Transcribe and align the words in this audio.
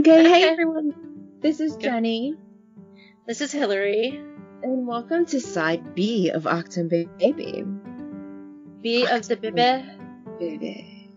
Okay, 0.00 0.24
hey 0.24 0.48
everyone. 0.48 0.94
This 1.42 1.60
is 1.60 1.76
Jenny, 1.76 2.34
This 3.26 3.42
is 3.42 3.52
Hillary. 3.52 4.18
and 4.62 4.86
welcome 4.86 5.26
to 5.26 5.40
side 5.42 5.94
B 5.94 6.30
of 6.30 6.44
Achtung 6.44 6.88
Baby. 7.18 7.64
B 8.80 9.06
of 9.06 9.28
the 9.28 9.36
bebe. 9.36 9.84
Baby. 10.38 11.10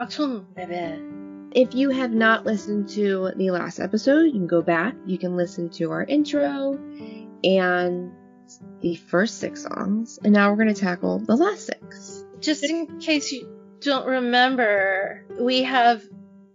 Achtung, 0.00 0.46
bebe. 0.54 1.60
If 1.60 1.74
you 1.74 1.90
have 1.90 2.10
not 2.10 2.46
listened 2.46 2.88
to 2.90 3.32
the 3.36 3.50
last 3.50 3.80
episode, 3.80 4.22
you 4.22 4.32
can 4.32 4.46
go 4.46 4.62
back. 4.62 4.94
You 5.04 5.18
can 5.18 5.36
listen 5.36 5.68
to 5.76 5.90
our 5.90 6.02
intro 6.04 6.80
and 7.44 8.12
the 8.80 8.94
first 8.96 9.40
six 9.40 9.64
songs, 9.64 10.18
and 10.24 10.32
now 10.32 10.48
we're 10.50 10.56
going 10.56 10.74
to 10.74 10.80
tackle 10.80 11.18
the 11.18 11.36
last 11.36 11.66
six. 11.66 12.24
Just 12.40 12.64
in 12.64 12.98
case 12.98 13.30
you 13.30 13.46
don't 13.80 14.06
remember, 14.06 15.26
we 15.38 15.64
have 15.64 16.02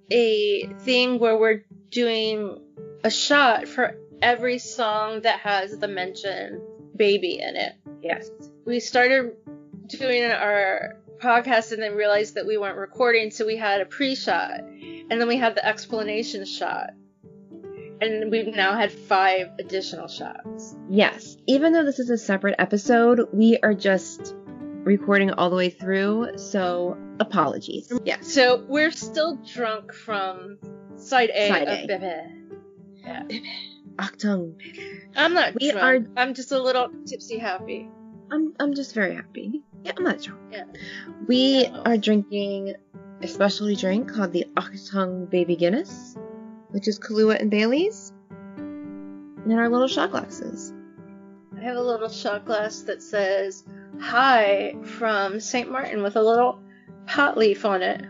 a 0.10 0.68
thing 0.80 1.20
where 1.20 1.38
we're 1.38 1.64
doing 1.90 2.62
a 3.04 3.10
shot 3.10 3.68
for 3.68 3.98
every 4.22 4.60
song 4.60 5.22
that 5.22 5.40
has 5.40 5.78
the 5.78 5.88
mention 5.88 6.62
baby 6.96 7.40
in 7.40 7.56
it. 7.56 7.74
Yes. 8.02 8.30
We 8.66 8.80
started 8.80 9.34
doing 9.88 10.24
our 10.24 10.98
podcast 11.22 11.72
and 11.72 11.82
then 11.82 11.96
realized 11.96 12.36
that 12.36 12.46
we 12.46 12.58
weren't 12.58 12.78
recording, 12.78 13.32
so 13.32 13.46
we 13.46 13.58
had 13.58 13.82
a 13.82 13.86
pre 13.86 14.16
shot. 14.16 14.60
And 14.60 15.20
then 15.20 15.28
we 15.28 15.38
had 15.38 15.56
the 15.56 15.66
explanation 15.66 16.46
shot. 16.46 16.92
And 18.02 18.32
we've 18.32 18.48
now 18.48 18.76
had 18.76 18.92
five 18.92 19.52
additional 19.60 20.08
shots. 20.08 20.76
Yes. 20.90 21.38
Even 21.48 21.74
though 21.74 21.86
this 21.86 22.00
is 22.00 22.10
a 22.10 22.18
separate 22.18 22.56
episode, 22.58 23.28
we 23.32 23.60
are 23.62 23.76
just 23.76 24.36
recording 24.84 25.32
all 25.32 25.50
the 25.50 25.56
way 25.56 25.70
through, 25.70 26.38
so 26.38 26.98
apologies. 27.20 27.92
Yeah, 28.04 28.18
So 28.22 28.64
we're 28.68 28.92
still 28.92 29.36
drunk 29.54 29.94
from 29.94 30.58
side 30.98 31.30
A 31.34 31.48
Side 31.50 31.68
of 31.68 32.04
A. 32.04 32.28
Bebe. 33.08 33.44
Achtung. 33.98 34.56
I'm 35.16 35.34
not 35.34 35.54
We 35.60 35.72
drunk. 35.72 36.08
I'm 36.18 36.34
just 36.34 36.52
a 36.52 36.62
little 36.62 36.90
tipsy 37.06 37.38
happy. 37.38 37.90
I'm 38.32 38.54
I'm 38.60 38.74
just 38.74 38.94
very 38.96 39.16
happy. 39.16 39.62
Yeah, 39.84 39.92
I'm 39.98 40.04
not 40.04 40.22
drunk. 40.22 40.40
Yeah. 40.52 40.64
We 41.28 41.68
No. 41.68 41.82
are 41.86 41.98
drinking 41.98 42.76
a 43.22 43.28
specialty 43.28 43.76
drink 43.76 44.12
called 44.12 44.32
the 44.32 44.46
Achtung 44.56 45.30
Baby 45.30 45.56
Guinness, 45.56 46.16
which 46.70 46.88
is 46.88 46.98
Kahlua 47.00 47.40
and 47.40 47.52
Bailey's, 47.52 48.14
in 48.58 49.52
our 49.52 49.70
little 49.70 49.88
shot 49.88 50.12
glasses. 50.12 50.74
I 51.58 51.62
have 51.64 51.76
a 51.76 51.82
little 51.82 52.10
shot 52.10 52.46
glass 52.46 52.82
that 52.84 53.02
says 53.04 53.64
hi 54.00 54.76
from 54.84 55.40
St. 55.40 55.72
Martin 55.72 56.04
with 56.04 56.16
a 56.16 56.22
little 56.22 56.62
pot 57.08 57.38
leaf 57.38 57.66
on 57.66 57.82
it. 57.82 58.06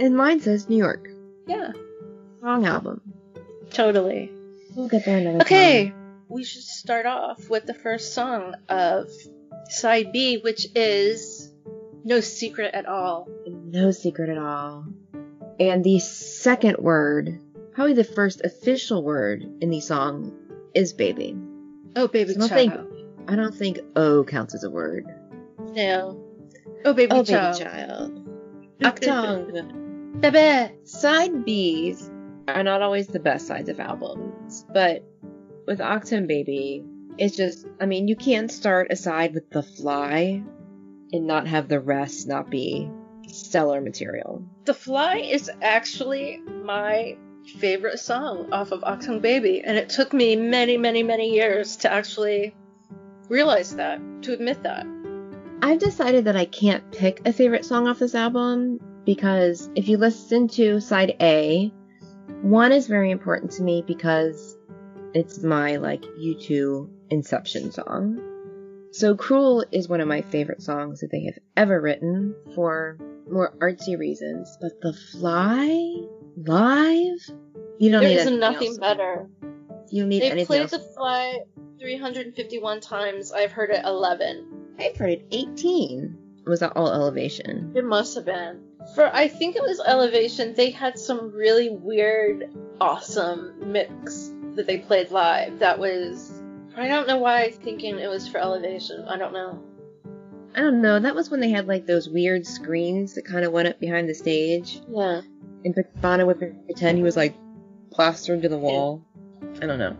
And 0.00 0.16
mine 0.16 0.40
says 0.40 0.68
New 0.68 0.76
York. 0.76 1.08
Yeah, 1.46 1.72
Wrong 2.40 2.66
album. 2.66 3.00
totally. 3.70 4.32
We'll 4.74 4.88
get 4.88 5.04
there 5.04 5.18
another 5.18 5.40
Okay, 5.42 5.92
we 6.28 6.44
should 6.44 6.62
start 6.62 7.06
off 7.06 7.48
with 7.48 7.66
the 7.66 7.74
first 7.74 8.12
song 8.14 8.54
of 8.68 9.08
side 9.68 10.12
B, 10.12 10.38
which 10.38 10.66
is 10.74 11.52
No 12.04 12.20
Secret 12.20 12.74
at 12.74 12.86
All. 12.86 13.28
No 13.46 13.90
secret 13.90 14.28
at 14.28 14.38
all. 14.38 14.86
And 15.58 15.82
the 15.82 15.98
second 15.98 16.76
word, 16.78 17.40
probably 17.72 17.94
the 17.94 18.04
first 18.04 18.42
official 18.44 19.02
word 19.02 19.44
in 19.60 19.70
the 19.70 19.80
song, 19.80 20.32
is 20.74 20.92
baby. 20.92 21.34
Oh, 21.94 22.08
baby 22.08 22.34
don't 22.34 22.48
child. 22.48 22.92
Think 23.26 23.38
I 23.38 23.42
don't 23.42 23.54
think 23.54 23.80
O 23.96 24.24
counts 24.24 24.54
as 24.54 24.62
a 24.62 24.70
word. 24.70 25.04
No. 25.58 26.22
Oh, 26.84 26.92
baby 26.92 27.12
oh, 27.12 27.24
child. 27.24 27.58
baby 27.58 27.70
child. 27.70 28.28
Achtung. 28.80 30.20
Bebe. 30.20 30.72
Side 30.84 31.44
B's 31.44 32.08
are 32.46 32.62
not 32.62 32.82
always 32.82 33.08
the 33.08 33.18
best 33.18 33.48
sides 33.48 33.68
of 33.68 33.80
albums, 33.80 34.64
but 34.72 35.02
with 35.66 35.80
Achtung 35.80 36.28
Baby, 36.28 36.84
it's 37.18 37.36
just, 37.36 37.66
I 37.80 37.86
mean, 37.86 38.06
you 38.06 38.14
can't 38.14 38.50
start 38.50 38.92
a 38.92 38.96
side 38.96 39.34
with 39.34 39.50
The 39.50 39.62
Fly 39.62 40.42
and 41.12 41.26
not 41.26 41.48
have 41.48 41.68
the 41.68 41.80
rest 41.80 42.28
not 42.28 42.48
be 42.48 42.88
stellar 43.26 43.80
material. 43.80 44.44
The 44.64 44.74
Fly 44.74 45.16
is 45.16 45.50
actually 45.60 46.38
my 46.38 47.16
favorite 47.58 47.98
song 47.98 48.52
off 48.52 48.70
of 48.70 48.82
Achtung 48.82 49.20
Baby, 49.20 49.62
and 49.64 49.76
it 49.76 49.88
took 49.88 50.12
me 50.12 50.36
many, 50.36 50.76
many, 50.76 51.02
many 51.02 51.34
years 51.34 51.76
to 51.78 51.92
actually 51.92 52.54
realize 53.28 53.76
that, 53.76 54.00
to 54.22 54.32
admit 54.32 54.62
that. 54.62 54.86
I've 55.62 55.78
decided 55.78 56.26
that 56.26 56.36
I 56.36 56.44
can't 56.44 56.90
pick 56.92 57.26
a 57.26 57.32
favorite 57.32 57.64
song 57.64 57.88
off 57.88 57.98
this 57.98 58.14
album 58.14 58.78
because 59.04 59.70
if 59.74 59.88
you 59.88 59.96
listen 59.96 60.48
to 60.48 60.80
side 60.80 61.16
A, 61.20 61.72
one 62.42 62.72
is 62.72 62.86
very 62.86 63.10
important 63.10 63.52
to 63.52 63.62
me 63.62 63.82
because 63.86 64.56
it's 65.14 65.42
my 65.42 65.76
like 65.76 66.02
U2 66.02 66.88
Inception 67.10 67.72
song. 67.72 68.20
So 68.92 69.14
Cruel 69.14 69.64
is 69.72 69.88
one 69.88 70.00
of 70.00 70.08
my 70.08 70.22
favorite 70.22 70.62
songs 70.62 71.00
that 71.00 71.10
they 71.10 71.24
have 71.24 71.38
ever 71.56 71.80
written 71.80 72.34
for 72.54 72.98
more 73.30 73.54
artsy 73.58 73.98
reasons, 73.98 74.56
but 74.60 74.80
The 74.80 74.92
Fly 74.92 76.06
live, 76.36 77.18
you 77.78 77.90
don't 77.90 78.02
There 78.02 78.10
need 78.10 78.18
is 78.18 78.30
nothing 78.30 78.76
better. 78.76 79.28
You 79.90 80.06
need 80.06 80.22
They've 80.22 80.32
anything 80.32 80.46
played 80.46 80.60
else. 80.62 80.70
The 80.72 80.78
Fly 80.80 81.40
351 81.80 82.80
times. 82.80 83.32
I've 83.32 83.52
heard 83.52 83.70
it 83.70 83.84
11. 83.84 84.46
I've 84.78 84.96
heard 84.96 85.10
it 85.10 85.26
18. 85.30 86.18
Was 86.46 86.60
that 86.60 86.72
all 86.76 86.92
elevation? 86.92 87.72
It 87.74 87.84
must 87.84 88.14
have 88.14 88.24
been. 88.24 88.60
For 88.94 89.10
I 89.14 89.26
think 89.26 89.56
it 89.56 89.62
was 89.62 89.80
Elevation, 89.84 90.54
they 90.54 90.70
had 90.70 90.96
some 90.98 91.32
really 91.32 91.70
weird, 91.70 92.50
awesome 92.80 93.72
mix 93.72 94.30
that 94.54 94.66
they 94.66 94.78
played 94.78 95.10
live. 95.10 95.58
That 95.58 95.78
was. 95.78 96.40
I 96.76 96.86
don't 96.88 97.08
know 97.08 97.16
why 97.18 97.44
I'm 97.44 97.52
thinking 97.52 97.98
it 97.98 98.08
was 98.08 98.28
for 98.28 98.38
Elevation. 98.38 99.04
I 99.08 99.16
don't 99.16 99.32
know. 99.32 99.62
I 100.54 100.60
don't 100.60 100.80
know. 100.82 101.00
That 101.00 101.14
was 101.14 101.30
when 101.30 101.40
they 101.40 101.50
had 101.50 101.66
like 101.66 101.86
those 101.86 102.08
weird 102.08 102.46
screens 102.46 103.14
that 103.14 103.24
kind 103.24 103.44
of 103.44 103.52
went 103.52 103.68
up 103.68 103.80
behind 103.80 104.08
the 104.08 104.14
stage, 104.14 104.80
Yeah. 104.88 105.22
and 105.64 105.74
Bono 106.00 106.26
would 106.26 106.38
pretend 106.66 106.96
he 106.98 107.02
was 107.04 107.16
like 107.16 107.34
plastered 107.90 108.42
to 108.42 108.48
the 108.48 108.58
wall. 108.58 109.05
I 109.62 109.66
don't 109.66 109.78
know. 109.78 109.96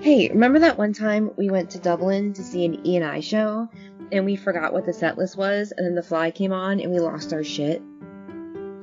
Hey, 0.00 0.28
remember 0.28 0.60
that 0.60 0.78
one 0.78 0.92
time 0.92 1.32
we 1.36 1.50
went 1.50 1.70
to 1.70 1.78
Dublin 1.78 2.32
to 2.34 2.42
see 2.42 2.64
an 2.64 2.86
E 2.86 2.96
and 2.96 3.04
I 3.04 3.20
show, 3.20 3.68
and 4.12 4.24
we 4.24 4.36
forgot 4.36 4.72
what 4.72 4.86
the 4.86 4.92
set 4.92 5.18
list 5.18 5.36
was, 5.36 5.72
and 5.76 5.84
then 5.84 5.94
The 5.94 6.02
Fly 6.02 6.30
came 6.30 6.52
on, 6.52 6.80
and 6.80 6.92
we 6.92 7.00
lost 7.00 7.32
our 7.32 7.42
shit. 7.42 7.82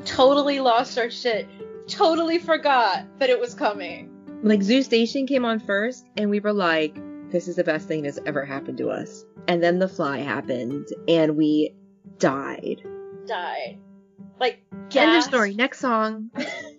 Totally 0.03 0.59
lost 0.59 0.97
our 0.97 1.09
shit. 1.09 1.47
Totally 1.87 2.37
forgot 2.37 3.05
that 3.19 3.29
it 3.29 3.39
was 3.39 3.53
coming. 3.53 4.11
Like 4.43 4.61
Zoo 4.61 4.83
Station 4.83 5.25
came 5.25 5.45
on 5.45 5.59
first, 5.59 6.05
and 6.17 6.29
we 6.29 6.39
were 6.39 6.53
like, 6.53 6.99
"This 7.31 7.47
is 7.47 7.55
the 7.55 7.63
best 7.63 7.87
thing 7.87 8.03
that's 8.03 8.19
ever 8.25 8.43
happened 8.43 8.77
to 8.79 8.89
us." 8.89 9.25
And 9.47 9.63
then 9.63 9.79
The 9.79 9.87
Fly 9.87 10.19
happened, 10.19 10.87
and 11.07 11.37
we 11.37 11.73
died. 12.19 12.81
Died. 13.25 13.77
Like, 14.40 14.62
End 14.96 15.18
of 15.18 15.23
story. 15.23 15.53
Next 15.56 15.79
song. 15.79 16.29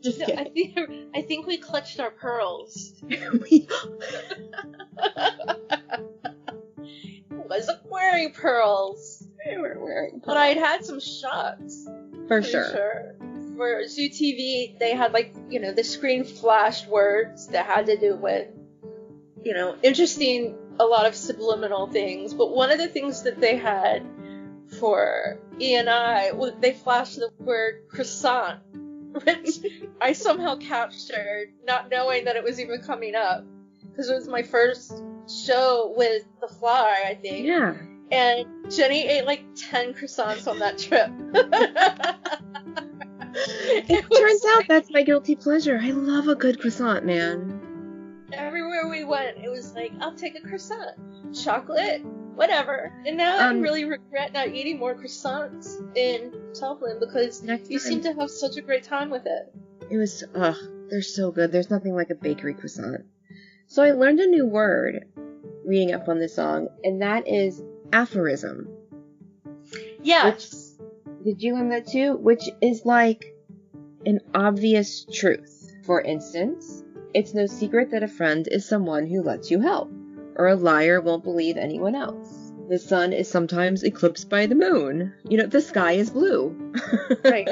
Just 0.02 0.18
No, 0.26 0.26
I 0.36 0.44
think 0.44 0.78
I 1.14 1.22
think 1.22 1.46
we 1.46 1.56
clutched 1.58 2.00
our 2.00 2.10
pearls. 2.10 2.92
We- 3.08 3.68
Wasn't 7.30 7.78
wearing 7.88 8.32
pearls, 8.32 9.26
we 9.46 9.56
were 9.56 9.76
wearing 9.78 10.12
pearls. 10.20 10.22
but 10.26 10.36
I'd 10.36 10.56
had 10.56 10.84
some 10.84 10.98
shots. 11.00 11.84
for 11.84 12.26
Pretty 12.42 12.50
sure. 12.50 13.14
For 13.56 13.86
Zoo 13.86 14.08
TV, 14.10 14.76
they 14.78 14.94
had 14.94 15.12
like 15.12 15.34
you 15.48 15.60
know 15.60 15.72
the 15.72 15.84
screen 15.84 16.24
flashed 16.24 16.88
words 16.88 17.46
that 17.48 17.64
had 17.66 17.86
to 17.86 17.96
do 17.96 18.16
with 18.16 18.48
you 19.44 19.54
know 19.54 19.76
interesting 19.82 20.56
a 20.80 20.84
lot 20.84 21.06
of 21.06 21.14
subliminal 21.14 21.86
things. 21.86 22.34
But 22.34 22.50
one 22.50 22.70
of 22.72 22.78
the 22.78 22.88
things 22.88 23.22
that 23.22 23.40
they 23.40 23.56
had 23.56 24.04
for 24.80 25.38
E 25.60 25.74
and 25.74 25.88
I 25.88 26.32
they 26.60 26.72
flashed 26.72 27.16
the 27.16 27.30
word 27.38 27.88
croissant, 27.88 28.60
which 29.24 29.58
I 30.00 30.12
somehow 30.12 30.56
captured, 30.56 31.52
not 31.66 31.90
knowing 31.90 32.24
that 32.26 32.36
it 32.36 32.44
was 32.44 32.60
even 32.60 32.80
coming 32.82 33.14
up 33.14 33.44
because 33.90 34.10
it 34.10 34.14
was 34.14 34.28
my 34.28 34.42
first 34.42 35.02
show 35.28 35.94
with 35.96 36.24
The 36.40 36.48
Fly, 36.48 37.04
I 37.06 37.14
think. 37.14 37.46
Yeah. 37.46 37.74
And 38.12 38.46
Jenny 38.70 39.08
ate 39.08 39.24
like 39.24 39.44
10 39.56 39.94
croissants 39.94 40.46
on 40.46 40.58
that 40.60 40.78
trip. 40.78 41.10
It 43.38 44.06
turns 44.10 44.42
out 44.56 44.64
that's 44.66 44.90
my 44.90 45.02
guilty 45.02 45.36
pleasure. 45.36 45.78
I 45.80 45.90
love 45.90 46.28
a 46.28 46.34
good 46.34 46.58
croissant, 46.58 47.04
man. 47.04 48.26
everywhere 48.32 48.88
we 48.88 49.04
went, 49.04 49.36
it 49.36 49.50
was 49.50 49.74
like, 49.74 49.92
I'll 50.00 50.14
take 50.14 50.38
a 50.38 50.40
croissant. 50.40 50.96
Chocolate, 51.34 52.02
whatever. 52.36 52.92
And 53.06 53.16
now 53.16 53.38
I 53.38 53.48
Um, 53.50 53.60
really 53.60 53.84
regret 53.84 54.32
not 54.32 54.48
eating 54.48 54.78
more 54.78 54.94
croissants 54.94 55.76
in 55.96 56.32
Dublin 56.58 56.98
because 57.00 57.42
you 57.42 57.48
time. 57.48 57.78
seem 57.78 58.00
to 58.02 58.12
have 58.12 58.30
such 58.30 58.56
a 58.56 58.60
great 58.62 58.84
time 58.84 59.10
with 59.10 59.26
it. 59.26 59.52
It 59.90 59.96
was, 59.96 60.22
ugh, 60.34 60.56
they're 60.88 61.02
so 61.02 61.30
good. 61.30 61.50
There's 61.52 61.70
nothing 61.70 61.94
like 61.94 62.10
a 62.10 62.14
bakery 62.14 62.54
croissant. 62.54 63.04
So 63.68 63.82
I 63.82 63.92
learned 63.92 64.20
a 64.20 64.26
new 64.26 64.46
word 64.46 65.06
reading 65.64 65.92
up 65.92 66.08
on 66.08 66.18
this 66.18 66.34
song, 66.36 66.68
and 66.84 67.02
that 67.02 67.26
is 67.26 67.60
aphorism. 67.92 68.68
Yes. 70.02 70.76
Did 71.24 71.42
you 71.42 71.54
learn 71.54 71.70
that 71.70 71.88
too? 71.88 72.16
Which 72.16 72.48
is 72.60 72.82
like 72.84 73.34
an 74.04 74.20
obvious 74.34 75.04
truth. 75.12 75.72
For 75.84 76.00
instance, 76.00 76.84
it's 77.14 77.34
no 77.34 77.46
secret 77.46 77.90
that 77.90 78.02
a 78.04 78.08
friend 78.08 78.46
is 78.48 78.68
someone 78.68 79.06
who 79.06 79.22
lets 79.22 79.50
you 79.50 79.60
help, 79.60 79.90
or 80.36 80.48
a 80.48 80.54
liar 80.56 81.00
won't 81.00 81.24
believe 81.24 81.56
anyone 81.56 81.94
else. 81.94 82.52
The 82.68 82.78
sun 82.78 83.12
is 83.12 83.28
sometimes 83.30 83.82
eclipsed 83.84 84.28
by 84.28 84.46
the 84.46 84.54
moon. 84.56 85.12
You 85.28 85.38
know, 85.38 85.46
the 85.46 85.60
sky 85.60 85.92
is 85.92 86.10
blue. 86.10 86.54
Right. 87.24 87.48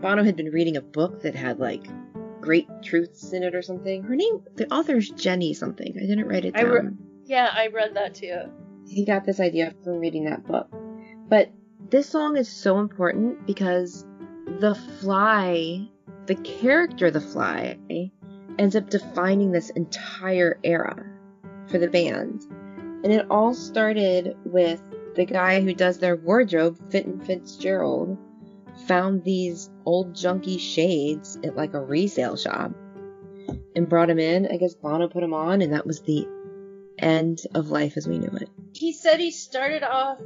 Bono 0.00 0.22
had 0.24 0.36
been 0.36 0.50
reading 0.50 0.76
a 0.76 0.80
book 0.82 1.22
that 1.22 1.34
had 1.34 1.58
like 1.58 1.86
great 2.40 2.66
truths 2.82 3.32
in 3.32 3.42
it 3.42 3.54
or 3.54 3.62
something. 3.62 4.02
Her 4.02 4.16
name, 4.16 4.42
the 4.56 4.72
author's 4.72 5.10
Jenny 5.10 5.52
something. 5.54 5.94
I 5.96 6.06
didn't 6.06 6.26
write 6.26 6.44
it 6.44 6.56
I 6.56 6.62
down. 6.62 6.70
re- 6.70 6.90
Yeah, 7.24 7.50
I 7.52 7.66
read 7.68 7.94
that 7.94 8.14
too. 8.14 8.40
he 8.86 9.04
got 9.04 9.24
this 9.24 9.40
idea 9.40 9.74
from 9.84 9.98
reading 9.98 10.24
that 10.24 10.46
book. 10.46 10.68
But 11.28 11.50
this 11.90 12.08
song 12.08 12.36
is 12.36 12.48
so 12.48 12.78
important 12.78 13.46
because 13.46 14.04
the 14.46 14.74
fly, 15.00 15.86
the 16.26 16.34
character 16.36 17.10
the 17.10 17.20
fly, 17.20 17.78
ends 18.58 18.76
up 18.76 18.88
defining 18.90 19.52
this 19.52 19.70
entire 19.70 20.58
era 20.64 21.04
for 21.70 21.78
the 21.78 21.88
band. 21.88 22.46
And 23.02 23.12
it 23.12 23.26
all 23.30 23.54
started 23.54 24.36
with 24.44 24.82
the 25.14 25.24
guy 25.24 25.60
who 25.60 25.74
does 25.74 25.98
their 25.98 26.16
wardrobe, 26.16 26.78
Fintan 26.90 27.20
Fitzgerald, 27.20 28.18
found 28.86 29.24
these 29.24 29.70
old 29.86 30.12
junky 30.14 30.58
shades 30.58 31.38
at 31.44 31.56
like 31.56 31.74
a 31.74 31.80
resale 31.80 32.36
shop 32.36 32.72
and 33.74 33.88
brought 33.88 34.10
him 34.10 34.18
in. 34.18 34.46
I 34.50 34.56
guess 34.56 34.74
Bono 34.74 35.08
put 35.08 35.22
him 35.22 35.34
on, 35.34 35.62
and 35.62 35.72
that 35.72 35.86
was 35.86 36.00
the 36.02 36.26
end 36.98 37.40
of 37.54 37.70
life 37.70 37.96
as 37.96 38.06
we 38.06 38.18
knew 38.18 38.30
it. 38.40 38.48
He 38.74 38.92
said 38.92 39.18
he 39.20 39.30
started 39.30 39.82
off 39.82 40.20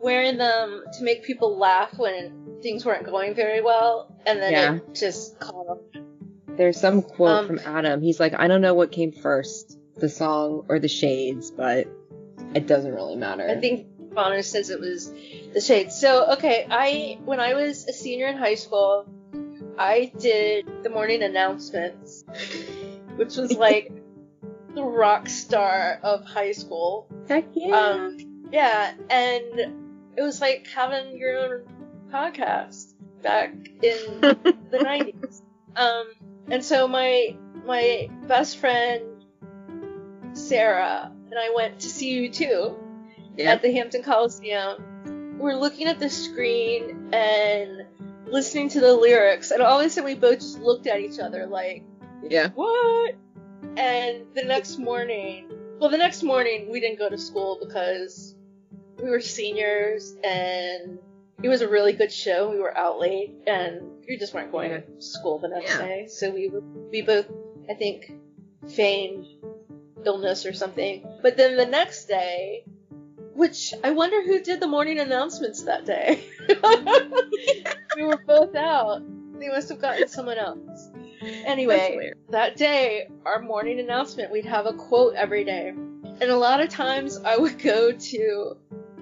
wearing 0.00 0.36
them 0.38 0.84
to 0.98 1.04
make 1.04 1.24
people 1.24 1.58
laugh 1.58 1.96
when 1.98 2.58
things 2.62 2.84
weren't 2.86 3.04
going 3.06 3.34
very 3.34 3.60
well, 3.60 4.14
and 4.24 4.40
then 4.40 4.52
Yeah. 4.52 4.74
it 4.76 4.94
just 4.94 5.38
caught 5.40 5.66
on. 5.66 6.56
There's 6.56 6.80
some 6.80 7.02
quote 7.02 7.30
Um, 7.40 7.46
from 7.46 7.58
Adam. 7.66 8.00
He's 8.00 8.18
like, 8.20 8.34
I 8.38 8.46
don't 8.48 8.60
know 8.62 8.74
what 8.74 8.90
came 8.92 9.12
first, 9.12 9.78
the 9.96 10.08
song 10.08 10.66
or 10.68 10.78
the 10.78 10.88
shades, 10.88 11.50
but 11.50 11.88
it 12.54 12.66
doesn't 12.66 12.94
really 12.94 13.16
matter. 13.16 13.48
I 13.48 13.60
think 13.60 13.86
Bono 14.14 14.40
says 14.40 14.70
it 14.70 14.80
was 14.80 15.12
the 15.52 15.60
shades. 15.60 15.98
So 15.98 16.32
okay, 16.32 16.66
I 16.70 17.18
when 17.24 17.40
I 17.40 17.54
was 17.54 17.86
a 17.86 17.92
senior 17.92 18.26
in 18.26 18.36
high 18.36 18.54
school, 18.54 19.06
I 19.78 20.12
did 20.18 20.66
the 20.82 20.90
morning 20.90 21.22
announcements, 21.22 22.24
which 23.16 23.36
was 23.36 23.52
like 23.58 23.92
the 24.74 24.82
rock 24.82 25.28
star 25.28 26.00
of 26.02 26.24
high 26.24 26.52
school. 26.52 27.08
Heck 27.28 27.44
yeah. 27.54 27.76
Um, 27.76 28.18
yeah, 28.52 28.92
and 29.10 29.60
it 30.16 30.22
was 30.22 30.40
like 30.40 30.66
having 30.74 31.16
your 31.16 31.38
own 31.38 31.62
podcast 32.10 32.94
back 33.22 33.52
in 33.82 34.20
the 34.20 34.80
nineties. 34.82 35.42
Um, 35.74 36.06
and 36.50 36.64
so 36.64 36.88
my 36.88 37.36
my 37.64 38.08
best 38.26 38.58
friend 38.58 39.15
Sarah 40.36 41.12
and 41.30 41.38
I 41.38 41.52
went 41.54 41.80
to 41.80 41.88
see 41.88 42.28
U2 42.28 42.76
yeah. 43.36 43.52
at 43.52 43.62
the 43.62 43.72
Hampton 43.72 44.02
Coliseum. 44.02 45.38
We're 45.38 45.56
looking 45.56 45.86
at 45.86 45.98
the 45.98 46.08
screen 46.08 47.10
and 47.12 47.86
listening 48.26 48.68
to 48.70 48.80
the 48.80 48.94
lyrics, 48.94 49.50
and 49.50 49.62
all 49.62 49.80
of 49.80 49.86
a 49.86 49.90
sudden 49.90 50.04
we 50.06 50.14
both 50.14 50.38
just 50.40 50.58
looked 50.60 50.86
at 50.86 51.00
each 51.00 51.18
other 51.18 51.46
like, 51.46 51.84
yeah. 52.22 52.48
"What?" 52.54 53.14
And 53.76 54.24
the 54.34 54.42
next 54.44 54.78
morning, 54.78 55.50
well, 55.78 55.90
the 55.90 55.98
next 55.98 56.22
morning 56.22 56.70
we 56.70 56.80
didn't 56.80 56.98
go 56.98 57.08
to 57.10 57.18
school 57.18 57.58
because 57.62 58.34
we 59.02 59.10
were 59.10 59.20
seniors 59.20 60.14
and 60.24 60.98
it 61.42 61.48
was 61.48 61.60
a 61.60 61.68
really 61.68 61.92
good 61.92 62.10
show. 62.12 62.50
We 62.50 62.58
were 62.58 62.76
out 62.76 62.98
late 62.98 63.34
and 63.46 63.82
we 64.08 64.16
just 64.16 64.32
weren't 64.32 64.50
going 64.50 64.70
to 64.70 64.82
school 65.02 65.38
the 65.38 65.48
next 65.48 65.70
Yeah. 65.70 65.78
day. 65.86 66.06
So 66.08 66.30
we 66.30 66.50
we 66.90 67.02
both, 67.02 67.26
I 67.68 67.74
think, 67.74 68.10
feigned 68.68 69.26
illness 70.06 70.46
or 70.46 70.52
something. 70.52 71.06
But 71.22 71.36
then 71.36 71.56
the 71.56 71.66
next 71.66 72.06
day, 72.06 72.64
which 73.34 73.74
I 73.84 73.90
wonder 73.90 74.22
who 74.22 74.40
did 74.40 74.60
the 74.60 74.66
morning 74.66 74.98
announcements 74.98 75.64
that 75.64 75.84
day. 75.84 76.24
we 77.96 78.02
were 78.04 78.16
both 78.26 78.54
out. 78.54 79.02
They 79.38 79.48
must 79.48 79.68
have 79.68 79.80
gotten 79.80 80.08
someone 80.08 80.38
else. 80.38 80.88
Anyway, 81.22 82.12
that 82.30 82.56
day, 82.56 83.08
our 83.24 83.40
morning 83.40 83.80
announcement, 83.80 84.30
we'd 84.32 84.46
have 84.46 84.66
a 84.66 84.72
quote 84.72 85.14
every 85.14 85.44
day. 85.44 85.68
And 85.68 86.22
a 86.22 86.36
lot 86.36 86.60
of 86.60 86.70
times 86.70 87.18
I 87.18 87.36
would 87.36 87.58
go 87.58 87.92
to 87.92 88.56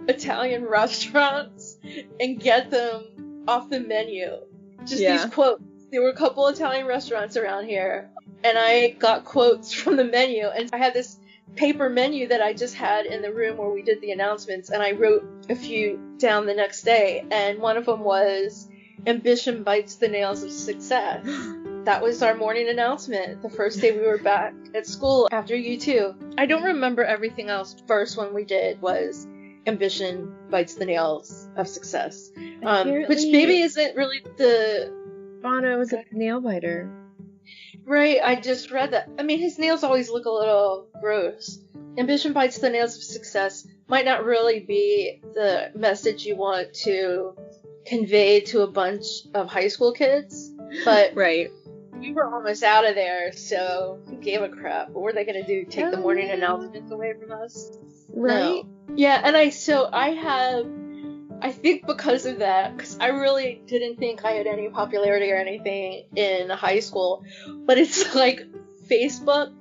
Italian 0.08 0.64
restaurants 0.68 1.76
and 2.18 2.40
get 2.40 2.70
them 2.70 3.44
off 3.46 3.70
the 3.70 3.80
menu. 3.80 4.38
Just 4.84 5.00
Yeah. 5.00 5.16
these 5.16 5.32
quotes. 5.32 5.62
There 5.92 6.02
were 6.02 6.08
a 6.08 6.16
couple 6.16 6.48
Italian 6.48 6.86
restaurants 6.86 7.36
around 7.36 7.66
here, 7.66 8.10
and 8.44 8.58
I 8.58 8.90
got 8.90 9.24
quotes 9.24 9.72
from 9.82 9.96
the 9.96 10.04
menu. 10.04 10.46
And 10.46 10.70
I 10.72 10.76
had 10.76 10.94
this 10.94 11.18
paper 11.56 11.88
menu 11.88 12.28
that 12.28 12.42
I 12.42 12.52
just 12.52 12.74
had 12.74 13.06
in 13.06 13.22
the 13.22 13.32
room 13.32 13.56
where 13.56 13.70
we 13.70 13.82
did 13.82 14.00
the 14.00 14.12
announcements, 14.12 14.70
and 14.70 14.82
I 14.82 14.92
wrote 14.92 15.24
a 15.48 15.56
few 15.56 15.98
down 16.18 16.46
the 16.46 16.54
next 16.54 16.82
day. 16.82 17.24
And 17.30 17.58
one 17.58 17.76
of 17.76 17.86
them 17.86 18.00
was, 18.00 18.68
Ambition 19.06 19.64
bites 19.64 19.96
the 19.96 20.08
nails 20.08 20.42
of 20.42 20.52
success. 20.52 21.26
That 21.84 22.02
was 22.02 22.22
our 22.22 22.34
morning 22.34 22.70
announcement 22.70 23.42
the 23.42 23.50
first 23.50 23.82
day 23.82 23.92
we 23.92 24.06
were 24.06 24.16
back 24.16 24.54
at 24.74 24.86
school 24.86 25.28
after 25.30 25.54
U2. 25.54 26.34
I 26.38 26.46
don't 26.46 26.62
remember 26.62 27.04
everything 27.04 27.50
else. 27.50 27.76
First 27.86 28.16
one 28.16 28.32
we 28.32 28.44
did 28.44 28.80
was 28.80 29.26
Ambition 29.66 30.34
Bites 30.48 30.76
the 30.76 30.86
Nails 30.86 31.46
of 31.56 31.68
Success. 31.68 32.32
Um, 32.64 32.90
which 33.02 33.26
maybe 33.26 33.60
isn't 33.60 33.96
really 33.96 34.24
the. 34.38 34.94
Bono 35.42 35.78
was 35.78 35.92
a 35.92 36.04
nail 36.10 36.40
biter. 36.40 36.90
Right, 37.86 38.18
I 38.22 38.36
just 38.36 38.70
read 38.70 38.92
that. 38.92 39.10
I 39.18 39.22
mean, 39.22 39.40
his 39.40 39.58
nails 39.58 39.84
always 39.84 40.08
look 40.10 40.24
a 40.24 40.30
little 40.30 40.88
gross. 41.00 41.58
Ambition 41.98 42.32
Bites 42.32 42.58
the 42.58 42.70
Nails 42.70 42.96
of 42.96 43.02
Success 43.02 43.66
might 43.88 44.04
not 44.04 44.24
really 44.24 44.60
be 44.60 45.20
the 45.34 45.70
message 45.74 46.24
you 46.24 46.36
want 46.36 46.72
to 46.84 47.36
convey 47.86 48.40
to 48.40 48.62
a 48.62 48.66
bunch 48.66 49.04
of 49.34 49.48
high 49.48 49.68
school 49.68 49.92
kids, 49.92 50.52
but 50.84 51.12
Right. 51.16 51.50
we 51.98 52.12
were 52.12 52.24
almost 52.24 52.62
out 52.62 52.88
of 52.88 52.94
there, 52.94 53.32
so 53.32 54.00
who 54.06 54.16
gave 54.16 54.40
a 54.42 54.48
crap? 54.48 54.88
What 54.88 55.02
were 55.02 55.12
they 55.12 55.24
gonna 55.24 55.46
do? 55.46 55.64
Take 55.64 55.90
the 55.90 55.98
morning 55.98 56.28
yeah. 56.28 56.34
announcements 56.34 56.90
away 56.90 57.12
from 57.20 57.32
us? 57.32 57.70
Right? 58.08 58.64
No. 58.64 58.68
Yeah, 58.96 59.20
and 59.22 59.36
I 59.36 59.50
so 59.50 59.88
I 59.92 60.10
have, 60.10 60.66
I 61.42 61.52
think 61.52 61.86
because 61.86 62.24
of 62.26 62.38
that, 62.38 62.76
because 62.76 62.98
I 62.98 63.08
really 63.08 63.60
didn't 63.66 63.98
think 63.98 64.24
I 64.24 64.32
had 64.32 64.46
any 64.46 64.68
popularity 64.68 65.30
or 65.30 65.36
anything 65.36 66.04
in 66.16 66.48
high 66.50 66.80
school, 66.80 67.24
but 67.66 67.78
it's 67.78 68.14
like 68.24 68.40
Facebook. 68.90 69.52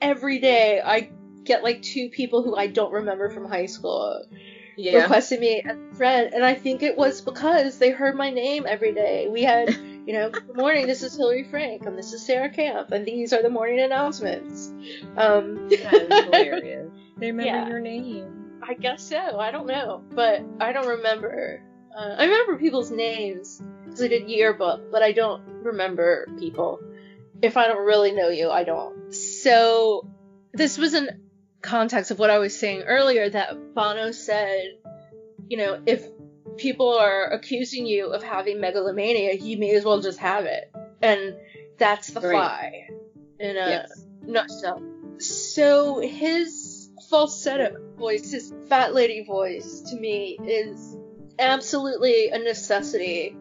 Every 0.00 0.40
day 0.40 0.80
I 0.84 1.10
get 1.44 1.62
like 1.62 1.80
two 1.82 2.10
people 2.10 2.42
who 2.42 2.56
I 2.56 2.66
don't 2.66 2.92
remember 2.92 3.30
from 3.30 3.46
high 3.48 3.66
school 3.66 4.22
Yeah. 4.76 5.02
requested 5.02 5.40
me 5.40 5.62
as 5.64 5.76
a 5.76 5.96
friend, 5.96 6.34
and 6.34 6.44
I 6.44 6.54
think 6.54 6.82
it 6.82 6.96
was 6.98 7.20
because 7.22 7.78
they 7.78 7.90
heard 7.90 8.14
my 8.16 8.30
name 8.30 8.66
every 8.68 8.92
day. 8.92 9.28
We 9.28 9.42
had, 9.42 9.70
you 10.06 10.12
know, 10.12 10.30
good 10.30 10.56
morning, 10.56 10.86
this 10.86 11.02
is 11.02 11.16
Hillary 11.16 11.44
Frank, 11.44 11.86
and 11.86 11.96
this 11.96 12.12
is 12.12 12.26
Sarah 12.26 12.50
Camp, 12.50 12.90
and 12.92 13.06
these 13.06 13.32
are 13.32 13.42
the 13.42 13.48
morning 13.50 13.80
announcements. 13.80 14.68
Um, 15.16 15.68
That 15.70 15.94
is 15.94 16.24
hilarious. 16.24 16.92
They 17.16 17.30
remember 17.32 17.44
Yeah. 17.44 17.68
your 17.68 17.80
name. 17.80 18.35
I 18.68 18.74
guess 18.74 19.08
so. 19.08 19.38
I 19.38 19.50
don't 19.50 19.66
know, 19.66 20.02
but 20.10 20.44
I 20.60 20.72
don't 20.72 20.88
remember. 20.88 21.62
Uh, 21.96 22.16
I 22.18 22.24
remember 22.24 22.58
people's 22.58 22.90
names 22.90 23.62
because 23.84 24.02
I 24.02 24.08
did 24.08 24.28
yearbook, 24.28 24.90
but 24.90 25.02
I 25.02 25.12
don't 25.12 25.42
remember 25.62 26.26
people. 26.38 26.80
If 27.42 27.56
I 27.56 27.68
don't 27.68 27.84
really 27.84 28.12
know 28.12 28.28
you, 28.28 28.50
I 28.50 28.64
don't. 28.64 29.14
So 29.14 30.08
this 30.52 30.78
was 30.78 30.94
in 30.94 31.08
context 31.62 32.10
of 32.10 32.18
what 32.18 32.30
I 32.30 32.38
was 32.38 32.58
saying 32.58 32.82
earlier 32.82 33.28
that 33.30 33.74
Bono 33.74 34.10
said, 34.10 34.64
you 35.48 35.58
know, 35.58 35.80
if 35.86 36.06
people 36.56 36.98
are 36.98 37.26
accusing 37.28 37.86
you 37.86 38.12
of 38.12 38.22
having 38.22 38.60
megalomania, 38.60 39.34
you 39.34 39.58
may 39.58 39.74
as 39.74 39.84
well 39.84 40.00
just 40.00 40.18
have 40.18 40.44
it, 40.44 40.72
and 41.02 41.36
that's 41.78 42.10
the 42.10 42.20
fly 42.20 42.88
in 43.38 43.56
a 43.56 43.68
Yes. 43.70 44.06
nutshell. 44.22 44.82
So 45.18 45.98
his 46.00 46.65
falsetto 47.08 47.76
voice, 47.96 48.30
his 48.30 48.52
fat 48.68 48.94
lady 48.94 49.24
voice, 49.24 49.80
to 49.90 49.96
me 49.96 50.38
is 50.46 50.96
absolutely 51.38 52.28
a 52.28 52.38
necessity 52.38 53.36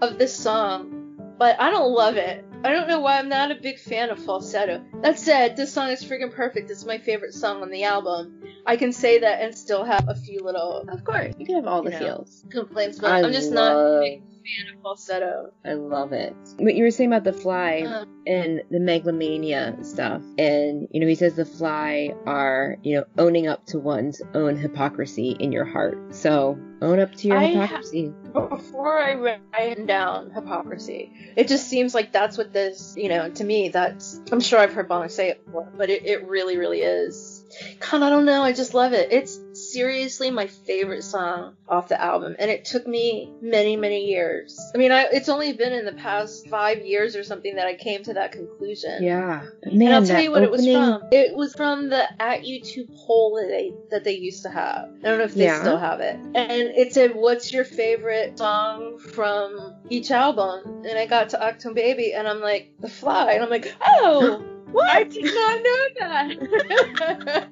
of 0.00 0.18
this 0.18 0.34
song. 0.36 0.90
But 1.38 1.60
I 1.60 1.70
don't 1.70 1.92
love 1.92 2.16
it. 2.16 2.44
I 2.64 2.72
don't 2.72 2.88
know 2.88 3.00
why 3.00 3.18
I'm 3.18 3.28
not 3.28 3.50
a 3.50 3.56
big 3.56 3.78
fan 3.78 4.08
of 4.08 4.24
falsetto. 4.24 4.82
That 5.02 5.18
said, 5.18 5.56
this 5.56 5.72
song 5.72 5.90
is 5.90 6.02
freaking 6.02 6.32
perfect. 6.32 6.70
It's 6.70 6.86
my 6.86 6.96
favorite 6.96 7.34
song 7.34 7.60
on 7.60 7.70
the 7.70 7.84
album. 7.84 8.40
I 8.64 8.76
can 8.76 8.92
say 8.92 9.18
that 9.18 9.42
and 9.42 9.54
still 9.54 9.84
have 9.84 10.08
a 10.08 10.14
few 10.14 10.40
little 10.40 10.84
Of 10.88 11.04
course, 11.04 11.34
you 11.38 11.44
can 11.44 11.56
have 11.56 11.66
all 11.66 11.82
the 11.82 11.90
know. 11.90 11.98
feels. 11.98 12.44
complaints, 12.50 12.98
but 12.98 13.10
I 13.12 13.22
I'm 13.22 13.32
just 13.32 13.52
not 13.52 13.76
love- 13.76 14.00
big 14.02 14.22
fan 14.44 14.74
of 14.74 14.82
falsetto. 14.82 15.52
I 15.64 15.72
love 15.72 16.12
it. 16.12 16.34
What 16.58 16.74
you 16.74 16.84
were 16.84 16.90
saying 16.90 17.12
about 17.12 17.24
the 17.24 17.32
fly 17.32 17.84
Uh, 17.86 18.04
and 18.26 18.62
the 18.70 18.80
megalomania 18.80 19.76
stuff, 19.82 20.22
and 20.38 20.88
you 20.90 21.00
know, 21.00 21.06
he 21.06 21.14
says 21.14 21.34
the 21.34 21.44
fly 21.44 22.14
are, 22.26 22.76
you 22.82 22.96
know, 22.96 23.04
owning 23.18 23.46
up 23.46 23.66
to 23.66 23.78
one's 23.78 24.22
own 24.34 24.56
hypocrisy 24.56 25.36
in 25.38 25.52
your 25.52 25.64
heart. 25.64 26.14
So 26.14 26.58
own 26.80 27.00
up 27.00 27.14
to 27.16 27.28
your 27.28 27.38
I 27.38 27.46
hypocrisy. 27.46 28.12
But 28.32 28.50
before 28.50 28.98
I 28.98 29.14
write 29.14 29.86
down 29.86 30.30
hypocrisy, 30.30 31.12
it 31.36 31.48
just 31.48 31.68
seems 31.68 31.94
like 31.94 32.12
that's 32.12 32.36
what 32.38 32.52
this, 32.52 32.94
you 32.96 33.08
know, 33.08 33.30
to 33.30 33.44
me, 33.44 33.68
that's, 33.68 34.20
I'm 34.32 34.40
sure 34.40 34.58
I've 34.58 34.72
heard 34.72 34.88
Bono 34.88 35.08
say 35.08 35.30
it 35.30 35.44
before, 35.44 35.70
but 35.76 35.90
it, 35.90 36.04
it 36.04 36.26
really, 36.26 36.56
really 36.56 36.80
is. 36.80 37.44
God, 37.80 38.02
I 38.02 38.10
don't 38.10 38.24
know, 38.24 38.42
I 38.42 38.52
just 38.52 38.74
love 38.74 38.92
it. 38.92 39.12
It's 39.12 39.38
seriously 39.74 40.30
my 40.30 40.46
favorite 40.46 41.02
song 41.02 41.56
off 41.68 41.88
the 41.88 42.00
album, 42.00 42.36
and 42.38 42.50
it 42.50 42.64
took 42.64 42.86
me 42.86 43.32
many, 43.42 43.76
many 43.76 44.04
years. 44.06 44.58
I 44.74 44.78
mean, 44.78 44.92
I, 44.92 45.06
it's 45.12 45.28
only 45.28 45.52
been 45.52 45.72
in 45.72 45.84
the 45.84 45.92
past 45.92 46.48
five 46.48 46.78
years 46.86 47.16
or 47.16 47.24
something 47.24 47.56
that 47.56 47.66
I 47.66 47.74
came 47.74 48.02
to 48.04 48.14
that 48.14 48.32
conclusion. 48.32 49.02
Yeah, 49.02 49.42
man, 49.64 49.82
and 49.82 49.94
I'll 49.94 50.06
tell 50.06 50.22
you 50.22 50.30
what 50.30 50.44
opening, 50.44 50.74
it 50.74 50.78
was 50.78 51.00
from. 51.00 51.08
It 51.12 51.36
was 51.36 51.54
from 51.54 51.88
the 51.90 52.04
atU2 52.20 52.86
poll 53.06 53.34
that 53.36 53.48
they 53.48 53.72
that 53.90 54.04
they 54.04 54.12
used 54.12 54.42
to 54.44 54.50
have. 54.50 54.88
I 55.02 55.08
don't 55.08 55.18
know 55.18 55.24
if 55.24 55.34
they 55.34 55.44
Yeah. 55.44 55.60
still 55.60 55.78
have 55.78 56.00
it. 56.00 56.16
And 56.16 56.50
it 56.82 56.92
said, 56.92 57.14
"What's 57.14 57.52
your 57.52 57.64
favorite 57.64 58.38
song 58.38 58.98
from 58.98 59.74
each 59.90 60.10
album?" 60.10 60.84
And 60.88 60.98
I 60.98 61.06
got 61.06 61.30
to 61.30 61.38
Achtung 61.38 61.74
Baby, 61.74 62.12
and 62.14 62.28
I'm 62.28 62.40
like, 62.40 62.70
"The 62.78 62.88
Fly," 62.88 63.32
and 63.32 63.42
I'm 63.42 63.50
like, 63.50 63.74
"Oh." 63.84 64.44
I 64.82 65.04
did 65.04 65.24
not 65.24 65.62
know 65.62 65.86
that. 66.00 67.48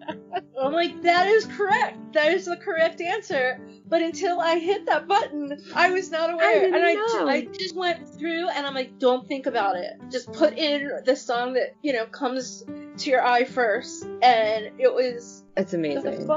I'm 0.63 0.73
like, 0.73 1.03
that 1.03 1.27
is 1.27 1.47
correct. 1.47 2.13
That 2.13 2.33
is 2.33 2.47
the 2.47 2.57
correct 2.57 3.01
answer. 3.01 3.61
But 3.89 4.03
until 4.03 4.41
I 4.41 4.59
hit 4.59 4.87
that 4.87 5.07
button, 5.07 5.63
I 5.75 5.91
was 5.91 6.11
not 6.11 6.33
aware. 6.33 6.49
I 6.49 6.55
didn't 6.55 6.75
and 6.75 6.85
I, 6.85 6.95
know. 6.95 7.29
I 7.29 7.43
just 7.43 7.77
went 7.77 8.09
through 8.09 8.49
and 8.49 8.67
I'm 8.67 8.75
like, 8.75 8.99
don't 8.99 9.27
think 9.29 9.47
about 9.47 9.77
it. 9.77 9.93
Just 10.11 10.33
put 10.33 10.57
in 10.57 10.91
the 11.05 11.17
song 11.17 11.55
that, 11.55 11.75
you 11.83 11.93
know, 11.93 12.07
comes 12.07 12.65
to 12.99 13.11
your 13.11 13.25
eye 13.25 13.45
first. 13.45 14.05
And 14.23 14.71
it 14.79 14.93
was 14.93 15.45
It's 15.57 15.73
The 15.73 15.79
amazing. 15.79 16.31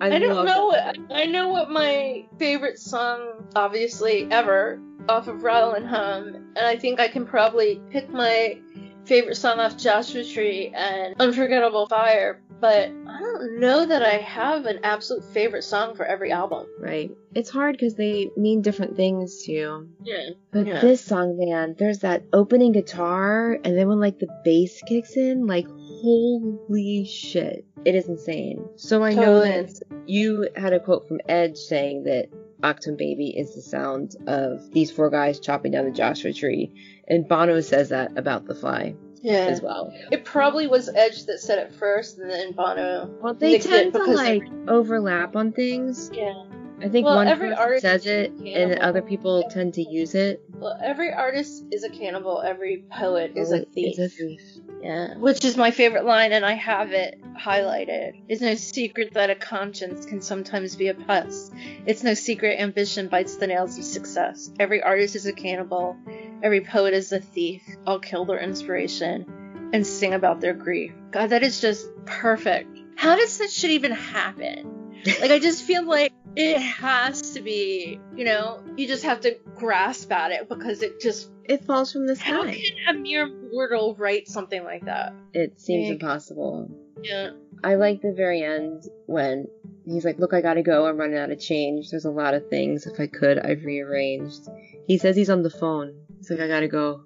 I, 0.00 0.16
I 0.16 0.18
don't 0.18 0.44
know 0.44 0.66
what 0.66 0.98
I 1.10 1.24
know 1.24 1.48
what 1.48 1.70
my 1.70 2.26
favorite 2.38 2.78
song 2.78 3.48
obviously 3.54 4.28
ever 4.30 4.78
off 5.08 5.26
of 5.26 5.42
Rattle 5.42 5.72
and 5.72 5.86
Hum 5.86 6.26
and 6.56 6.58
I 6.58 6.76
think 6.76 7.00
I 7.00 7.08
can 7.08 7.24
probably 7.24 7.80
pick 7.90 8.10
my 8.10 8.58
favorite 9.06 9.36
song 9.36 9.58
off 9.58 9.76
Joshua 9.76 10.24
Tree 10.24 10.72
and 10.74 11.14
Unforgettable 11.20 11.86
Fire 11.86 12.40
but 12.60 12.88
I 12.88 13.20
don't 13.20 13.60
know 13.60 13.84
that 13.86 14.02
I 14.02 14.14
have 14.16 14.66
an 14.66 14.80
absolute 14.82 15.24
favorite 15.24 15.62
song 15.62 15.94
for 15.94 16.04
every 16.04 16.32
album. 16.32 16.66
Right. 16.80 17.10
It's 17.34 17.50
hard 17.50 17.74
because 17.74 17.94
they 17.94 18.30
mean 18.36 18.62
different 18.62 18.96
things 18.96 19.42
to 19.44 19.52
you. 19.52 19.88
Yeah. 20.02 20.30
But 20.52 20.66
Yeah. 20.66 20.80
this 20.80 21.04
song, 21.04 21.36
man, 21.38 21.74
there's 21.78 21.98
that 21.98 22.22
opening 22.32 22.72
guitar, 22.72 23.58
and 23.62 23.76
then 23.76 23.88
when 23.88 24.00
like 24.00 24.18
the 24.18 24.28
bass 24.44 24.82
kicks 24.86 25.16
in, 25.16 25.46
like 25.46 25.66
holy 25.68 27.04
shit, 27.04 27.66
it 27.84 27.94
is 27.94 28.08
insane. 28.08 28.64
So 28.76 29.02
I 29.02 29.12
know 29.12 29.40
that 29.40 29.70
you 30.06 30.48
had 30.56 30.72
a 30.72 30.80
quote 30.80 31.06
from 31.06 31.20
Edge 31.28 31.56
saying 31.58 32.04
that 32.04 32.28
Achtung 32.62 32.96
Baby 32.96 33.36
is 33.36 33.54
the 33.54 33.60
sound 33.60 34.16
of 34.26 34.70
these 34.72 34.90
four 34.90 35.10
guys 35.10 35.38
chopping 35.40 35.72
down 35.72 35.84
the 35.84 35.90
Joshua 35.90 36.32
tree, 36.32 36.72
and 37.08 37.28
Bono 37.28 37.60
says 37.60 37.90
that 37.90 38.16
about 38.16 38.46
The 38.46 38.54
Fly 38.54 38.94
Yeah. 39.22 39.46
as 39.46 39.60
well. 39.62 39.92
It 40.10 40.24
probably 40.24 40.66
was 40.66 40.88
Edge 40.88 41.26
that 41.26 41.40
said 41.40 41.58
it 41.58 41.74
first 41.74 42.18
and 42.18 42.30
then 42.30 42.52
Bono. 42.52 43.10
Well, 43.20 43.34
they 43.34 43.58
tend 43.58 43.92
to 43.94 44.04
like 44.04 44.44
overlap 44.68 45.36
on 45.36 45.52
things. 45.52 46.10
Yeah. 46.12 46.44
I 46.78 46.90
think 46.90 47.06
Well, 47.06 47.16
one 47.16 47.28
every 47.28 47.54
person 47.54 47.80
says 47.80 48.04
it, 48.04 48.32
and 48.32 48.78
other 48.80 49.00
people 49.00 49.44
tend 49.50 49.74
to 49.74 49.82
use 49.82 50.14
it. 50.14 50.42
Well, 50.58 50.78
every 50.82 51.10
artist 51.10 51.64
is 51.72 51.84
a 51.84 51.88
cannibal, 51.88 52.42
every 52.42 52.84
poet 52.92 53.32
is 53.34 53.50
a 53.50 53.64
thief. 53.64 53.98
Is 53.98 53.98
a 53.98 54.08
thief. 54.14 54.40
Yeah, 54.82 55.16
which 55.16 55.42
is 55.46 55.56
my 55.56 55.70
favorite 55.70 56.04
line, 56.04 56.32
and 56.32 56.44
I 56.44 56.52
have 56.52 56.92
it 56.92 57.18
highlighted. 57.34 58.20
It's 58.28 58.42
no 58.42 58.54
secret 58.56 59.14
that 59.14 59.30
a 59.30 59.34
conscience 59.34 60.04
can 60.04 60.20
sometimes 60.20 60.76
be 60.76 60.88
a 60.88 60.94
pest. 60.94 61.50
It's 61.86 62.02
no 62.02 62.12
secret 62.12 62.60
ambition 62.60 63.08
bites 63.08 63.36
the 63.36 63.46
nails 63.46 63.78
of 63.78 63.84
success. 63.84 64.50
Every 64.60 64.82
artist 64.82 65.16
is 65.16 65.24
a 65.24 65.32
cannibal. 65.32 65.96
Every 66.42 66.60
poet 66.60 66.94
is 66.94 67.12
a 67.12 67.20
thief. 67.20 67.62
I'll 67.86 67.98
kill 67.98 68.24
their 68.24 68.38
inspiration 68.38 69.70
and 69.72 69.86
sing 69.86 70.14
about 70.14 70.40
their 70.40 70.54
grief. 70.54 70.92
God, 71.10 71.30
that 71.30 71.42
is 71.42 71.60
just 71.60 71.88
perfect. 72.04 72.78
How 72.96 73.16
does 73.16 73.38
that 73.38 73.50
shit 73.50 73.70
even 73.72 73.92
happen? 73.92 74.94
Like, 75.20 75.30
I 75.30 75.38
just 75.38 75.64
feel 75.64 75.84
like 75.84 76.12
it 76.34 76.58
has 76.58 77.32
to 77.32 77.40
be, 77.40 78.00
you 78.16 78.24
know, 78.24 78.62
you 78.76 78.86
just 78.86 79.04
have 79.04 79.20
to 79.20 79.38
grasp 79.54 80.10
at 80.12 80.32
it 80.32 80.48
because 80.48 80.82
it 80.82 81.00
just. 81.00 81.30
It 81.44 81.64
falls 81.64 81.92
from 81.92 82.06
the 82.06 82.16
sky. 82.16 82.30
How 82.30 82.42
can 82.42 82.62
a 82.88 82.94
mere 82.94 83.28
mortal 83.28 83.94
write 83.94 84.28
something 84.28 84.64
like 84.64 84.84
that? 84.86 85.14
It 85.32 85.60
seems 85.60 85.88
Big. 85.88 86.02
impossible. 86.02 86.70
Yeah. 87.02 87.30
I 87.62 87.76
like 87.76 88.02
the 88.02 88.12
very 88.12 88.42
end 88.42 88.84
when 89.06 89.46
he's 89.86 90.04
like, 90.04 90.18
Look, 90.18 90.34
I 90.34 90.40
gotta 90.40 90.62
go. 90.62 90.86
I'm 90.86 90.96
running 90.96 91.18
out 91.18 91.30
of 91.30 91.38
change. 91.38 91.90
There's 91.90 92.04
a 92.04 92.10
lot 92.10 92.34
of 92.34 92.48
things. 92.50 92.86
If 92.86 92.98
I 92.98 93.06
could, 93.06 93.38
I've 93.38 93.64
rearranged. 93.64 94.48
He 94.86 94.98
says 94.98 95.16
he's 95.16 95.30
on 95.30 95.42
the 95.42 95.50
phone. 95.50 95.94
He's 96.26 96.36
like, 96.36 96.40
I 96.40 96.48
gotta 96.48 96.68
go. 96.68 97.02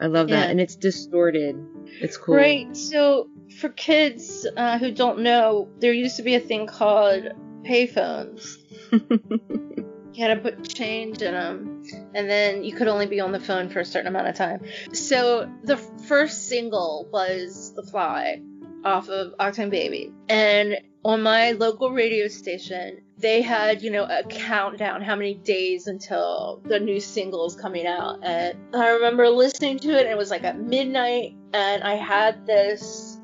I 0.00 0.06
love 0.06 0.28
that. 0.28 0.44
Yeah. 0.46 0.50
And 0.50 0.60
it's 0.60 0.76
distorted. 0.76 1.56
It's 2.00 2.16
cool. 2.16 2.34
Right. 2.36 2.74
So 2.76 3.28
for 3.60 3.68
kids 3.68 4.46
uh, 4.56 4.78
who 4.78 4.90
don't 4.92 5.20
know, 5.20 5.68
there 5.78 5.92
used 5.92 6.16
to 6.16 6.22
be 6.22 6.34
a 6.34 6.40
thing 6.40 6.66
called 6.66 7.24
payphones. 7.64 8.56
You 10.14 10.26
had 10.26 10.34
to 10.34 10.40
put 10.42 10.68
change 10.68 11.22
in 11.22 11.32
them, 11.32 11.82
and 12.14 12.28
then 12.28 12.64
you 12.64 12.74
could 12.74 12.86
only 12.86 13.06
be 13.06 13.20
on 13.20 13.32
the 13.32 13.40
phone 13.40 13.70
for 13.70 13.80
a 13.80 13.84
certain 13.84 14.08
amount 14.08 14.28
of 14.28 14.34
time. 14.34 14.60
So 14.92 15.50
the 15.64 15.78
first 15.78 16.48
single 16.48 17.08
was 17.10 17.72
"The 17.74 17.82
Fly" 17.82 18.42
off 18.84 19.08
of 19.08 19.34
Achtung 19.40 19.70
Baby, 19.70 20.12
and 20.28 20.76
on 21.02 21.22
my 21.22 21.52
local 21.52 21.92
radio 21.92 22.28
station, 22.28 23.00
they 23.22 23.40
had 23.40 23.82
you 23.82 23.90
know 23.90 24.04
a 24.04 24.22
countdown, 24.24 25.00
how 25.00 25.16
many 25.16 25.34
days 25.34 25.86
until 25.86 26.60
the 26.64 26.78
new 26.78 27.00
single 27.00 27.46
is 27.46 27.54
coming 27.54 27.86
out. 27.86 28.18
And 28.22 28.58
I 28.74 28.90
remember 28.90 29.28
listening 29.30 29.78
to 29.80 29.90
it, 29.90 30.02
and 30.02 30.10
it 30.10 30.18
was 30.18 30.30
like 30.30 30.44
at 30.44 30.60
midnight, 30.60 31.34
and 31.54 31.82
I 31.82 31.94
had 31.94 32.46
this 32.46 33.18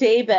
daybed 0.00 0.30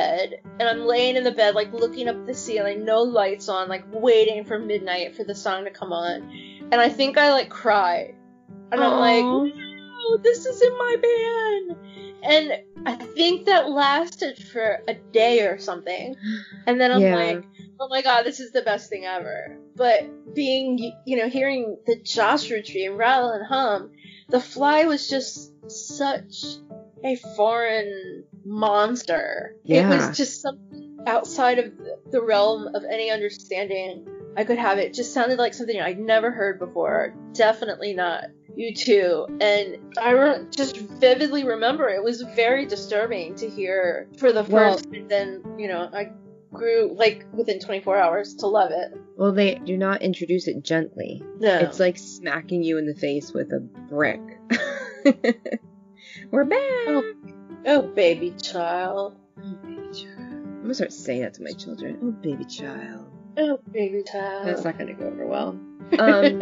and 0.60 0.64
I'm 0.68 0.88
laying 0.88 1.16
in 1.16 1.24
the 1.24 1.32
bed 1.32 1.54
like 1.54 1.72
looking 1.72 2.08
up 2.08 2.26
the 2.26 2.34
ceiling, 2.34 2.84
no 2.84 3.04
lights 3.04 3.48
on, 3.48 3.70
like 3.70 3.84
waiting 3.92 4.44
for 4.44 4.58
midnight 4.58 5.16
for 5.16 5.24
the 5.24 5.36
song 5.36 5.66
to 5.66 5.70
come 5.70 5.94
on. 5.94 6.28
And 6.72 6.82
I 6.82 6.90
think 6.90 7.18
I 7.18 7.32
like 7.32 7.50
cried. 7.50 8.16
And 8.72 8.84
I'm 8.84 9.00
like, 9.00 9.24
no, 9.24 10.18
this 10.18 10.46
isn't 10.48 10.78
my 10.78 10.96
band. 11.02 11.78
And 12.24 12.54
I 12.88 12.96
think 12.96 13.46
that 13.46 13.70
lasted 13.70 14.38
for 14.38 14.80
a 14.88 14.96
day 14.96 15.42
or 15.42 15.60
something. 15.60 16.16
And 16.66 16.82
then 16.82 16.92
I'm 16.92 17.02
Yeah. 17.02 17.16
like, 17.16 17.44
oh 17.82 17.88
my 17.90 18.02
god, 18.04 18.24
this 18.24 18.40
is 18.40 18.52
the 18.52 18.62
best 18.62 18.90
thing 18.90 19.06
ever. 19.06 19.58
But 19.76 20.36
being, 20.36 20.78
you 21.06 21.18
know, 21.18 21.28
hearing 21.28 21.78
the 21.88 22.00
Joshua 22.02 22.62
Tree 22.62 22.86
and 22.86 22.98
Rattle 22.98 23.32
and 23.32 23.46
Hum, 23.46 23.92
The 24.30 24.40
Fly 24.40 24.86
was 24.86 25.10
just 25.10 25.52
such 25.68 26.44
a 27.04 27.16
foreign 27.36 28.24
monster. 28.46 29.56
Yeah. 29.64 29.92
It 29.92 29.96
was 29.98 30.16
just 30.18 30.42
something 30.42 31.00
outside 31.08 31.58
of 31.58 31.72
the- 32.12 32.22
realm 32.22 32.76
of 32.76 32.84
any 32.84 33.10
understanding 33.10 34.06
I 34.38 34.44
could 34.44 34.60
have. 34.60 34.78
It 34.78 34.94
just 34.94 35.14
sounded 35.14 35.40
like 35.40 35.56
something 35.56 35.82
I'd 35.82 36.00
never 36.00 36.30
heard 36.30 36.60
before. 36.60 37.16
Definitely 37.34 37.94
not 37.96 38.26
U2. 38.58 39.42
And 39.42 39.98
I 39.98 40.12
re- 40.12 40.46
just 40.52 40.78
vividly 40.78 41.44
remember 41.44 41.90
it 41.90 42.04
was 42.04 42.22
very 42.22 42.66
disturbing 42.68 43.36
to 43.36 43.50
hear 43.50 44.08
for 44.18 44.32
the 44.32 44.44
Well- 44.44 44.74
first, 44.74 44.86
and 44.94 45.10
then 45.10 45.42
you 45.58 45.68
know 45.68 45.90
I 45.92 46.12
grew 46.54 46.94
like 46.96 47.26
within 47.34 47.60
24 47.60 47.98
hours 47.98 48.36
to 48.36 48.48
love 48.48 48.72
it. 48.72 48.94
Well, 49.16 49.32
they 49.32 49.56
do 49.56 49.78
not 49.78 50.02
introduce 50.02 50.48
it 50.48 50.64
gently. 50.64 51.24
No. 51.40 51.60
It's 51.60 51.80
like 51.80 51.98
smacking 51.98 52.64
you 52.64 52.78
in 52.78 52.86
the 52.86 52.96
face 52.96 53.32
with 53.34 53.52
a 53.54 53.60
brick. 53.60 54.22
We're 56.32 56.46
back. 56.46 56.60
Oh. 56.60 57.14
oh 57.66 57.82
baby 57.82 58.32
child, 58.42 59.18
Oh, 59.38 59.56
baby 59.64 59.88
child. 59.94 60.18
I'm 60.34 60.62
gonna 60.64 60.74
start 60.74 60.94
saying 60.94 61.22
that 61.22 61.34
to 61.36 61.44
my 61.44 61.52
children. 61.52 62.00
Oh, 62.04 62.12
baby 62.12 62.46
child. 62.46 63.10
oh 63.38 63.60
baby 63.72 64.04
child. 64.04 64.48
That's 64.48 64.64
not 64.64 64.78
gonna 64.78 64.94
go 64.94 65.06
over 65.08 65.26
well. 65.26 65.60
Um, 66.00 66.42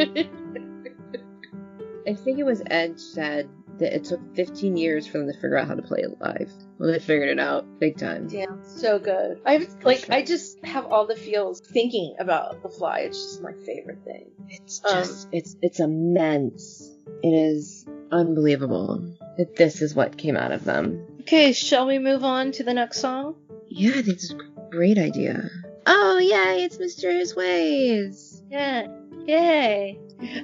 I 2.08 2.14
think 2.14 2.38
it 2.38 2.44
was 2.46 2.62
Ed 2.68 3.00
said 3.00 3.50
that 3.80 3.96
it 3.96 4.04
took 4.06 4.20
15 4.36 4.78
years 4.78 5.08
for 5.08 5.18
them 5.20 5.28
to 5.28 5.34
figure 5.34 5.58
out 5.58 5.68
how 5.68 5.76
to 5.76 5.82
play 5.82 6.00
it 6.00 6.20
live. 6.22 6.52
Well, 6.78 6.92
they 6.92 7.00
figured 7.00 7.30
it 7.30 7.40
out 7.40 7.66
big 7.80 7.98
time. 7.98 8.28
Damn, 8.28 8.62
so 8.64 9.00
good. 9.00 9.42
I 9.46 9.68
like 9.84 10.06
sure. 10.06 10.16
I 10.16 10.24
just 10.24 10.64
have 10.66 10.86
all 10.86 11.06
the 11.08 11.16
feels 11.16 11.60
thinking 11.62 12.16
about 12.20 12.62
the 12.64 12.70
fly. 12.70 13.00
It's 13.00 13.18
just 13.22 13.42
my 13.42 13.54
favorite 13.66 14.04
thing. 14.06 14.32
It's 14.50 14.82
Um, 14.86 14.96
just, 15.04 15.28
it's, 15.32 15.56
it's 15.62 15.80
immense. 15.80 16.90
It 17.24 17.34
is 17.34 17.86
unbelievable 18.12 19.16
that 19.38 19.56
this 19.56 19.82
is 19.82 19.96
what 19.96 20.18
came 20.18 20.38
out 20.38 20.52
of 20.52 20.64
them. 20.66 21.06
Okay, 21.22 21.54
shall 21.54 21.88
we 21.88 22.00
move 22.00 22.24
on 22.24 22.52
to 22.54 22.64
the 22.64 22.74
next 22.74 23.00
song? 23.00 23.36
Yeah, 23.68 23.92
I 23.92 24.02
think 24.02 24.06
this 24.20 24.24
is 24.32 24.36
Great 24.72 24.98
idea. 25.00 25.50
Oh, 25.88 26.20
yay, 26.20 26.64
it's 26.64 26.78
Mysterious 26.78 27.36
Ways. 27.36 28.44
Yeah. 28.52 28.86
Yay. 29.26 30.00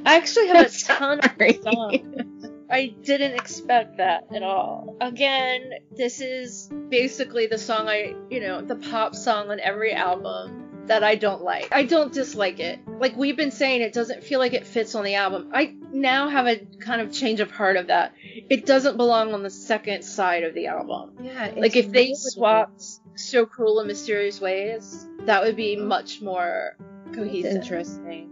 I 0.06 0.16
actually 0.18 0.48
have 0.48 0.66
a 0.66 0.70
ton 0.70 1.20
of 1.20 1.56
songs. 1.64 2.46
I 2.70 2.88
didn't 3.02 3.34
expect 3.36 3.98
that 3.98 4.26
at 4.34 4.44
all. 4.44 4.98
Again, 5.02 5.70
this 5.96 6.20
is 6.22 6.70
basically 6.90 7.48
the 7.48 7.58
song 7.58 7.88
I, 7.88 8.16
you 8.30 8.40
know, 8.42 8.62
the 8.62 8.76
pop 8.76 9.16
song 9.16 9.52
on 9.52 9.60
every 9.60 9.94
album 9.94 10.62
that 10.88 11.04
I 11.04 11.16
don't 11.16 11.42
like. 11.44 11.70
I 11.72 11.84
don't 11.84 12.14
dislike 12.14 12.60
it. 12.60 12.80
Like 12.88 13.16
we've 13.18 13.36
been 13.38 13.52
saying, 13.52 13.82
it 13.82 13.92
doesn't 13.94 14.24
feel 14.24 14.40
like 14.40 14.54
it 14.54 14.68
fits 14.68 14.94
on 14.96 15.04
the 15.04 15.16
album. 15.16 15.50
I 15.54 15.76
now 15.92 16.30
have 16.30 16.46
a 16.46 16.58
kind 16.80 17.02
of 17.02 17.12
change 17.12 17.40
of 17.40 17.50
heart 17.50 17.76
of 17.76 17.88
that. 17.88 18.14
It 18.24 18.66
doesn't 18.68 18.96
belong 18.98 19.34
on 19.34 19.42
the 19.42 19.50
second 19.50 20.04
side 20.04 20.44
of 20.44 20.54
the 20.54 20.68
album. 20.68 21.14
Yeah, 21.24 21.54
Like 21.58 21.76
if 21.76 21.92
they 21.92 22.14
swapped 22.14 22.84
So 23.16 23.46
Cruel 23.48 23.80
and 23.80 23.88
Mysterious 23.88 24.40
Ways, 24.40 25.08
that 25.22 25.42
would 25.44 25.56
be 25.56 25.76
much 25.76 26.22
more 26.22 26.78
It's 27.08 27.16
cohesive. 27.18 27.52
interesting. 27.56 28.32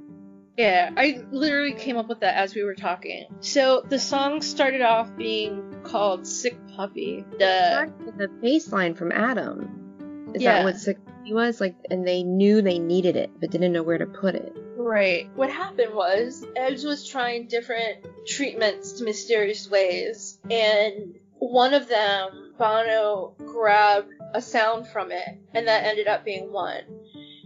Yeah, 0.58 0.92
I 0.96 1.24
literally 1.32 1.74
came 1.74 1.98
up 1.98 2.08
with 2.08 2.20
that 2.20 2.36
as 2.36 2.54
we 2.54 2.64
were 2.64 2.76
talking. 2.76 3.26
So 3.40 3.84
the 3.88 3.98
song 4.00 4.42
started 4.42 4.82
off 4.82 5.16
being 5.18 5.82
called 5.84 6.28
Sick 6.28 6.56
Puppy. 6.76 7.26
The 7.40 7.92
the 8.18 8.28
bass 8.28 8.72
line 8.72 8.94
from 8.94 9.12
Adam. 9.12 10.32
Is 10.36 10.42
Yeah. 10.44 10.58
that 10.58 10.64
what 10.64 10.78
Sick 10.78 11.04
Puppy 11.06 11.34
was? 11.34 11.60
Like, 11.60 11.76
and 11.90 12.08
they 12.08 12.22
knew 12.24 12.62
they 12.62 12.80
needed 12.80 13.16
it, 13.16 13.32
but 13.40 13.50
didn't 13.52 13.72
know 13.74 13.84
where 13.84 13.98
to 13.98 14.06
put 14.06 14.36
it. 14.36 14.56
right. 14.78 15.30
What 15.36 15.50
happened 15.50 15.94
was 15.96 16.46
Edge 16.58 16.84
was 16.84 17.08
trying 17.08 17.48
different 17.48 18.06
treatments 18.28 18.94
to 18.94 19.06
mysterious 19.06 19.70
ways, 19.70 20.38
and 20.52 21.16
one 21.40 21.74
of 21.74 21.88
them, 21.88 22.54
Bono 22.60 23.34
grabbed 23.38 24.12
a 24.34 24.42
sound 24.42 24.88
from 24.88 25.12
it, 25.12 25.28
and 25.54 25.68
that 25.68 25.86
ended 25.86 26.08
up 26.08 26.26
being 26.26 26.52
one. 26.52 26.84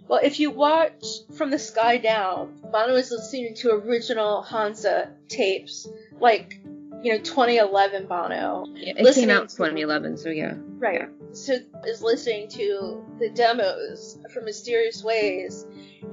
Well, 0.07 0.19
if 0.23 0.39
you 0.39 0.51
watch 0.51 1.05
From 1.35 1.51
the 1.51 1.59
Sky 1.59 1.97
Down, 1.97 2.53
Bono 2.71 2.95
is 2.95 3.11
listening 3.11 3.55
to 3.55 3.71
original 3.71 4.41
Hansa 4.41 5.11
tapes, 5.27 5.87
like, 6.19 6.59
you 7.03 7.13
know, 7.13 7.19
2011 7.19 8.07
Bono. 8.07 8.65
Yeah, 8.73 8.93
it 8.97 9.03
Listening 9.03 9.27
came 9.27 9.35
out 9.35 9.43
in 9.43 9.47
2011, 9.49 10.17
so 10.17 10.29
yeah. 10.29 10.53
Right. 10.79 11.09
So 11.33 11.55
is 11.85 12.01
listening 12.01 12.47
to 12.51 13.05
the 13.19 13.29
demos 13.29 14.17
from 14.33 14.45
Mysterious 14.45 15.03
Ways, 15.03 15.65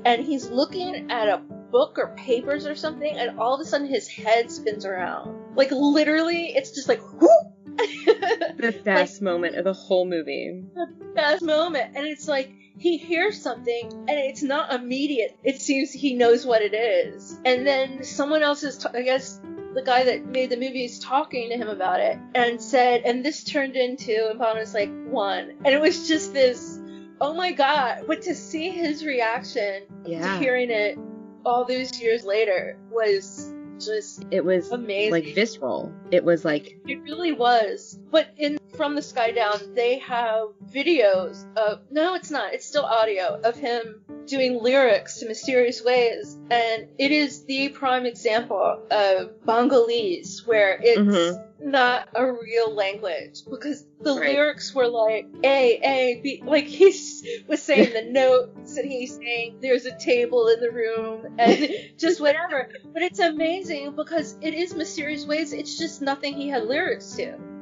and 0.04 0.24
he's 0.24 0.48
looking 0.48 1.10
at 1.10 1.28
a 1.28 1.38
book 1.38 1.98
or 1.98 2.14
papers 2.16 2.66
or 2.66 2.74
something, 2.74 3.16
and 3.16 3.38
all 3.38 3.54
of 3.54 3.60
a 3.60 3.64
sudden 3.64 3.86
his 3.86 4.08
head 4.08 4.50
spins 4.50 4.84
around. 4.84 5.56
Like 5.56 5.70
literally, 5.70 6.48
it's 6.54 6.72
just 6.72 6.88
like 6.88 7.00
whoop. 7.20 7.30
The 8.56 8.80
best 8.84 9.22
moment 9.22 9.56
of 9.56 9.64
the 9.64 9.72
whole 9.72 10.06
movie. 10.06 10.64
The 10.74 10.86
best 11.14 11.42
moment, 11.42 11.96
and 11.96 12.06
it's 12.06 12.28
like 12.28 12.50
he 12.84 12.98
hears 12.98 13.40
something, 13.40 13.86
and 14.08 14.10
it's 14.10 14.42
not 14.42 14.72
immediate. 14.72 15.36
It 15.42 15.60
seems 15.60 15.90
he 15.90 16.14
knows 16.14 16.44
what 16.46 16.62
it 16.62 16.74
is, 16.74 17.38
and 17.44 17.66
then 17.66 18.04
someone 18.04 18.42
else 18.42 18.62
is, 18.62 18.78
t- 18.78 18.88
I 18.92 19.02
guess. 19.02 19.40
The 19.74 19.82
guy 19.82 20.04
that 20.04 20.24
made 20.26 20.50
the 20.50 20.56
movie 20.56 20.84
is 20.84 21.00
talking 21.00 21.50
to 21.50 21.56
him 21.56 21.66
about 21.68 21.98
it 21.98 22.16
and 22.36 22.62
said, 22.62 23.02
and 23.04 23.24
this 23.24 23.42
turned 23.42 23.74
into, 23.74 24.28
and 24.30 24.38
Bono's 24.38 24.72
like, 24.72 24.88
one. 25.08 25.50
And 25.64 25.74
it 25.74 25.80
was 25.80 26.06
just 26.06 26.32
this, 26.32 26.78
oh 27.20 27.34
my 27.34 27.50
god. 27.50 28.04
But 28.06 28.22
to 28.22 28.36
see 28.36 28.70
his 28.70 29.04
reaction 29.04 29.82
Yeah. 30.06 30.20
to 30.34 30.38
hearing 30.38 30.70
it 30.70 30.96
all 31.44 31.64
those 31.64 32.00
years 32.00 32.22
later 32.24 32.78
was 32.88 33.52
just 33.84 34.24
It 34.30 34.44
was 34.44 34.70
amazing. 34.70 35.10
like 35.10 35.34
visceral. 35.34 35.92
It 36.12 36.22
was 36.22 36.44
like, 36.44 36.78
It 36.86 37.02
really 37.02 37.32
was. 37.32 37.98
But 38.14 38.32
in 38.36 38.58
From 38.76 38.94
the 38.94 39.02
Sky 39.02 39.32
Down, 39.32 39.74
they 39.74 39.98
have 39.98 40.46
videos 40.72 41.44
of 41.56 41.80
no, 41.90 42.14
it's 42.14 42.30
not. 42.30 42.54
It's 42.54 42.64
still 42.64 42.84
audio 42.84 43.40
of 43.42 43.56
him 43.56 44.02
doing 44.26 44.62
lyrics 44.62 45.18
to 45.18 45.26
Mysterious 45.26 45.84
Ways, 45.84 46.38
and 46.48 46.86
it 46.96 47.10
is 47.10 47.44
the 47.46 47.70
prime 47.70 48.06
example 48.06 48.86
of 48.88 49.44
Bongolese, 49.44 50.46
where 50.46 50.78
it's 50.80 51.00
Mhm. 51.00 51.44
not 51.58 52.08
a 52.14 52.32
real 52.32 52.72
language 52.72 53.40
because 53.50 53.84
the 54.00 54.14
Right. 54.14 54.30
lyrics 54.34 54.72
were 54.72 54.86
like 54.86 55.26
A 55.42 55.80
A 55.82 56.20
B, 56.22 56.40
like 56.46 56.66
he 56.66 56.94
was 57.48 57.60
saying 57.62 57.94
the 57.94 58.02
notes 58.20 58.76
and 58.76 58.88
he's 58.88 59.16
saying 59.16 59.58
there's 59.60 59.86
a 59.86 59.98
table 59.98 60.46
in 60.46 60.60
the 60.60 60.70
room 60.70 61.34
and 61.40 61.68
just 61.98 62.20
whatever. 62.20 62.68
But 62.92 63.02
it's 63.02 63.18
amazing 63.18 63.96
because 63.96 64.36
it 64.40 64.54
is 64.54 64.72
Mysterious 64.72 65.26
Ways. 65.26 65.52
It's 65.52 65.76
just 65.76 66.00
nothing 66.00 66.34
he 66.34 66.48
had 66.48 66.66
lyrics 66.66 67.16
to. 67.16 67.53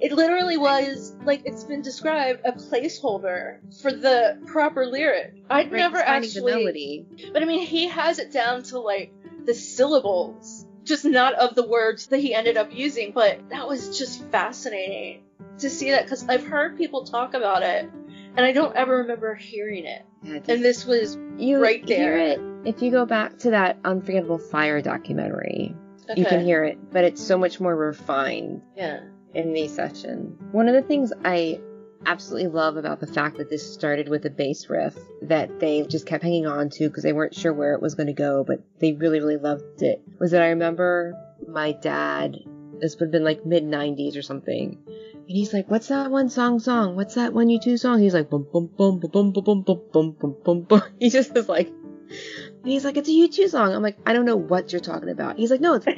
It 0.00 0.12
literally 0.12 0.56
was 0.56 1.16
like 1.24 1.42
it's 1.44 1.64
been 1.64 1.82
described 1.82 2.40
a 2.44 2.52
placeholder 2.52 3.58
for 3.82 3.92
the 3.92 4.40
proper 4.46 4.86
lyric. 4.86 5.34
I'd 5.50 5.72
right, 5.72 5.78
never 5.78 5.98
actually, 5.98 6.54
melody. 6.54 7.06
but 7.32 7.42
I 7.42 7.46
mean, 7.46 7.66
he 7.66 7.88
has 7.88 8.18
it 8.18 8.32
down 8.32 8.62
to 8.64 8.78
like 8.78 9.12
the 9.44 9.54
syllables, 9.54 10.66
just 10.84 11.04
not 11.04 11.34
of 11.34 11.54
the 11.54 11.66
words 11.66 12.06
that 12.08 12.18
he 12.18 12.34
ended 12.34 12.56
up 12.56 12.72
using. 12.72 13.12
But 13.12 13.48
that 13.50 13.66
was 13.66 13.98
just 13.98 14.22
fascinating 14.30 15.24
to 15.58 15.68
see 15.70 15.90
that 15.90 16.04
because 16.04 16.28
I've 16.28 16.46
heard 16.46 16.76
people 16.76 17.04
talk 17.04 17.34
about 17.34 17.62
it, 17.62 17.90
and 18.36 18.40
I 18.46 18.52
don't 18.52 18.76
ever 18.76 18.98
remember 18.98 19.34
hearing 19.34 19.84
it. 19.84 20.04
Yeah, 20.22 20.40
And 20.48 20.64
this 20.64 20.84
was 20.84 21.16
you 21.38 21.60
right 21.60 21.84
hear 21.84 22.16
there. 22.16 22.26
it 22.32 22.40
if 22.64 22.82
you 22.82 22.90
go 22.90 23.06
back 23.06 23.38
to 23.38 23.50
that 23.50 23.78
Unforgettable 23.84 24.38
Fire 24.38 24.80
documentary. 24.80 25.74
okay. 26.10 26.20
You 26.20 26.26
can 26.26 26.44
hear 26.44 26.64
it, 26.64 26.90
but 26.90 27.04
it's 27.04 27.22
so 27.22 27.38
much 27.38 27.60
more 27.60 27.74
refined 27.74 28.62
yeah. 28.76 29.00
In 29.34 29.52
the 29.52 29.68
session. 29.68 30.36
One 30.52 30.68
of 30.68 30.74
the 30.74 30.82
things 30.82 31.12
I 31.24 31.60
absolutely 32.06 32.48
love 32.48 32.76
about 32.76 33.00
the 33.00 33.06
fact 33.06 33.36
that 33.38 33.50
this 33.50 33.72
started 33.72 34.08
with 34.08 34.24
a 34.24 34.30
bass 34.30 34.70
riff 34.70 34.96
that 35.22 35.60
they 35.60 35.82
just 35.82 36.06
kept 36.06 36.22
hanging 36.22 36.46
on 36.46 36.70
to 36.70 36.88
because 36.88 37.02
they 37.02 37.12
weren't 37.12 37.34
sure 37.34 37.52
where 37.52 37.74
it 37.74 37.82
was 37.82 37.94
going 37.94 38.06
to 38.06 38.12
go, 38.12 38.44
but 38.44 38.60
they 38.78 38.92
really, 38.92 39.20
really 39.20 39.36
loved 39.36 39.82
it 39.82 40.02
was 40.18 40.30
that 40.30 40.42
I 40.42 40.48
remember 40.48 41.14
my 41.46 41.72
dad, 41.72 42.36
this 42.80 42.94
would 42.96 43.06
have 43.06 43.12
been 43.12 43.24
like 43.24 43.44
mid 43.44 43.64
90s 43.64 44.16
or 44.16 44.22
something. 44.22 44.78
And 44.86 45.36
he's 45.36 45.52
like, 45.52 45.70
"What's 45.70 45.88
that 45.88 46.10
one 46.10 46.30
song? 46.30 46.58
Song? 46.58 46.96
What's 46.96 47.14
that 47.16 47.34
one 47.34 47.48
U2 47.48 47.78
song?" 47.78 48.00
He's 48.00 48.14
like, 48.14 48.30
"Bum 48.30 48.46
bum 48.50 48.70
bum 48.76 48.98
bum 48.98 49.10
bum 49.10 49.32
bum 49.32 49.42
bum 49.44 49.62
bum 49.62 49.82
bum 49.92 50.16
bum 50.18 50.36
bum 50.44 50.62
bum." 50.62 50.82
He 50.98 51.10
just 51.10 51.34
was 51.34 51.48
like, 51.48 51.70
and 52.08 52.66
he's 52.72 52.84
like, 52.84 52.96
"It's 52.96 53.08
a 53.08 53.12
U2 53.12 53.48
song." 53.48 53.72
I'm 53.74 53.82
like, 53.82 53.98
"I 54.06 54.12
don't 54.12 54.24
know 54.24 54.36
what 54.36 54.72
you're 54.72 54.80
talking 54.80 55.08
about." 55.10 55.36
He's 55.38 55.50
like, 55.50 55.60
"No, 55.60 55.74
it's. 55.74 55.86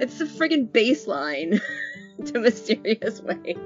It's 0.00 0.18
the 0.18 0.24
friggin' 0.24 0.72
bass 0.72 1.06
line 1.06 1.60
to 2.26 2.38
Mysterious 2.40 3.20
Way." 3.22 3.56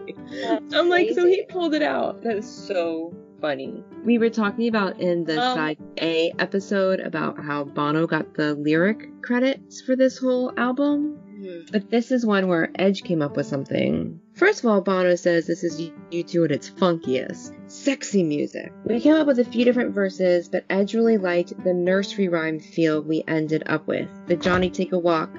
I'm 0.73 0.89
like, 0.89 1.11
so 1.15 1.27
he 1.27 1.45
pulled 1.49 1.75
it 1.75 1.83
out. 1.83 2.23
That 2.23 2.37
is 2.37 2.49
so 2.51 3.15
funny. 3.41 3.83
We 4.05 4.19
were 4.19 4.31
talking 4.31 4.69
about 4.69 5.01
in 5.01 5.25
the 5.25 5.41
Um, 5.41 5.55
side 5.57 5.79
A 6.01 6.33
episode 6.39 7.01
about 7.01 7.39
how 7.43 7.65
Bono 7.65 8.07
got 8.07 8.35
the 8.35 8.55
lyric 8.55 9.23
credits 9.23 9.81
for 9.83 9.97
this 9.97 10.19
whole 10.19 10.53
album. 10.57 11.19
Mhm. 11.41 11.71
But 11.73 11.91
this 11.91 12.11
is 12.11 12.25
one 12.25 12.49
where 12.49 12.71
Edge 12.77 13.03
came 13.03 13.21
up 13.23 13.37
with 13.37 13.47
something. 13.47 14.21
First 14.35 14.65
of 14.65 14.67
all, 14.71 14.81
Bono 14.81 15.15
says 15.15 15.47
this 15.47 15.63
is 15.63 15.81
U2 16.11 16.47
at 16.47 16.51
its 16.51 16.69
funkiest. 16.69 17.53
Sexy 17.71 18.25
music. 18.25 18.73
We 18.85 19.01
came 19.01 19.15
up 19.15 19.29
with 19.29 19.39
a 19.39 19.45
few 19.45 19.65
different 19.65 19.95
verses, 19.95 20.49
but 20.49 20.65
Edge 20.69 20.95
really 20.95 21.19
liked 21.19 21.53
the 21.63 21.73
nursery 21.73 22.29
rhyme 22.29 22.59
feel 22.59 23.01
we 23.01 23.23
ended 23.29 23.63
up 23.67 23.87
with. 23.87 24.09
The 24.27 24.37
Johnny 24.37 24.71
Take 24.71 24.91
a 24.91 24.99
Walk 24.99 25.31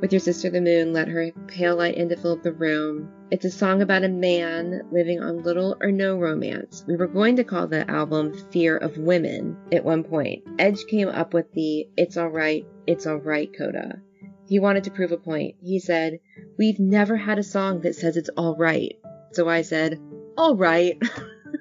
with 0.00 0.12
your 0.12 0.20
sister 0.20 0.48
the 0.48 0.60
moon, 0.60 0.92
let 0.92 1.08
her 1.08 1.30
pale 1.46 1.76
light 1.76 1.96
in 1.96 2.08
to 2.08 2.16
fill 2.16 2.32
up 2.32 2.42
the 2.42 2.52
room. 2.52 3.10
It's 3.30 3.44
a 3.44 3.50
song 3.50 3.82
about 3.82 4.04
a 4.04 4.08
man 4.08 4.82
living 4.90 5.20
on 5.20 5.42
little 5.42 5.76
or 5.82 5.90
no 5.90 6.16
romance. 6.16 6.84
We 6.86 6.96
were 6.96 7.06
going 7.06 7.36
to 7.36 7.44
call 7.44 7.66
the 7.66 7.88
album 7.90 8.32
Fear 8.50 8.78
of 8.78 8.96
Women 8.96 9.56
at 9.72 9.84
one 9.84 10.04
point. 10.04 10.44
Edge 10.58 10.86
came 10.86 11.08
up 11.08 11.34
with 11.34 11.52
the 11.52 11.88
It's 11.96 12.16
Alright, 12.16 12.66
It's 12.86 13.06
Alright 13.06 13.50
coda. 13.56 14.00
He 14.48 14.58
wanted 14.58 14.84
to 14.84 14.90
prove 14.90 15.12
a 15.12 15.18
point. 15.18 15.56
He 15.62 15.78
said, 15.78 16.20
We've 16.56 16.78
never 16.78 17.16
had 17.16 17.38
a 17.38 17.42
song 17.42 17.82
that 17.82 17.94
says 17.94 18.16
it's 18.16 18.30
alright. 18.36 18.98
So 19.32 19.48
I 19.48 19.62
said, 19.62 20.00
Alright. 20.38 21.02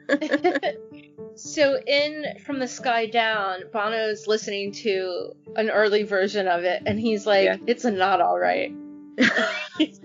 so 1.35 1.79
in 1.85 2.25
From 2.45 2.59
the 2.59 2.67
Sky 2.67 3.07
Down, 3.07 3.63
Bono's 3.73 4.27
listening 4.27 4.71
to 4.73 5.35
an 5.55 5.69
early 5.69 6.03
version 6.03 6.47
of 6.47 6.63
it, 6.63 6.83
and 6.85 6.99
he's 6.99 7.25
like, 7.25 7.45
Yeah. 7.45 7.57
"It's 7.67 7.83
not 7.85 8.21
all 8.21 8.39
right." 8.39 8.73
He's 9.77 9.99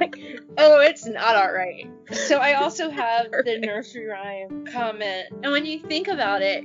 like, 0.00 0.16
"Oh, 0.56 0.80
it's 0.80 1.06
not 1.06 1.36
all 1.36 1.52
right." 1.52 1.90
So 2.12 2.36
I 2.36 2.54
also 2.54 2.90
have 2.90 3.30
the 3.44 3.58
nursery 3.58 4.06
rhyme 4.06 4.66
comment, 4.66 5.26
and 5.42 5.52
when 5.52 5.66
you 5.66 5.80
think 5.80 6.08
about 6.08 6.42
it, 6.42 6.64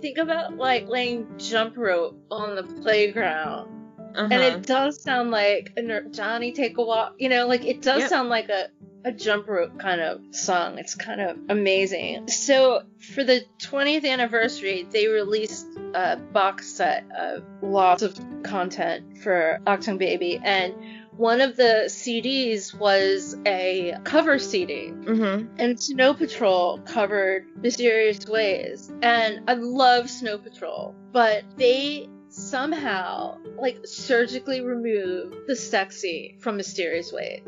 think 0.00 0.18
about 0.18 0.56
like 0.56 0.88
laying 0.88 1.26
jump 1.38 1.76
rope 1.76 2.18
on 2.30 2.56
the 2.56 2.62
playground, 2.62 3.77
Uh-huh. 4.16 4.28
and 4.30 4.42
it 4.42 4.66
does 4.66 5.00
sound 5.02 5.30
like 5.30 5.72
a 5.76 5.82
nur- 5.82 6.08
Johnny 6.10 6.52
take 6.52 6.78
a 6.78 6.82
walk. 6.82 7.14
You 7.18 7.28
know, 7.28 7.46
like 7.46 7.64
it 7.64 7.82
does 7.82 8.00
Yep. 8.02 8.08
sound 8.10 8.28
like 8.28 8.48
a 8.48 8.68
a 9.04 9.12
jump 9.12 9.46
rope 9.46 9.78
kind 9.78 10.00
of 10.00 10.20
song. 10.32 10.76
It's 10.76 10.96
kind 10.96 11.20
of 11.20 11.38
amazing. 11.48 12.26
So 12.28 12.82
for 13.14 13.22
the 13.22 13.42
20th 13.62 14.04
anniversary, 14.04 14.86
they 14.90 15.06
released 15.06 15.66
a 15.94 16.16
box 16.16 16.66
set 16.68 17.04
of 17.16 17.44
lots 17.62 18.02
of 18.02 18.18
content 18.42 19.18
for 19.18 19.60
Achtung 19.68 19.98
Baby, 19.98 20.40
and 20.42 20.74
one 21.16 21.40
of 21.40 21.56
the 21.56 21.84
CDs 21.86 22.74
was 22.76 23.36
a 23.46 23.94
cover 24.02 24.38
CD, 24.40 24.90
Mm-hmm. 24.92 25.46
and 25.58 25.80
Snow 25.80 26.12
Patrol 26.12 26.78
covered 26.80 27.46
Mysterious 27.62 28.26
Ways. 28.26 28.92
And 29.00 29.48
I 29.48 29.54
love 29.54 30.10
Snow 30.10 30.38
Patrol, 30.38 30.94
but 31.12 31.44
they 31.56 32.08
somehow 32.30 33.38
like 33.60 33.86
surgically 33.86 34.60
remove 34.60 35.34
the 35.46 35.56
sexy 35.56 36.36
from 36.40 36.56
Mysterious 36.56 37.12
Ways 37.12 37.42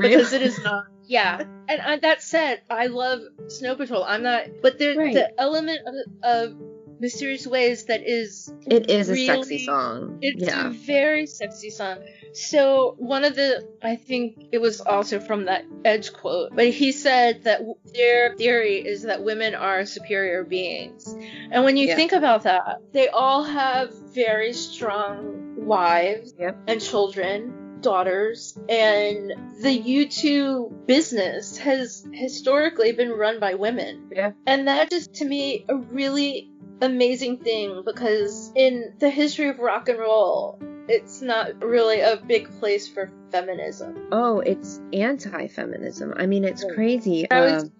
because 0.00 0.32
it 0.32 0.42
is 0.42 0.58
not. 0.62 0.84
Yeah, 1.06 1.42
and 1.68 1.80
uh, 1.80 1.96
that 2.02 2.22
said, 2.22 2.60
I 2.68 2.86
love 2.86 3.20
Snow 3.48 3.74
Patrol. 3.76 4.04
I'm 4.04 4.22
not, 4.22 4.44
but 4.62 4.78
there's 4.78 4.96
Right. 4.98 5.14
the 5.14 5.40
element 5.40 5.80
of, 5.86 5.94
of 6.22 6.58
Mysterious 7.00 7.46
Ways 7.46 7.84
that 7.84 8.02
is 8.06 8.52
It 8.66 8.90
is 8.90 9.08
a 9.08 9.16
sexy 9.26 9.64
song. 9.64 10.18
It's 10.22 10.44
yeah. 10.44 10.68
a 10.68 10.70
very 10.70 11.26
sexy 11.26 11.70
song. 11.70 11.98
So 12.32 12.94
one 12.98 13.24
of 13.24 13.34
the, 13.34 13.66
I 13.82 13.96
think 13.96 14.48
it 14.52 14.58
was 14.58 14.80
also 14.80 15.18
from 15.20 15.46
that 15.46 15.64
Edge 15.84 16.12
quote, 16.12 16.54
but 16.54 16.68
he 16.68 16.92
said 16.92 17.44
that 17.44 17.62
their 17.94 18.34
theory 18.36 18.76
is 18.86 19.02
that 19.02 19.22
women 19.22 19.54
are 19.54 19.86
superior 19.86 20.44
beings, 20.44 21.06
and 21.50 21.64
when 21.64 21.76
you 21.76 21.88
Yeah. 21.88 21.96
think 21.96 22.12
about 22.12 22.42
that, 22.44 22.80
they 22.92 23.08
all 23.08 23.42
have 23.44 23.92
very 24.14 24.52
strong 24.52 25.54
wives 25.56 26.34
and 26.66 26.80
children. 26.80 27.54
Daughters 27.80 28.58
and 28.68 29.32
the 29.62 29.70
U2 29.70 30.86
business 30.86 31.58
has 31.58 32.04
historically 32.12 32.90
been 32.90 33.10
run 33.10 33.38
by 33.38 33.54
women. 33.54 34.10
Yeah. 34.12 34.32
And 34.48 34.66
that 34.66 34.90
just 34.90 35.14
to 35.14 35.24
me 35.24 35.64
a 35.68 35.76
really 35.76 36.50
amazing 36.80 37.38
thing 37.38 37.82
because 37.84 38.52
in 38.54 38.94
the 38.98 39.10
history 39.10 39.48
of 39.48 39.58
rock 39.58 39.88
and 39.88 39.98
roll, 39.98 40.58
it's 40.88 41.20
not 41.20 41.62
really 41.62 42.00
a 42.00 42.16
big 42.16 42.50
place 42.60 42.88
for 42.88 43.10
feminism. 43.30 44.08
Oh, 44.10 44.40
it's 44.40 44.80
anti-feminism. 44.92 46.14
I 46.16 46.26
mean, 46.26 46.44
it's 46.44 46.64
crazy. 46.74 47.30
I 47.30 47.40
Um, 47.40 47.52
was 47.52 47.70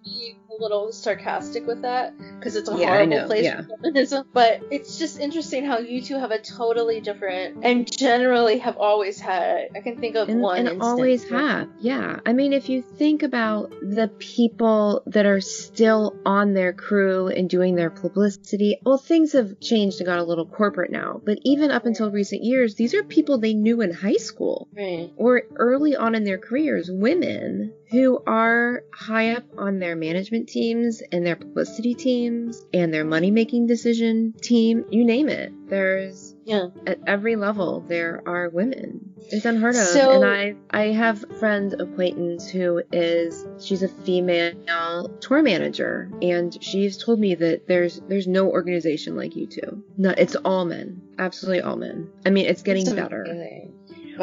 a 0.51 0.61
little 0.61 0.91
sarcastic 0.91 1.67
with 1.67 1.81
that 1.83 2.13
because 2.39 2.55
it's 2.55 2.69
a 2.69 2.75
Yeah, 2.77 2.91
I 2.93 3.05
horrible 3.05 3.27
place 3.27 3.43
yeah. 3.45 3.61
for 3.61 3.77
feminism. 3.77 4.25
But 4.33 4.61
it's 4.71 4.97
just 4.97 5.19
interesting 5.19 5.65
how 5.65 5.77
U2 5.79 6.19
have 6.19 6.31
a 6.31 6.39
totally 6.39 7.01
different 7.01 7.63
and 7.63 7.89
generally 7.91 8.57
have 8.59 8.77
always 8.77 9.19
had. 9.19 9.69
I 9.75 9.81
can 9.81 9.99
think 9.99 10.15
of 10.15 10.29
and, 10.29 10.41
one 10.41 10.57
and 10.59 10.67
instance 10.69 10.83
always 10.85 11.29
where- 11.29 11.39
have. 11.39 11.69
Yeah. 11.79 12.19
I 12.25 12.33
mean, 12.33 12.53
if 12.53 12.69
you 12.69 12.81
think 12.81 13.23
about 13.23 13.69
the 13.81 14.07
people 14.19 15.03
that 15.07 15.25
are 15.25 15.41
still 15.41 16.15
on 16.25 16.53
their 16.53 16.73
crew 16.73 17.27
and 17.27 17.49
doing 17.49 17.75
their 17.75 17.89
publicity, 17.89 18.79
well, 18.85 18.97
things 18.97 19.33
have 19.33 19.59
changed 19.59 19.99
and 19.99 20.05
got 20.07 20.19
a 20.19 20.23
little 20.23 20.45
corporate 20.47 20.91
now. 20.91 21.21
But 21.23 21.39
even 21.43 21.71
up 21.71 21.85
until 21.85 22.09
recent 22.11 22.43
years, 22.43 22.75
these 22.75 22.93
are 22.93 23.03
people 23.03 23.37
they 23.39 23.53
knew 23.53 23.81
in 23.81 23.93
high 23.93 24.17
school 24.17 24.67
Right. 24.75 25.11
or 25.17 25.43
early 25.55 25.95
on 25.95 26.15
in 26.15 26.23
their 26.23 26.37
careers, 26.37 26.89
women 26.91 27.73
who 27.91 28.21
are 28.27 28.83
high 28.93 29.31
up 29.33 29.43
on 29.57 29.79
their 29.79 29.95
management 29.95 30.47
teams 30.47 31.01
and 31.11 31.25
their 31.25 31.35
publicity 31.35 31.95
teams 31.95 32.63
and 32.73 32.93
their 32.93 33.03
money 33.05 33.31
making 33.31 33.65
decision 33.65 34.33
team, 34.41 34.85
you 34.91 35.03
name 35.03 35.27
it. 35.29 35.51
There's 35.67 36.35
Yeah. 36.45 36.67
at 36.87 36.99
every 37.07 37.35
level 37.35 37.83
there 37.87 38.21
are 38.25 38.49
women. 38.49 39.13
It's 39.31 39.45
unheard 39.45 39.75
of. 39.75 39.81
So- 39.81 40.11
and 40.11 40.25
I 40.25 40.55
I 40.71 40.87
have 40.91 41.23
a 41.29 41.33
friend 41.35 41.73
acquaintance 41.79 42.49
who 42.49 42.81
is 42.91 43.45
she's 43.59 43.83
a 43.83 43.87
female 43.87 45.09
tour 45.19 45.41
manager 45.43 46.09
and 46.21 46.55
she's 46.63 46.97
told 46.97 47.19
me 47.19 47.35
that 47.35 47.67
there's 47.67 48.01
there's 48.07 48.27
no 48.27 48.49
organization 48.49 49.15
like 49.15 49.33
U2. 49.35 49.81
No, 49.97 50.13
it's 50.17 50.35
all 50.35 50.65
men. 50.65 51.01
Absolutely 51.17 51.61
all 51.61 51.75
men. 51.75 52.09
I 52.25 52.29
mean, 52.29 52.45
it's 52.45 52.61
getting 52.63 52.85
better. 52.95 53.23
amazing. 53.23 53.73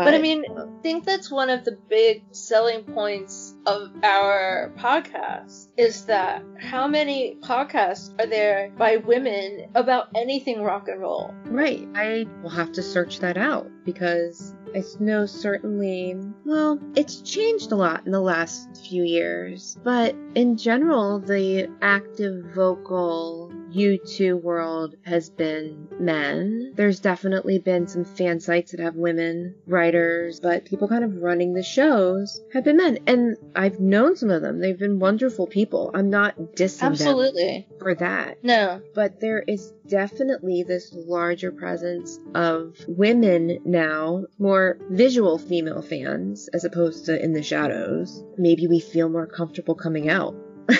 But 0.05 0.15
I 0.15 0.19
mean, 0.19 0.45
I 0.57 0.83
think 0.83 1.05
that's 1.05 1.31
one 1.31 1.51
of 1.51 1.65
the 1.65 1.79
big 1.89 2.25
selling 2.31 2.85
points 2.85 3.55
of 3.67 3.91
our 4.03 4.73
podcast 4.77 5.69
is 5.77 6.05
that 6.07 6.43
how 6.61 6.87
many 6.87 7.37
podcasts 7.41 8.15
are 8.21 8.27
there 8.27 8.71
by 8.77 8.99
women 8.99 9.71
about 9.75 10.09
anything 10.15 10.63
rock 10.63 10.89
and 10.89 11.01
roll? 11.01 11.35
Right. 11.47 11.89
I 11.95 12.27
will 12.43 12.51
have 12.51 12.73
to 12.73 12.83
search 12.83 13.21
that 13.21 13.37
out 13.39 13.69
because 13.85 14.55
I 14.75 14.83
know 15.01 15.25
certainly, 15.25 16.17
well, 16.45 16.79
it's 16.95 17.23
changed 17.23 17.73
a 17.73 17.77
lot 17.77 18.05
in 18.05 18.13
the 18.13 18.21
last 18.21 18.87
few 18.87 19.03
years. 19.03 19.79
But 19.83 20.15
in 20.35 20.59
general, 20.59 21.21
the 21.21 21.71
active 21.81 22.45
vocal 22.55 23.51
U2 23.77 24.41
world 24.41 24.95
has 25.05 25.29
been 25.29 25.89
men. 26.01 26.73
There's 26.75 27.01
definitely 27.01 27.59
been 27.59 27.87
some 27.87 28.05
fan 28.05 28.41
sites 28.41 28.71
that 28.71 28.81
have 28.81 28.95
women 28.97 29.55
writers, 29.67 30.41
but 30.41 30.65
people 30.65 30.89
kind 30.89 31.05
of 31.05 31.17
running 31.23 31.53
the 31.53 31.62
shows 31.62 32.41
have 32.55 32.65
been 32.65 32.79
men. 32.79 32.99
And 33.07 33.37
I've 33.55 33.79
known 33.79 34.17
some 34.17 34.31
of 34.31 34.41
them. 34.41 34.61
They've 34.61 34.79
been 34.79 34.99
wonderful 34.99 35.47
people. 35.47 35.91
I'm 35.95 36.09
not 36.11 36.37
dissing 36.57 36.81
them 36.81 36.93
Absolutely. 36.93 37.67
for 37.79 37.95
that 37.97 38.39
No. 38.43 38.81
but 38.95 39.21
there 39.21 39.41
is 39.47 39.73
definitely 39.87 40.62
this 40.62 40.93
larger 40.95 41.53
presence 41.53 42.19
of 42.35 42.77
women 42.89 43.61
now, 43.65 44.25
more 44.39 44.79
visual 44.91 45.39
female 45.39 45.83
fans 45.83 46.49
as 46.55 46.65
opposed 46.65 47.07
to 47.07 47.23
in 47.23 47.33
the 47.35 47.43
shadows. 47.43 48.25
Maybe 48.39 48.67
we 48.67 48.81
feel 48.81 49.09
more 49.09 49.27
comfortable 49.27 49.75
coming 49.75 50.09
out. 50.09 50.35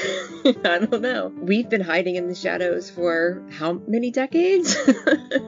I 0.64 0.78
don't 0.78 1.02
know. 1.02 1.32
We've 1.37 1.68
been 1.68 1.80
hiding 1.80 2.16
in 2.16 2.28
the 2.28 2.35
shadows 2.35 2.90
for 2.90 3.42
how 3.50 3.74
many 3.87 4.11
decades? 4.11 4.76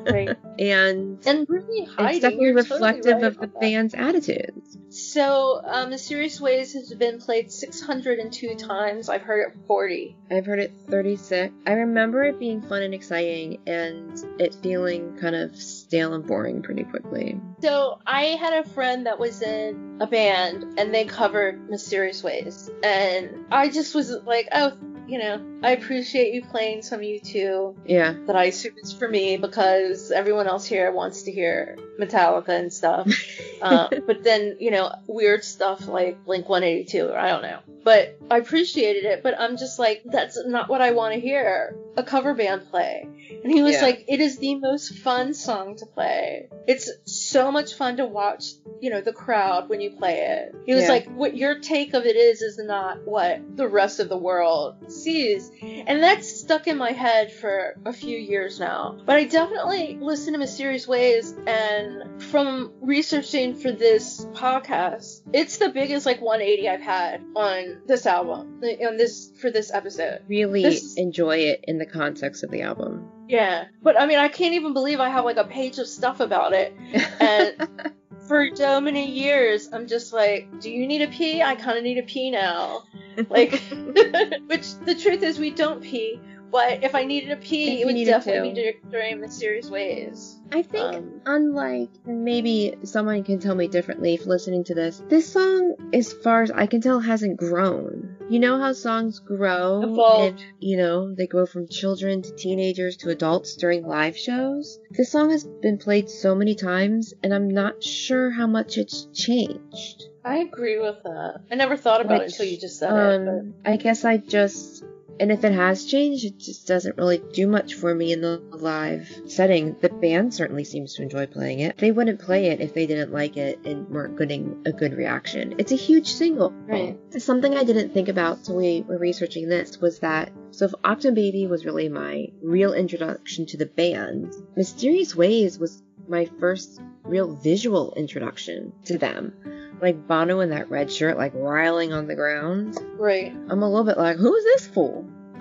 Right. 0.08 0.36
and 0.58 1.18
And 1.26 1.46
really 1.50 1.84
hiding. 1.84 2.06
it's 2.16 2.20
definitely 2.20 2.46
you're 2.46 2.54
reflective 2.54 3.02
totally 3.04 3.22
right 3.22 3.24
of 3.24 3.40
the 3.40 3.46
that. 3.48 3.60
fans' 3.60 3.94
attitudes. 3.94 4.78
So, 4.90 5.60
um, 5.64 5.90
Mysterious 5.90 6.40
Ways 6.40 6.72
has 6.72 6.92
been 6.94 7.18
played 7.18 7.52
602 7.52 8.54
times. 8.54 9.10
I've 9.10 9.20
heard 9.22 9.48
it 9.52 9.58
40. 9.66 10.16
I've 10.30 10.46
heard 10.46 10.60
it 10.60 10.72
36. 10.88 11.52
I 11.66 11.72
remember 11.72 12.24
it 12.24 12.38
being 12.38 12.62
fun 12.62 12.82
and 12.82 12.94
exciting 12.94 13.58
and 13.66 14.18
it 14.38 14.54
feeling 14.62 15.18
kind 15.20 15.36
of 15.36 15.54
stale 15.56 16.14
and 16.14 16.26
boring 16.26 16.62
pretty 16.62 16.84
quickly. 16.84 17.38
So 17.60 17.98
I 18.06 18.22
had 18.40 18.64
a 18.64 18.68
friend 18.70 19.04
that 19.06 19.18
was 19.18 19.42
in 19.42 19.98
a 20.00 20.06
band 20.06 20.78
and 20.78 20.94
they 20.94 21.04
covered 21.04 21.68
Mysterious 21.68 22.22
Ways. 22.22 22.70
And 22.82 23.44
I 23.52 23.68
just 23.68 23.94
was 23.94 24.10
like, 24.10 24.48
oh, 24.52 24.72
you 25.08 25.18
know, 25.18 25.40
I 25.62 25.72
appreciate 25.72 26.34
you 26.34 26.44
playing 26.44 26.82
some 26.82 27.00
U2 27.00 27.76
Yeah. 27.84 28.14
that 28.26 28.36
I 28.36 28.44
assume 28.44 28.74
is 28.82 28.92
for 28.92 29.08
me 29.08 29.36
because 29.36 30.10
everyone 30.10 30.46
else 30.46 30.64
here 30.66 30.92
wants 30.92 31.22
to 31.22 31.32
hear 31.32 31.76
Metallica 32.00 32.50
and 32.50 32.72
stuff. 32.72 33.08
uh, 33.60 33.88
but 34.06 34.22
then, 34.22 34.56
you 34.60 34.70
know, 34.70 34.92
weird 35.08 35.42
stuff 35.42 35.86
like 35.88 36.24
Blink 36.24 36.48
182 36.48 37.06
or 37.08 37.18
I 37.18 37.28
don't 37.28 37.42
know. 37.42 37.58
But 37.82 38.18
I 38.30 38.38
appreciated 38.38 39.04
it, 39.04 39.22
but 39.22 39.38
I'm 39.38 39.56
just 39.56 39.78
like, 39.78 40.02
that's 40.04 40.38
not 40.46 40.68
what 40.68 40.80
I 40.80 40.92
want 40.92 41.14
to 41.14 41.20
hear 41.20 41.76
a 41.96 42.02
cover 42.02 42.34
band 42.34 42.68
play. 42.70 43.08
And 43.42 43.52
he 43.52 43.62
was 43.62 43.76
Yeah. 43.76 43.82
like, 43.82 44.04
it 44.08 44.20
is 44.20 44.38
the 44.38 44.56
most 44.56 44.94
fun 44.98 45.32
song 45.34 45.76
to 45.76 45.86
play. 45.86 46.48
It's 46.66 46.90
so 47.04 47.50
much 47.50 47.74
fun 47.74 47.96
to 47.96 48.04
watch, 48.06 48.44
you 48.80 48.90
know, 48.90 49.00
the 49.00 49.12
crowd 49.12 49.68
when 49.68 49.80
you 49.80 49.90
play 49.96 50.20
it. 50.20 50.54
He 50.66 50.74
was 50.74 50.84
Yeah. 50.84 50.90
like, 50.90 51.06
what 51.06 51.36
your 51.36 51.60
take 51.60 51.94
of 51.94 52.04
it 52.04 52.16
is, 52.16 52.42
is 52.42 52.58
not 52.58 52.98
what 53.06 53.56
the 53.56 53.66
rest 53.68 54.00
of 54.00 54.08
the 54.08 54.18
world 54.18 54.90
sees. 54.92 55.47
And 55.62 56.02
that's 56.02 56.28
stuck 56.40 56.66
in 56.66 56.76
my 56.76 56.92
head 56.92 57.32
for 57.32 57.76
a 57.84 57.92
few 57.92 58.16
years 58.16 58.60
now. 58.60 58.98
But 59.04 59.16
I 59.16 59.24
definitely 59.24 59.98
listen 60.00 60.32
to 60.34 60.38
Mysterious 60.38 60.86
Ways, 60.86 61.34
and 61.46 62.22
from 62.22 62.72
researching 62.80 63.54
for 63.56 63.72
this 63.72 64.24
podcast, 64.32 65.22
it's 65.32 65.58
the 65.58 65.68
biggest 65.70 66.06
like 66.06 66.20
180 66.20 66.68
I've 66.68 66.80
had 66.80 67.22
on 67.36 67.82
this 67.86 68.06
album, 68.06 68.60
on 68.62 68.96
this 68.96 69.32
for 69.40 69.50
this 69.50 69.72
episode. 69.72 70.20
Really 70.28 70.62
This- 70.62 70.96
enjoy 70.96 71.38
it 71.38 71.64
in 71.66 71.78
the 71.78 71.86
context 71.86 72.44
of 72.44 72.50
the 72.50 72.62
album. 72.62 73.10
Yeah, 73.28 73.64
but 73.82 74.00
I 74.00 74.06
mean, 74.06 74.18
I 74.18 74.28
can't 74.28 74.54
even 74.54 74.72
believe 74.72 75.00
I 75.00 75.10
have 75.10 75.24
like 75.24 75.36
a 75.36 75.44
page 75.44 75.78
of 75.78 75.86
stuff 75.86 76.20
about 76.20 76.54
it. 76.54 76.74
And 77.20 77.68
for 78.26 78.48
so 78.54 78.80
many 78.80 79.10
years, 79.10 79.68
I'm 79.72 79.86
just 79.86 80.12
like, 80.14 80.60
do 80.60 80.70
you 80.70 80.86
need 80.86 81.02
a 81.02 81.08
pee? 81.08 81.42
I 81.42 81.54
kind 81.54 81.76
of 81.76 81.84
need 81.84 81.98
a 81.98 82.02
pee 82.02 82.30
now. 82.30 82.84
Like, 83.28 83.52
which 84.46 84.74
the 84.84 84.96
truth 84.98 85.22
is, 85.22 85.38
we 85.38 85.50
don't 85.50 85.82
pee. 85.82 86.20
But 86.50 86.82
if 86.82 86.94
I 86.94 87.04
needed 87.04 87.30
a 87.30 87.36
pee, 87.36 87.82
it 87.82 87.84
would 87.84 88.02
definitely 88.06 88.54
to. 88.54 88.54
be 88.54 88.72
dur- 88.72 88.90
during 88.90 89.20
mysterious 89.20 89.68
ways. 89.68 90.38
I 90.50 90.62
think, 90.62 90.96
Um, 90.96 91.20
unlike 91.26 91.90
maybe 92.06 92.74
someone 92.84 93.22
can 93.22 93.38
tell 93.38 93.54
me 93.54 93.68
differently 93.68 94.14
if 94.14 94.24
listening 94.24 94.64
to 94.64 94.74
this, 94.74 95.02
this 95.08 95.30
song, 95.30 95.74
as 95.92 96.10
far 96.10 96.42
as 96.42 96.50
I 96.50 96.66
can 96.66 96.80
tell, 96.80 97.00
hasn't 97.00 97.36
grown. 97.36 98.16
You 98.30 98.40
know 98.40 98.58
how 98.58 98.74
songs 98.74 99.20
grow? 99.20 99.82
Evolve. 99.82 100.28
And, 100.28 100.38
you 100.60 100.76
know, 100.76 101.14
they 101.14 101.26
grow 101.26 101.46
from 101.46 101.66
children 101.66 102.20
to 102.20 102.34
teenagers 102.34 102.98
to 102.98 103.08
adults 103.08 103.56
during 103.56 103.86
live 103.86 104.18
shows? 104.18 104.78
This 104.90 105.10
song 105.10 105.30
has 105.30 105.44
been 105.44 105.78
played 105.78 106.10
so 106.10 106.34
many 106.34 106.54
times, 106.54 107.14
and 107.22 107.32
I'm 107.32 107.48
not 107.48 107.82
sure 107.82 108.30
how 108.30 108.46
much 108.46 108.76
it's 108.76 109.08
changed. 109.14 110.10
I 110.24 110.38
agree 110.40 110.78
with 110.78 111.02
that. 111.04 111.40
I 111.50 111.54
never 111.54 111.74
thought 111.74 112.02
about 112.02 112.18
Like, 112.18 112.22
it 112.22 112.32
until 112.32 112.46
you 112.46 112.58
just 112.58 112.78
said 112.78 112.92
it. 112.92 113.28
Um, 113.28 113.54
I 113.64 113.76
guess 113.76 114.04
I 114.04 114.18
just, 114.18 114.84
and 115.20 115.32
if 115.32 115.44
it 115.44 115.52
has 115.52 115.84
changed, 115.84 116.24
it 116.24 116.38
just 116.38 116.66
doesn't 116.66 116.96
really 116.96 117.22
do 117.32 117.46
much 117.46 117.74
for 117.74 117.94
me 117.94 118.12
in 118.12 118.20
the 118.20 118.38
live 118.50 119.08
setting. 119.26 119.76
The 119.80 119.88
band 119.88 120.34
certainly 120.34 120.64
seems 120.64 120.94
to 120.94 121.02
enjoy 121.02 121.26
playing 121.26 121.60
it. 121.60 121.76
They 121.78 121.92
wouldn't 121.92 122.20
play 122.20 122.46
it 122.46 122.60
if 122.60 122.74
they 122.74 122.86
didn't 122.86 123.12
like 123.12 123.36
it 123.36 123.60
and 123.64 123.88
weren't 123.88 124.18
getting 124.18 124.62
a 124.66 124.72
good 124.72 124.94
reaction. 124.94 125.54
It's 125.58 125.72
a 125.72 125.76
huge 125.76 126.12
single. 126.12 126.50
Right. 126.50 126.98
Something 127.18 127.56
I 127.56 127.64
didn't 127.64 127.92
think 127.92 128.08
about 128.08 128.44
till 128.44 128.56
we 128.56 128.82
were 128.82 128.98
researching 128.98 129.48
this 129.48 129.80
was 129.80 129.98
that 130.00 130.32
so 130.50 130.64
if 130.64 130.72
Achtung 130.84 131.14
Baby 131.14 131.46
was 131.46 131.64
really 131.64 131.88
my 131.88 132.28
real 132.42 132.72
introduction 132.72 133.46
to 133.46 133.56
the 133.56 133.66
band, 133.66 134.34
Mysterious 134.56 135.14
Ways 135.14 135.58
was 135.58 135.82
my 136.08 136.28
first 136.38 136.80
real 137.04 137.34
visual 137.36 137.92
introduction 137.96 138.72
to 138.86 138.98
them. 138.98 139.32
Like 139.80 140.06
Bono 140.06 140.40
in 140.40 140.50
that 140.50 140.70
red 140.70 140.92
shirt, 140.92 141.16
like 141.16 141.32
riling 141.34 141.92
on 141.92 142.06
the 142.06 142.14
ground. 142.14 142.78
Right. 142.96 143.32
I'm 143.48 143.62
a 143.62 143.68
little 143.68 143.84
bit 143.84 143.96
like, 143.96 144.16
who 144.16 144.34
is 144.34 144.44
this 144.44 144.66
fool? 144.66 145.08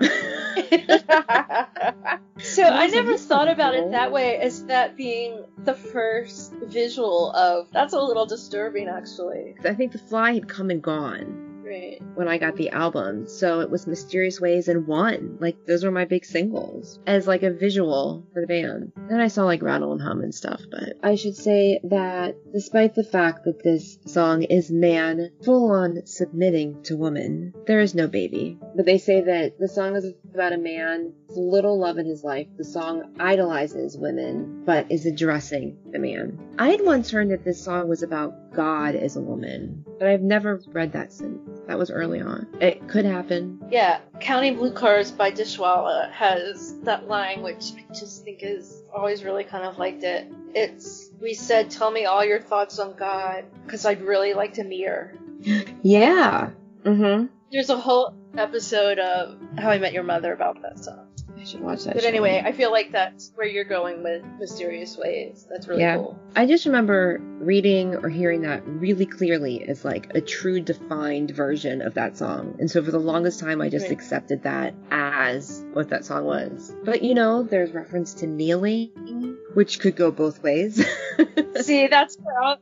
so 2.38 2.62
I 2.62 2.86
never 2.86 3.18
thought 3.18 3.48
about 3.48 3.74
it 3.74 3.90
that 3.90 4.12
way 4.12 4.36
as 4.36 4.64
that 4.66 4.96
being 4.96 5.44
the 5.64 5.74
first 5.74 6.52
visual 6.62 7.32
of. 7.32 7.68
That's 7.72 7.94
a 7.94 8.00
little 8.00 8.26
disturbing, 8.26 8.86
actually. 8.88 9.56
I 9.64 9.74
think 9.74 9.90
The 9.90 9.98
Fly 9.98 10.34
had 10.34 10.48
come 10.48 10.70
and 10.70 10.80
gone 10.80 11.47
Right. 11.68 12.00
when 12.14 12.28
I 12.28 12.38
got 12.38 12.56
the 12.56 12.70
album, 12.70 13.26
so 13.26 13.60
it 13.60 13.70
was 13.70 13.86
Mysterious 13.86 14.40
Ways 14.40 14.68
and 14.68 14.86
One. 14.86 15.36
Like 15.38 15.66
those 15.66 15.84
were 15.84 15.90
my 15.90 16.06
big 16.06 16.24
singles 16.24 16.98
as 17.06 17.26
like 17.26 17.42
a 17.42 17.50
visual 17.50 18.26
for 18.32 18.40
the 18.40 18.46
band. 18.46 18.92
Then 19.08 19.20
I 19.20 19.28
saw 19.28 19.44
like 19.44 19.62
Rattle 19.62 19.92
and 19.92 20.00
Hum 20.00 20.22
and 20.22 20.34
stuff, 20.34 20.62
but 20.70 20.94
I 21.02 21.14
should 21.16 21.36
say 21.36 21.80
that 21.84 22.36
despite 22.52 22.94
the 22.94 23.04
fact 23.04 23.44
that 23.44 23.62
this 23.62 23.98
song 24.06 24.42
is 24.42 24.70
man 24.70 25.30
full 25.44 25.70
on 25.70 26.06
submitting 26.06 26.82
to 26.84 26.96
woman, 26.96 27.52
there 27.66 27.80
is 27.80 27.94
no 27.94 28.08
baby. 28.08 28.58
But 28.74 28.86
they 28.86 28.98
say 28.98 29.20
that 29.20 29.58
the 29.58 29.68
song 29.68 29.96
is 29.96 30.14
about 30.32 30.52
a 30.52 30.58
man 30.58 31.12
little 31.30 31.78
love 31.78 31.98
in 31.98 32.06
his 32.06 32.24
life. 32.24 32.46
The 32.56 32.64
song 32.64 33.14
idolizes 33.20 33.96
women, 33.96 34.62
but 34.64 34.90
is 34.90 35.06
addressing 35.06 35.76
the 35.92 35.98
man. 35.98 36.38
I 36.58 36.70
had 36.70 36.84
once 36.84 37.10
heard 37.10 37.30
that 37.30 37.44
this 37.44 37.62
song 37.62 37.88
was 37.88 38.02
about 38.02 38.47
God 38.52 38.94
as 38.94 39.16
a 39.16 39.20
woman, 39.20 39.84
but 39.98 40.08
I've 40.08 40.22
never 40.22 40.60
read 40.68 40.92
that 40.92 41.12
since. 41.12 41.40
That 41.66 41.78
was 41.78 41.90
early 41.90 42.20
on. 42.20 42.46
It 42.60 42.88
could 42.88 43.04
happen. 43.04 43.62
Yeah, 43.70 44.00
Counting 44.20 44.56
Blue 44.56 44.72
Cars 44.72 45.10
by 45.10 45.30
Dishwalla 45.30 46.10
has 46.12 46.78
that 46.80 47.08
line, 47.08 47.42
which 47.42 47.72
I 47.76 47.92
just 47.92 48.24
think 48.24 48.38
is 48.42 48.82
always 48.94 49.22
really 49.22 49.44
kind 49.44 49.64
of 49.64 49.78
liked 49.78 50.02
it. 50.02 50.32
It's, 50.54 51.10
we 51.20 51.34
said, 51.34 51.70
tell 51.70 51.90
me 51.90 52.06
all 52.06 52.24
your 52.24 52.40
thoughts 52.40 52.78
on 52.78 52.96
God, 52.96 53.44
because 53.64 53.84
I'd 53.84 54.00
really 54.00 54.32
like 54.32 54.54
to 54.54 54.64
meet 54.64 54.86
her. 54.86 55.14
Yeah. 55.82 56.50
Mm-hmm. 56.84 57.26
There's 57.52 57.70
a 57.70 57.76
whole 57.76 58.14
episode 58.36 58.98
of 58.98 59.38
How 59.58 59.70
I 59.70 59.78
Met 59.78 59.92
Your 59.92 60.02
Mother 60.02 60.32
about 60.32 60.62
that 60.62 60.78
song. 60.82 61.07
I 61.40 61.44
should 61.44 61.60
watch 61.60 61.84
that. 61.84 61.94
But 61.94 62.02
show. 62.02 62.08
anyway, 62.08 62.42
I 62.44 62.52
feel 62.52 62.72
like 62.72 62.90
that's 62.90 63.30
where 63.36 63.46
you're 63.46 63.64
going 63.64 64.02
with 64.02 64.24
Mysterious 64.40 64.96
Ways. 64.96 65.46
That's 65.48 65.68
really 65.68 65.82
Yeah. 65.82 65.96
cool. 65.96 66.18
I 66.34 66.46
just 66.46 66.66
remember 66.66 67.20
reading 67.38 67.94
or 67.94 68.08
hearing 68.08 68.42
that 68.42 68.62
really 68.66 69.06
clearly 69.06 69.62
as 69.68 69.84
like 69.84 70.10
a 70.14 70.20
true 70.20 70.60
defined 70.60 71.30
version 71.30 71.80
of 71.82 71.94
that 71.94 72.16
song. 72.16 72.56
And 72.58 72.68
so 72.70 72.82
for 72.82 72.90
the 72.90 72.98
longest 72.98 73.38
time, 73.40 73.60
I 73.60 73.68
just 73.68 73.84
Right. 73.84 73.92
accepted 73.92 74.42
that 74.42 74.74
as 74.90 75.64
what 75.72 75.90
that 75.90 76.04
song 76.04 76.24
was. 76.24 76.74
But 76.84 77.02
you 77.02 77.14
know, 77.14 77.42
there's 77.44 77.70
reference 77.72 78.14
to 78.14 78.26
kneeling, 78.26 79.36
which 79.54 79.78
could 79.80 79.94
go 79.94 80.10
both 80.10 80.42
ways. 80.42 80.84
See, 81.60 81.86
that's 81.86 82.16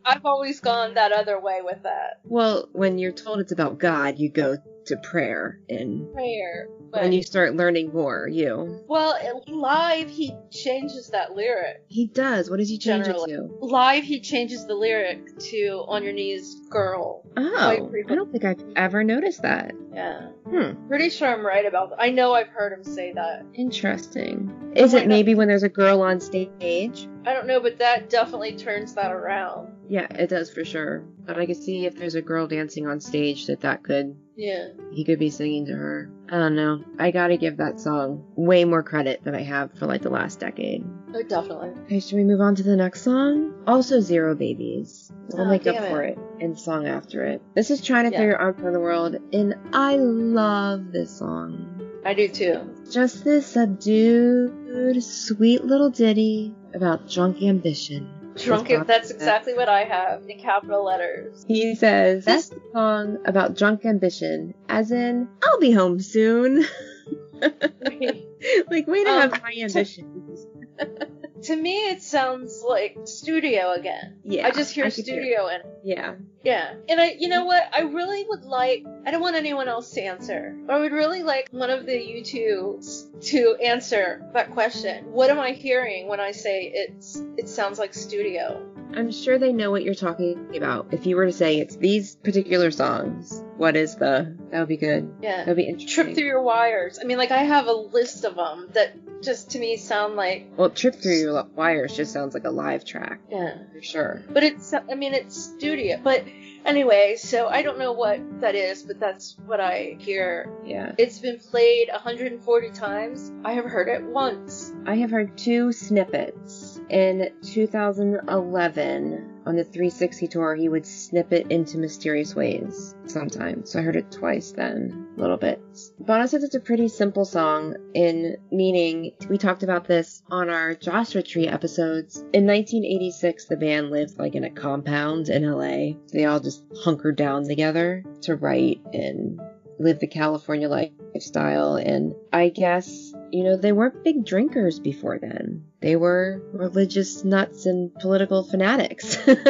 I've 0.04 0.24
always 0.24 0.60
gone 0.60 0.94
that 0.94 1.12
other 1.12 1.40
way 1.40 1.60
with 1.62 1.82
that 1.82 2.20
well, 2.24 2.68
when 2.72 2.98
you're 2.98 3.12
told 3.12 3.40
it's 3.40 3.52
about 3.52 3.78
God, 3.78 4.18
you 4.18 4.28
go 4.28 4.56
to 4.86 4.96
prayer. 4.98 5.60
And 5.68 6.12
prayer. 6.12 6.68
But, 6.90 7.02
when 7.02 7.12
you 7.12 7.22
start 7.24 7.56
learning 7.56 7.92
more, 7.92 8.28
you. 8.28 8.80
well, 8.88 9.18
live 9.48 10.08
he 10.08 10.32
changes 10.50 11.10
that 11.10 11.34
lyric. 11.34 11.82
He 11.88 12.06
does. 12.06 12.48
What 12.48 12.58
does 12.58 12.68
he 12.68 12.78
change 12.78 13.06
Generally. 13.06 13.32
it 13.32 13.36
to? 13.36 13.48
Live 13.60 14.04
he 14.04 14.20
changes 14.20 14.66
the 14.66 14.74
lyric 14.76 15.36
to 15.38 15.84
"On 15.88 16.02
Your 16.04 16.12
Knees, 16.12 16.60
Girl." 16.70 17.24
Oh. 17.36 17.90
I 18.08 18.14
don't 18.14 18.30
think 18.30 18.44
I've 18.44 18.64
ever 18.76 19.02
noticed 19.04 19.42
that. 19.42 19.72
Yeah, 19.92 20.28
Hmm. 20.48 20.86
pretty 20.88 21.10
sure 21.10 21.28
I'm 21.28 21.44
right 21.44 21.66
about 21.66 21.90
that. 21.90 22.00
I 22.00 22.10
know 22.10 22.32
I've 22.34 22.48
heard 22.48 22.72
him 22.72 22.84
say 22.84 23.12
that. 23.14 23.44
Interesting. 23.54 24.72
Is 24.74 24.92
might 24.92 24.98
it 25.00 25.02
not- 25.06 25.08
maybe 25.08 25.34
when 25.34 25.48
there's 25.48 25.62
a 25.64 25.68
girl 25.68 26.02
on 26.02 26.20
stage? 26.20 27.08
I 27.24 27.32
don't 27.34 27.46
know, 27.46 27.60
but 27.60 27.78
that 27.78 28.08
definitely 28.10 28.52
turns 28.56 28.94
that 28.94 29.10
around. 29.12 29.68
Yeah, 29.88 30.06
it 30.14 30.28
does 30.28 30.50
for 30.50 30.64
sure. 30.64 31.02
But 31.26 31.38
I 31.38 31.46
could 31.46 31.56
see 31.56 31.86
if 31.86 31.96
there's 31.96 32.14
a 32.14 32.22
girl 32.22 32.46
dancing 32.46 32.86
on 32.86 33.00
stage 33.00 33.46
that 33.46 33.60
that 33.62 33.82
could 33.82 34.16
Yeah. 34.36 34.68
he 34.92 35.04
could 35.04 35.18
be 35.18 35.30
singing 35.30 35.66
to 35.66 35.72
her. 35.72 36.10
I 36.28 36.38
don't 36.38 36.56
know. 36.56 36.84
I 36.98 37.10
gotta 37.10 37.36
give 37.36 37.56
that 37.56 37.80
song 37.80 38.24
way 38.36 38.64
more 38.64 38.82
credit 38.82 39.24
than 39.24 39.34
I 39.34 39.42
have 39.42 39.72
for 39.78 39.86
like 39.86 40.02
the 40.02 40.10
last 40.10 40.40
decade. 40.40 40.84
Oh, 41.14 41.22
definitely. 41.22 41.70
Okay, 41.84 42.00
should 42.00 42.16
we 42.16 42.24
move 42.24 42.40
on 42.40 42.54
to 42.56 42.62
the 42.62 42.76
next 42.76 43.02
song? 43.02 43.54
Also 43.66 44.00
Zero 44.00 44.34
Babies. 44.34 45.10
We'll 45.30 45.46
Oh, 45.46 45.50
make 45.50 45.66
up 45.66 45.76
damn 45.76 45.90
for 45.90 46.02
it. 46.02 46.18
it 46.38 46.42
in 46.44 46.50
the 46.52 46.56
song 46.58 46.86
after 46.86 47.24
it. 47.24 47.40
This 47.54 47.70
is 47.70 47.80
trying 47.80 48.04
to 48.04 48.10
Yeah. 48.12 48.18
throw 48.18 48.26
your 48.26 48.36
arms 48.36 48.60
around 48.60 48.72
the 48.74 48.80
world, 48.80 49.16
and 49.32 49.54
I 49.72 49.96
love 49.96 50.92
this 50.92 51.10
song. 51.18 51.72
I 52.04 52.12
do 52.14 52.28
too. 52.28 52.60
Just 52.90 53.24
this 53.24 53.46
subdued, 53.46 55.02
sweet 55.02 55.64
little 55.64 55.90
ditty 55.90 56.54
about 56.74 57.08
drunk 57.10 57.42
ambition. 57.42 58.08
Drunk. 58.36 58.68
That's 58.68 58.86
That's 58.86 59.10
exactly 59.10 59.54
what 59.54 59.68
I 59.68 59.84
have 59.84 60.22
in 60.28 60.38
capital 60.38 60.84
letters. 60.84 61.44
He 61.48 61.74
says, 61.74 62.24
That's 62.24 62.48
the 62.48 62.60
song 62.72 63.18
about 63.24 63.56
drunk 63.56 63.84
ambition, 63.84 64.54
as 64.68 64.90
in, 64.92 65.28
I'll 65.42 65.60
be 65.60 65.72
home 65.72 66.00
soon. 66.00 66.64
like, 67.40 68.86
way 68.86 69.04
to 69.04 69.10
Um, 69.10 69.20
have 69.20 69.32
high 69.32 69.60
ambitions. 69.62 70.46
to 71.46 71.56
me, 71.56 71.88
it 71.88 72.02
sounds 72.02 72.62
like 72.66 72.96
studio 73.04 73.72
again. 73.72 74.18
Yeah. 74.24 74.46
I 74.46 74.50
just 74.50 74.74
hear 74.74 74.86
I 74.86 74.88
studio 74.88 75.48
and. 75.48 75.62
Yeah. 75.84 76.14
Yeah. 76.44 76.74
And 76.88 77.00
I, 77.00 77.16
you 77.18 77.28
know 77.28 77.44
what? 77.44 77.68
I 77.72 77.80
really 77.80 78.24
would 78.28 78.44
like, 78.44 78.84
I 79.04 79.10
don't 79.10 79.20
want 79.20 79.36
anyone 79.36 79.68
else 79.68 79.90
to 79.92 80.02
answer. 80.02 80.56
I 80.68 80.78
would 80.78 80.92
really 80.92 81.22
like 81.22 81.48
one 81.50 81.70
of 81.70 81.86
the 81.86 81.92
YouTubes 81.92 83.28
to 83.30 83.56
answer 83.56 84.28
that 84.34 84.52
question. 84.52 85.06
What 85.12 85.30
am 85.30 85.40
I 85.40 85.52
hearing 85.52 86.08
when 86.08 86.20
I 86.20 86.32
say 86.32 86.70
it's, 86.72 87.20
it 87.36 87.48
sounds 87.48 87.78
like 87.78 87.94
studio? 87.94 88.64
I'm 88.94 89.10
sure 89.10 89.38
they 89.38 89.52
know 89.52 89.70
what 89.70 89.82
you're 89.82 89.94
talking 89.94 90.56
about. 90.56 90.88
If 90.92 91.06
you 91.06 91.16
were 91.16 91.26
to 91.26 91.32
say 91.32 91.58
it's 91.58 91.76
these 91.76 92.16
particular 92.16 92.70
songs, 92.70 93.42
what 93.56 93.76
is 93.76 93.96
the. 93.96 94.36
That 94.50 94.60
would 94.60 94.68
be 94.68 94.76
good. 94.76 95.14
Yeah. 95.22 95.38
That 95.38 95.48
would 95.48 95.56
be 95.56 95.68
interesting. 95.68 96.04
Trip 96.04 96.14
through 96.14 96.26
your 96.26 96.42
wires. 96.42 96.98
I 97.00 97.04
mean, 97.04 97.18
like, 97.18 97.30
I 97.30 97.44
have 97.44 97.66
a 97.66 97.72
list 97.72 98.24
of 98.24 98.36
them 98.36 98.68
that 98.72 99.22
just 99.22 99.50
to 99.52 99.58
me 99.58 99.76
sound 99.76 100.16
like, 100.16 100.48
Well, 100.56 100.70
Trip 100.70 100.94
Through 100.94 101.18
Your 101.18 101.42
Wires 101.54 101.96
just 101.96 102.12
sounds 102.12 102.34
like 102.34 102.44
a 102.44 102.50
live 102.50 102.84
track, 102.84 103.20
yeah. 103.30 103.58
for 103.72 103.82
sure. 103.82 104.22
But 104.28 104.44
it's, 104.44 104.72
I 104.72 104.94
mean, 104.94 105.14
it's 105.14 105.36
studio. 105.36 105.98
But 106.02 106.24
anyway, 106.64 107.16
so 107.18 107.48
I 107.48 107.62
don't 107.62 107.78
know 107.78 107.92
what 107.92 108.40
that 108.40 108.54
is, 108.54 108.82
but 108.82 109.00
that's 109.00 109.36
what 109.46 109.60
I 109.60 109.96
hear. 109.98 110.50
Yeah. 110.64 110.94
It's 110.98 111.18
been 111.18 111.38
played 111.38 111.88
140 111.90 112.70
times. 112.70 113.32
I 113.44 113.52
have 113.52 113.64
heard 113.64 113.88
it 113.88 114.02
once. 114.04 114.72
I 114.86 114.96
have 114.96 115.10
heard 115.10 115.36
two 115.36 115.72
snippets. 115.72 116.65
In 116.88 117.30
2011, 117.42 119.42
on 119.44 119.56
the 119.56 119.64
360 119.64 120.28
tour, 120.28 120.54
he 120.54 120.68
would 120.68 120.86
snip 120.86 121.32
it 121.32 121.50
into 121.50 121.78
Mysterious 121.78 122.34
Ways 122.34 122.94
sometimes. 123.06 123.72
So 123.72 123.80
I 123.80 123.82
heard 123.82 123.96
it 123.96 124.12
twice 124.12 124.52
then, 124.52 125.08
a 125.16 125.20
little 125.20 125.36
bit. 125.36 125.60
Bono 125.98 126.26
says 126.26 126.44
it's 126.44 126.54
a 126.54 126.60
pretty 126.60 126.88
simple 126.88 127.24
song 127.24 127.74
in 127.94 128.36
meaning, 128.52 129.12
we 129.28 129.38
talked 129.38 129.64
about 129.64 129.86
this 129.86 130.22
on 130.30 130.48
our 130.48 130.74
Joshua 130.74 131.22
Tree 131.22 131.48
episodes. 131.48 132.18
In 132.32 132.46
1986, 132.46 133.46
the 133.46 133.56
band 133.56 133.90
lived 133.90 134.18
like 134.18 134.36
in 134.36 134.44
a 134.44 134.50
compound 134.50 135.28
in 135.28 135.48
LA. 135.48 135.98
They 136.12 136.24
all 136.24 136.40
just 136.40 136.64
hunkered 136.84 137.16
down 137.16 137.48
together 137.48 138.04
to 138.22 138.36
write 138.36 138.80
and 138.92 139.40
live 139.78 139.98
the 139.98 140.06
California 140.06 140.68
lifestyle. 140.68 141.76
And 141.76 142.14
I 142.32 142.48
guess, 142.48 143.12
you 143.30 143.44
know, 143.44 143.56
they 143.56 143.72
weren't 143.72 144.04
big 144.04 144.24
drinkers 144.24 144.78
before 144.78 145.18
then. 145.18 145.64
They 145.86 145.94
were 145.94 146.42
religious 146.52 147.22
nuts 147.22 147.64
and 147.64 147.94
political 147.94 148.42
fanatics. 148.42 149.16
Every 149.28 149.44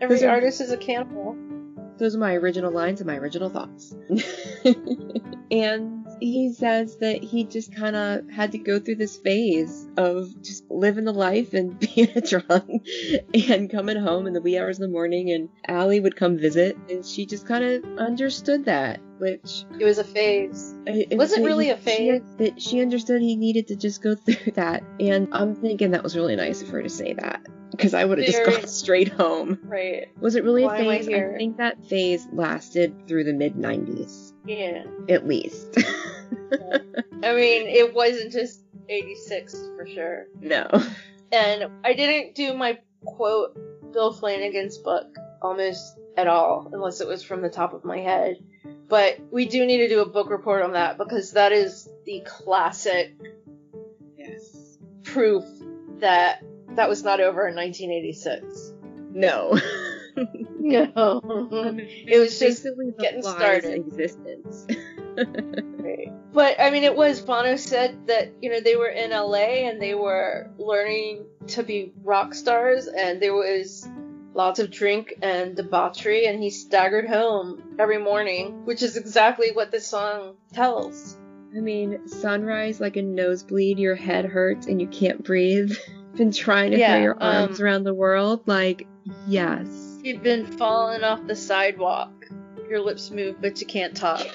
Those 0.00 0.24
are- 0.24 0.30
artist 0.30 0.60
is 0.60 0.72
a 0.72 0.76
cannibal. 0.76 1.36
Those 1.98 2.16
are 2.16 2.18
my 2.18 2.34
original 2.34 2.72
lines 2.72 3.00
and 3.00 3.06
my 3.06 3.16
original 3.18 3.50
thoughts. 3.50 3.94
and 5.52 6.04
he 6.20 6.52
says 6.52 6.96
that 6.96 7.22
he 7.22 7.44
just 7.44 7.72
kind 7.72 7.94
of 7.94 8.28
had 8.30 8.50
to 8.52 8.58
go 8.58 8.80
through 8.80 8.96
this 8.96 9.16
phase 9.16 9.86
of 9.96 10.26
just 10.42 10.68
living 10.70 11.04
the 11.04 11.12
life 11.12 11.54
and 11.54 11.78
being 11.78 12.10
a 12.16 12.20
drunk 12.20 12.84
and 13.48 13.70
coming 13.70 13.96
home 13.96 14.26
in 14.26 14.32
the 14.32 14.40
wee 14.40 14.58
hours 14.58 14.78
in 14.78 14.82
the 14.82 14.88
morning. 14.92 15.30
And 15.30 15.48
Ali 15.68 16.00
would 16.00 16.16
come 16.16 16.36
visit, 16.36 16.76
and 16.90 17.06
she 17.06 17.26
just 17.26 17.46
kind 17.46 17.62
of 17.64 17.84
understood 17.98 18.64
that, 18.64 18.98
which 19.18 19.64
It 19.78 19.84
was 19.84 19.98
a 19.98 20.04
phase. 20.04 20.74
it 20.86 21.16
Was 21.16 21.32
it 21.32 21.44
really 21.44 21.66
he- 21.66 21.70
a 21.70 21.76
phase? 21.76 22.22
that 22.38 22.60
she 22.60 22.80
understood 22.80 23.20
he 23.22 23.36
needed 23.36 23.68
to 23.68 23.76
just 23.76 24.02
go 24.02 24.14
through 24.16 24.52
that, 24.52 24.82
and 25.00 25.28
I'm 25.32 25.54
thinking 25.54 25.90
that 25.92 26.02
was 26.02 26.16
really 26.16 26.36
nice 26.36 26.62
of 26.62 26.68
her 26.70 26.82
to 26.82 26.88
say 26.88 27.12
that 27.14 27.46
because 27.70 27.94
I 27.94 28.04
would 28.04 28.18
have 28.18 28.26
just 28.26 28.44
gone 28.44 28.66
straight 28.68 29.08
home. 29.08 29.58
Right. 29.64 30.08
Was 30.20 30.34
it 30.36 30.44
really 30.44 30.64
Why 30.64 30.78
a 30.78 30.84
phase? 30.84 31.08
I 31.08 31.10
here? 31.10 31.34
think 31.36 31.56
that 31.58 31.84
phase 31.86 32.26
lasted 32.32 33.06
through 33.06 33.24
the 33.24 33.32
mid 33.34 33.54
90s, 33.54 34.32
Yeah. 34.46 34.84
at 35.08 35.26
least. 35.26 35.76
I 36.52 37.34
mean, 37.34 37.66
it 37.68 37.94
wasn't 37.94 38.32
just 38.32 38.62
86 38.88 39.54
for 39.76 39.86
sure. 39.86 40.26
no. 40.40 40.66
And 41.30 41.70
I 41.84 41.92
didn't 41.92 42.34
do 42.34 42.54
my 42.54 42.78
quote 43.04 43.54
Bill 43.92 44.14
Flanagan's 44.14 44.78
book 44.78 45.14
almost 45.42 45.98
at 46.16 46.26
all, 46.26 46.70
unless 46.72 47.02
it 47.02 47.06
was 47.06 47.22
from 47.22 47.42
the 47.42 47.50
top 47.50 47.74
of 47.74 47.84
my 47.84 47.98
head. 47.98 48.36
But 48.88 49.18
we 49.30 49.46
do 49.46 49.66
need 49.66 49.78
to 49.78 49.88
do 49.88 50.00
a 50.00 50.06
book 50.08 50.30
report 50.30 50.62
on 50.62 50.72
that 50.72 50.96
because 50.98 51.32
that 51.32 51.52
is 51.52 51.88
the 52.06 52.22
classic 52.26 53.14
Yes. 54.16 54.78
proof 55.04 55.44
that 56.00 56.42
that 56.74 56.88
was 56.88 57.02
not 57.04 57.20
over 57.20 57.46
in 57.48 57.54
1986. 57.54 58.72
No. 59.12 59.58
No. 60.58 61.20
it 61.78 62.18
was 62.18 62.36
just 62.40 62.66
getting 62.98 63.22
started. 63.22 63.74
existence. 63.74 64.66
Right. 65.16 66.12
But 66.32 66.60
I 66.60 66.70
mean, 66.70 66.84
it 66.84 66.94
was 66.94 67.20
Bono 67.20 67.56
said 67.56 68.06
that 68.08 68.32
you 68.40 68.50
know 68.50 68.60
they 68.60 68.76
were 68.76 68.88
in 68.88 69.10
LA 69.10 69.66
and 69.68 69.80
they 69.82 69.94
were 69.94 70.50
learning 70.58 71.26
to 71.48 71.62
be 71.62 71.92
rock 72.04 72.34
stars, 72.34 72.86
and 72.86 73.20
there 73.22 73.34
was 73.34 73.88
lots 74.38 74.60
of 74.60 74.70
drink 74.70 75.14
and 75.20 75.56
debauchery, 75.56 76.26
and 76.26 76.40
he 76.40 76.48
staggered 76.48 77.08
home 77.08 77.74
every 77.78 77.98
morning, 77.98 78.64
which 78.64 78.82
is 78.82 78.96
exactly 78.96 79.50
what 79.52 79.72
this 79.72 79.86
song 79.86 80.36
tells. 80.52 81.18
I 81.54 81.60
mean, 81.60 82.06
sunrise 82.06 82.80
like 82.80 82.96
a 82.96 83.02
nosebleed, 83.02 83.78
your 83.80 83.96
head 83.96 84.24
hurts 84.24 84.66
and 84.66 84.80
you 84.80 84.86
can't 84.86 85.22
breathe. 85.24 85.72
Been 86.16 86.30
trying 86.32 86.70
to 86.70 86.78
Yeah, 86.78 86.94
throw 86.94 87.02
your 87.02 87.22
arms 87.22 87.60
um, 87.60 87.66
around 87.66 87.84
the 87.84 87.94
world, 87.94 88.42
like 88.46 88.86
yes. 89.26 89.66
You've 90.02 90.22
been 90.22 90.46
falling 90.46 91.02
off 91.04 91.26
the 91.26 91.36
sidewalk. 91.36 92.12
Your 92.68 92.80
lips 92.80 93.10
move, 93.10 93.40
but 93.40 93.60
you 93.60 93.66
can't 93.66 93.96
talk. 93.96 94.26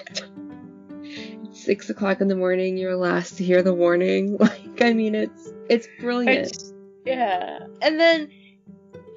Six 1.52 1.90
o'clock 1.90 2.20
in 2.22 2.28
the 2.28 2.36
morning, 2.36 2.78
you're 2.78 2.96
last 2.96 3.38
to 3.38 3.44
hear 3.44 3.62
the 3.64 3.74
warning. 3.74 4.38
Like, 4.40 4.82
I 4.82 4.94
mean, 4.94 5.14
it's 5.16 5.52
it's 5.70 5.88
brilliant. 6.00 6.48
It's- 6.48 6.74
yeah. 7.06 7.60
And 7.82 8.00
then 8.00 8.30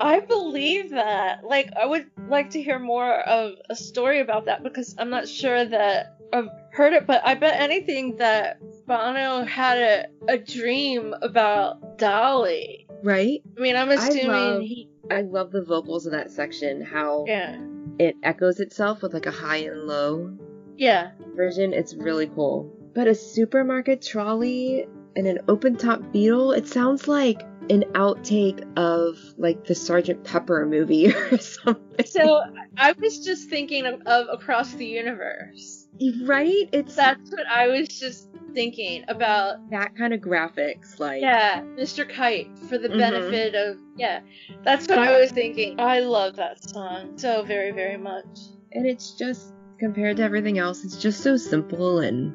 I 0.01 0.21
believe 0.21 0.91
that. 0.91 1.45
Like, 1.45 1.71
I 1.81 1.87
would 1.87 2.07
like 2.29 2.51
to 2.51 2.63
hear 2.63 2.79
more 2.79 3.13
of 3.21 3.53
a 3.71 3.77
story 3.77 4.21
about 4.21 4.47
that 4.47 4.63
because 4.63 4.95
I'm 4.99 5.11
not 5.11 5.29
sure 5.29 5.65
that 5.65 6.17
I've 6.33 6.49
heard 6.73 6.93
it, 6.93 7.07
but 7.07 7.23
I 7.25 7.35
bet 7.35 7.61
anything 7.61 8.17
that 8.17 8.59
Bono 8.87 9.45
had 9.45 9.79
a, 9.79 10.33
a 10.33 10.39
dream 10.39 11.15
about 11.23 11.99
Dolly. 11.99 12.87
right? 13.03 13.41
I 13.57 13.61
mean, 13.61 13.77
I'm 13.77 13.91
assuming 13.91 14.27
love- 14.29 14.63
he. 14.63 14.89
I 15.11 15.23
love 15.23 15.53
the 15.53 15.63
vocals 15.65 16.07
of 16.07 16.13
that 16.13 16.31
section. 16.33 16.83
How 16.83 17.25
Yeah. 17.29 17.57
it 18.01 18.17
echoes 18.25 18.59
itself 18.59 19.03
with 19.03 19.15
like 19.15 19.27
a 19.27 19.31
high 19.31 19.59
and 19.59 19.85
low 19.87 20.37
Yeah. 20.77 21.13
version. 21.37 21.73
It's 21.73 21.95
really 21.95 22.27
cool. 22.27 22.73
But 22.95 23.07
a 23.07 23.15
supermarket 23.15 24.03
trolley 24.03 24.89
and 25.15 25.27
an 25.29 25.39
open 25.49 25.77
top 25.77 26.01
beetle, 26.13 26.53
it 26.53 26.67
sounds 26.67 27.07
like 27.07 27.41
an 27.71 27.85
outtake 27.93 28.63
of 28.79 29.19
like 29.39 29.65
the 29.65 29.75
Sergeant 29.75 30.25
Pepper 30.25 30.65
movie 30.67 31.13
or 31.33 31.39
something. 31.39 32.07
So 32.07 32.43
I 32.77 32.93
was 33.01 33.25
just 33.25 33.49
thinking 33.49 33.87
of, 33.87 34.01
of 34.07 34.27
Across 34.33 34.75
the 34.75 34.87
Universe. 34.87 35.89
right? 36.25 36.69
It's 36.73 36.95
That's 36.95 37.31
what 37.31 37.47
I 37.51 37.69
was 37.69 37.89
just 37.89 38.29
thinking 38.55 39.05
about 39.09 39.57
that 39.71 39.97
kind 39.97 40.13
of 40.15 40.21
graphics, 40.21 40.99
like 40.99 41.21
Yeah, 41.23 41.61
Mr. 41.79 42.09
Kite 42.09 42.57
for 42.69 42.79
the 42.79 42.89
Mhm. 42.89 42.99
benefit 42.99 43.55
of 43.55 43.79
yeah. 43.97 44.21
That's 44.65 44.87
what 44.89 44.99
I 44.99 45.19
was 45.21 45.31
thinking. 45.33 45.81
I 45.81 46.01
love 46.01 46.37
that 46.37 46.63
song 46.71 47.17
so 47.19 47.43
very 47.43 47.71
very 47.73 47.97
much. 47.99 48.25
and 48.73 48.87
it's 48.87 49.13
just 49.13 49.53
compared 49.79 50.17
to 50.19 50.23
everything 50.23 50.59
else, 50.59 50.85
it's 50.85 50.97
just 50.97 51.23
so 51.23 51.37
simple 51.37 52.01
and 52.01 52.33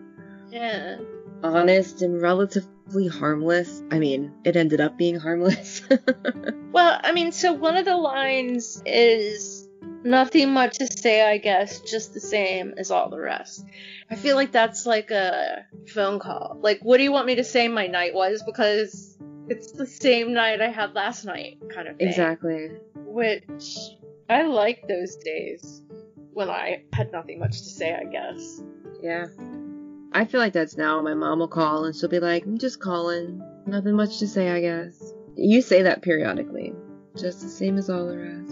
Yeah. 0.51 0.97
Honest 1.43 2.01
and 2.01 2.21
relatively 2.21 3.07
harmless. 3.07 3.81
I 3.91 3.99
mean, 3.99 4.33
it 4.43 4.55
ended 4.55 4.81
up 4.81 4.97
being 4.97 5.19
harmless. 5.19 5.81
Well, 6.71 7.01
I 7.03 7.11
mean, 7.11 7.33
so 7.33 7.51
one 7.51 7.75
of 7.75 7.83
the 7.83 7.97
lines 7.97 8.81
is 8.85 9.67
nothing 10.05 10.51
much 10.51 10.77
to 10.77 10.87
say, 10.87 11.21
I 11.21 11.37
guess, 11.37 11.81
just 11.81 12.13
the 12.13 12.21
same 12.21 12.75
as 12.77 12.91
all 12.91 13.09
the 13.09 13.19
rest. 13.19 13.65
I 14.09 14.15
feel 14.15 14.37
like 14.37 14.53
that's 14.53 14.85
like 14.85 15.11
a 15.11 15.65
phone 15.87 16.19
call. 16.19 16.57
Like, 16.61 16.79
what 16.81 16.95
do 16.97 17.03
you 17.03 17.11
want 17.11 17.27
me 17.27 17.35
to 17.35 17.43
say 17.43 17.67
my 17.67 17.87
night 17.87 18.13
was? 18.13 18.41
Because 18.45 19.17
it's 19.49 19.73
the 19.73 19.85
same 19.85 20.33
night 20.33 20.61
I 20.61 20.69
had 20.69 20.93
last 20.93 21.25
night, 21.25 21.57
kind 21.73 21.89
of 21.89 21.97
thing. 21.97 22.07
exactly. 22.07 22.69
Which 22.95 23.77
I 24.29 24.43
like 24.43 24.87
those 24.87 25.17
days 25.17 25.81
when 26.31 26.49
I 26.49 26.83
had 26.93 27.11
nothing 27.11 27.39
much 27.39 27.57
to 27.57 27.69
say, 27.69 27.93
I 27.93 28.05
guess. 28.05 28.61
Yeah. 29.03 29.25
I 30.13 30.25
feel 30.25 30.39
like 30.41 30.53
that's 30.53 30.77
now. 30.77 31.01
My 31.01 31.13
mom 31.13 31.39
will 31.39 31.47
call 31.47 31.85
and 31.85 31.95
she'll 31.95 32.09
be 32.09 32.19
like, 32.19 32.43
I'm 32.45 32.57
just 32.57 32.79
calling. 32.79 33.41
Nothing 33.65 33.95
much 33.95 34.19
to 34.19 34.27
say, 34.27 34.49
I 34.49 34.59
guess. 34.59 35.13
You 35.35 35.61
say 35.61 35.83
that 35.83 36.01
periodically. 36.01 36.73
Just 37.17 37.41
the 37.41 37.47
same 37.47 37.77
as 37.77 37.89
all 37.89 38.05
the 38.07 38.17
rest. 38.17 38.51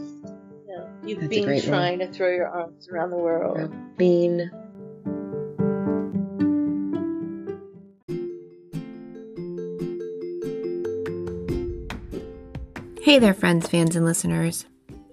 You 0.68 0.78
know, 0.78 0.90
you've 1.06 1.20
That's 1.20 1.28
a 1.28 1.36
been 1.36 1.46
great 1.46 1.64
one. 1.64 1.72
trying 1.72 2.00
to 2.00 2.08
throw 2.12 2.30
your 2.30 2.48
arms 2.48 2.88
around 2.90 3.10
the 3.10 3.18
world. 3.18 3.74
Bean. 3.98 4.50
Hey 13.02 13.18
there, 13.18 13.34
friends, 13.34 13.68
fans, 13.68 13.96
and 13.96 14.06
listeners. 14.06 14.66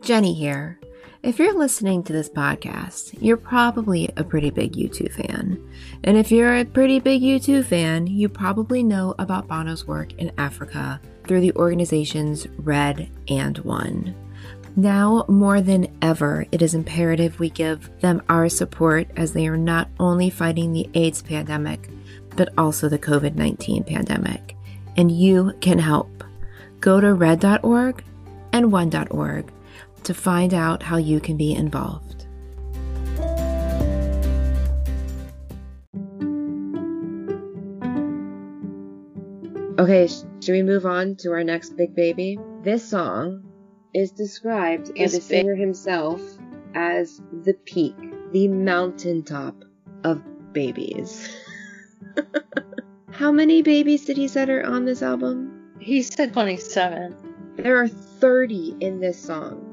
Jenny 0.03 0.35
here. 0.35 0.79
If 1.23 1.39
you're 1.39 1.57
listening 1.57 2.03
to 2.05 2.13
this 2.13 2.29
podcast, 2.29 3.17
you're 3.21 3.39
probably 3.39 4.11
a 4.17 4.23
pretty 4.23 4.51
big 4.51 4.75
U2 4.75 5.13
fan. 5.13 5.59
And 6.05 6.17
if 6.17 6.31
you're 6.31 6.57
a 6.57 6.65
pretty 6.65 7.01
big 7.01 7.23
U2 7.23 7.65
fan, 7.65 8.07
you 8.07 8.29
probably 8.29 8.83
know 8.83 9.15
about 9.19 9.49
Bono's 9.49 9.87
work 9.87 10.13
in 10.15 10.31
Africa 10.37 11.01
through 11.27 11.41
the 11.41 11.55
organizations 11.55 12.47
Red 12.59 13.11
and 13.29 13.57
One. 13.59 14.15
Now 14.77 15.25
more 15.27 15.63
than 15.63 15.89
ever, 16.03 16.47
it 16.53 16.61
is 16.61 16.75
imperative 16.75 17.41
we 17.41 17.49
give 17.49 17.91
them 18.01 18.23
our 18.29 18.51
support 18.51 19.09
as 19.17 19.33
they 19.33 19.49
are 19.49 19.57
not 19.57 19.89
only 19.99 20.29
fighting 20.29 20.73
the 20.73 20.89
AIDS 20.93 21.23
pandemic, 21.23 21.89
but 22.37 22.51
also 22.59 22.91
the 22.91 22.99
COVID 22.99 23.37
19 23.37 23.85
pandemic. 23.85 24.55
And 24.99 25.11
you 25.11 25.55
can 25.63 25.79
help. 25.79 26.25
Go 26.81 27.01
to 27.01 27.15
red.org 27.15 28.05
and 28.53 28.71
one.org 28.71 29.51
to 30.07 30.15
find 30.15 30.55
out 30.55 30.83
how 30.83 30.97
you 30.97 31.21
can 31.21 31.37
be 31.37 31.53
involved. 31.55 32.27
Okay, 39.79 40.07
sh- 40.07 40.23
should 40.41 40.53
we 40.53 40.63
move 40.63 40.87
on 40.87 41.17
to 41.17 41.33
our 41.33 41.45
next 41.45 41.77
big 41.77 41.95
baby? 41.95 42.39
This 42.63 42.89
song 42.89 43.45
is 43.93 44.11
described 44.11 44.95
by 44.95 45.03
Is 45.03 45.13
the 45.13 45.19
big. 45.19 45.25
singer 45.27 45.55
himself 45.55 46.21
as 46.75 47.21
the 47.45 47.53
peak, 47.53 47.95
the 48.33 48.49
mountaintop 48.49 49.55
of 50.05 50.23
babies. 50.53 51.29
How 53.11 53.33
many 53.33 53.63
babies 53.63 54.05
did 54.05 54.17
he 54.17 54.29
say 54.29 54.45
are 54.49 54.63
on 54.65 54.85
this 54.85 55.03
album? 55.03 55.73
He 55.79 56.03
said 56.03 56.33
27. 56.33 57.55
There 57.57 57.77
are 57.77 57.89
30 57.89 58.77
in 58.81 59.01
this 59.01 59.19
song. 59.19 59.66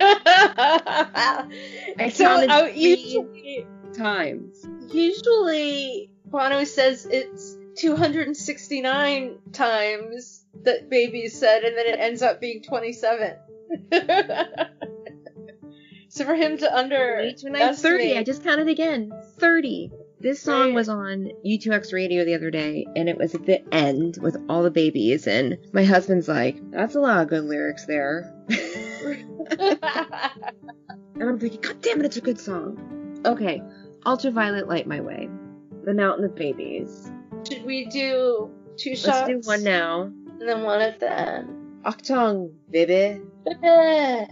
I 0.00 1.46
so 2.12 2.38
three. 2.38 2.46
Oh, 2.50 2.66
usually, 2.66 3.66
Times. 3.96 4.66
usually 4.88 6.10
Bono 6.26 6.64
says 6.64 7.06
it's 7.10 7.56
269 7.76 9.38
times 9.52 10.44
that 10.64 10.90
baby 10.90 11.28
said, 11.28 11.62
and 11.64 11.76
then 11.76 11.86
it 11.86 11.98
ends 11.98 12.22
up 12.22 12.40
being 12.40 12.62
27. 12.62 13.34
so 16.08 16.24
for 16.24 16.34
him 16.34 16.58
to 16.58 16.76
under 16.76 17.16
Wait, 17.18 17.40
when 17.42 17.56
I 17.56 17.72
30, 17.72 18.18
I 18.18 18.22
just 18.22 18.44
counted 18.44 18.68
again. 18.68 19.10
30. 19.38 19.90
This 20.22 20.42
song 20.42 20.74
was 20.74 20.90
on 20.90 21.30
U2X 21.46 21.94
radio 21.94 22.26
the 22.26 22.34
other 22.34 22.50
day, 22.50 22.86
and 22.94 23.08
it 23.08 23.16
was 23.16 23.34
at 23.34 23.46
the 23.46 23.66
end 23.74 24.18
with 24.20 24.36
all 24.50 24.62
the 24.62 24.70
babies, 24.70 25.26
and 25.26 25.56
my 25.72 25.82
husband's 25.82 26.28
like, 26.28 26.58
that's 26.70 26.94
a 26.94 27.00
lot 27.00 27.22
of 27.22 27.28
good 27.28 27.44
lyrics 27.44 27.86
there. 27.86 28.30
and 28.50 29.78
I'm 31.18 31.38
thinking, 31.38 31.62
God 31.62 31.80
damn 31.80 32.00
it, 32.00 32.04
it's 32.04 32.18
a 32.18 32.20
good 32.20 32.38
song. 32.38 33.22
Okay, 33.24 33.62
Ultraviolet 34.04 34.68
Light 34.68 34.86
My 34.86 35.00
Way. 35.00 35.30
The 35.84 35.94
Mountain 35.94 36.26
of 36.26 36.34
Babies. 36.34 37.10
Should 37.50 37.64
we 37.64 37.86
do 37.86 38.50
two 38.76 38.94
shots? 38.94 39.26
Let's 39.26 39.46
do 39.46 39.48
one 39.48 39.64
now. 39.64 40.02
And 40.02 40.46
then 40.46 40.64
one 40.64 40.82
at 40.82 41.00
the 41.00 41.10
end. 41.10 41.82
Achtung, 41.86 42.52
baby. 42.70 43.22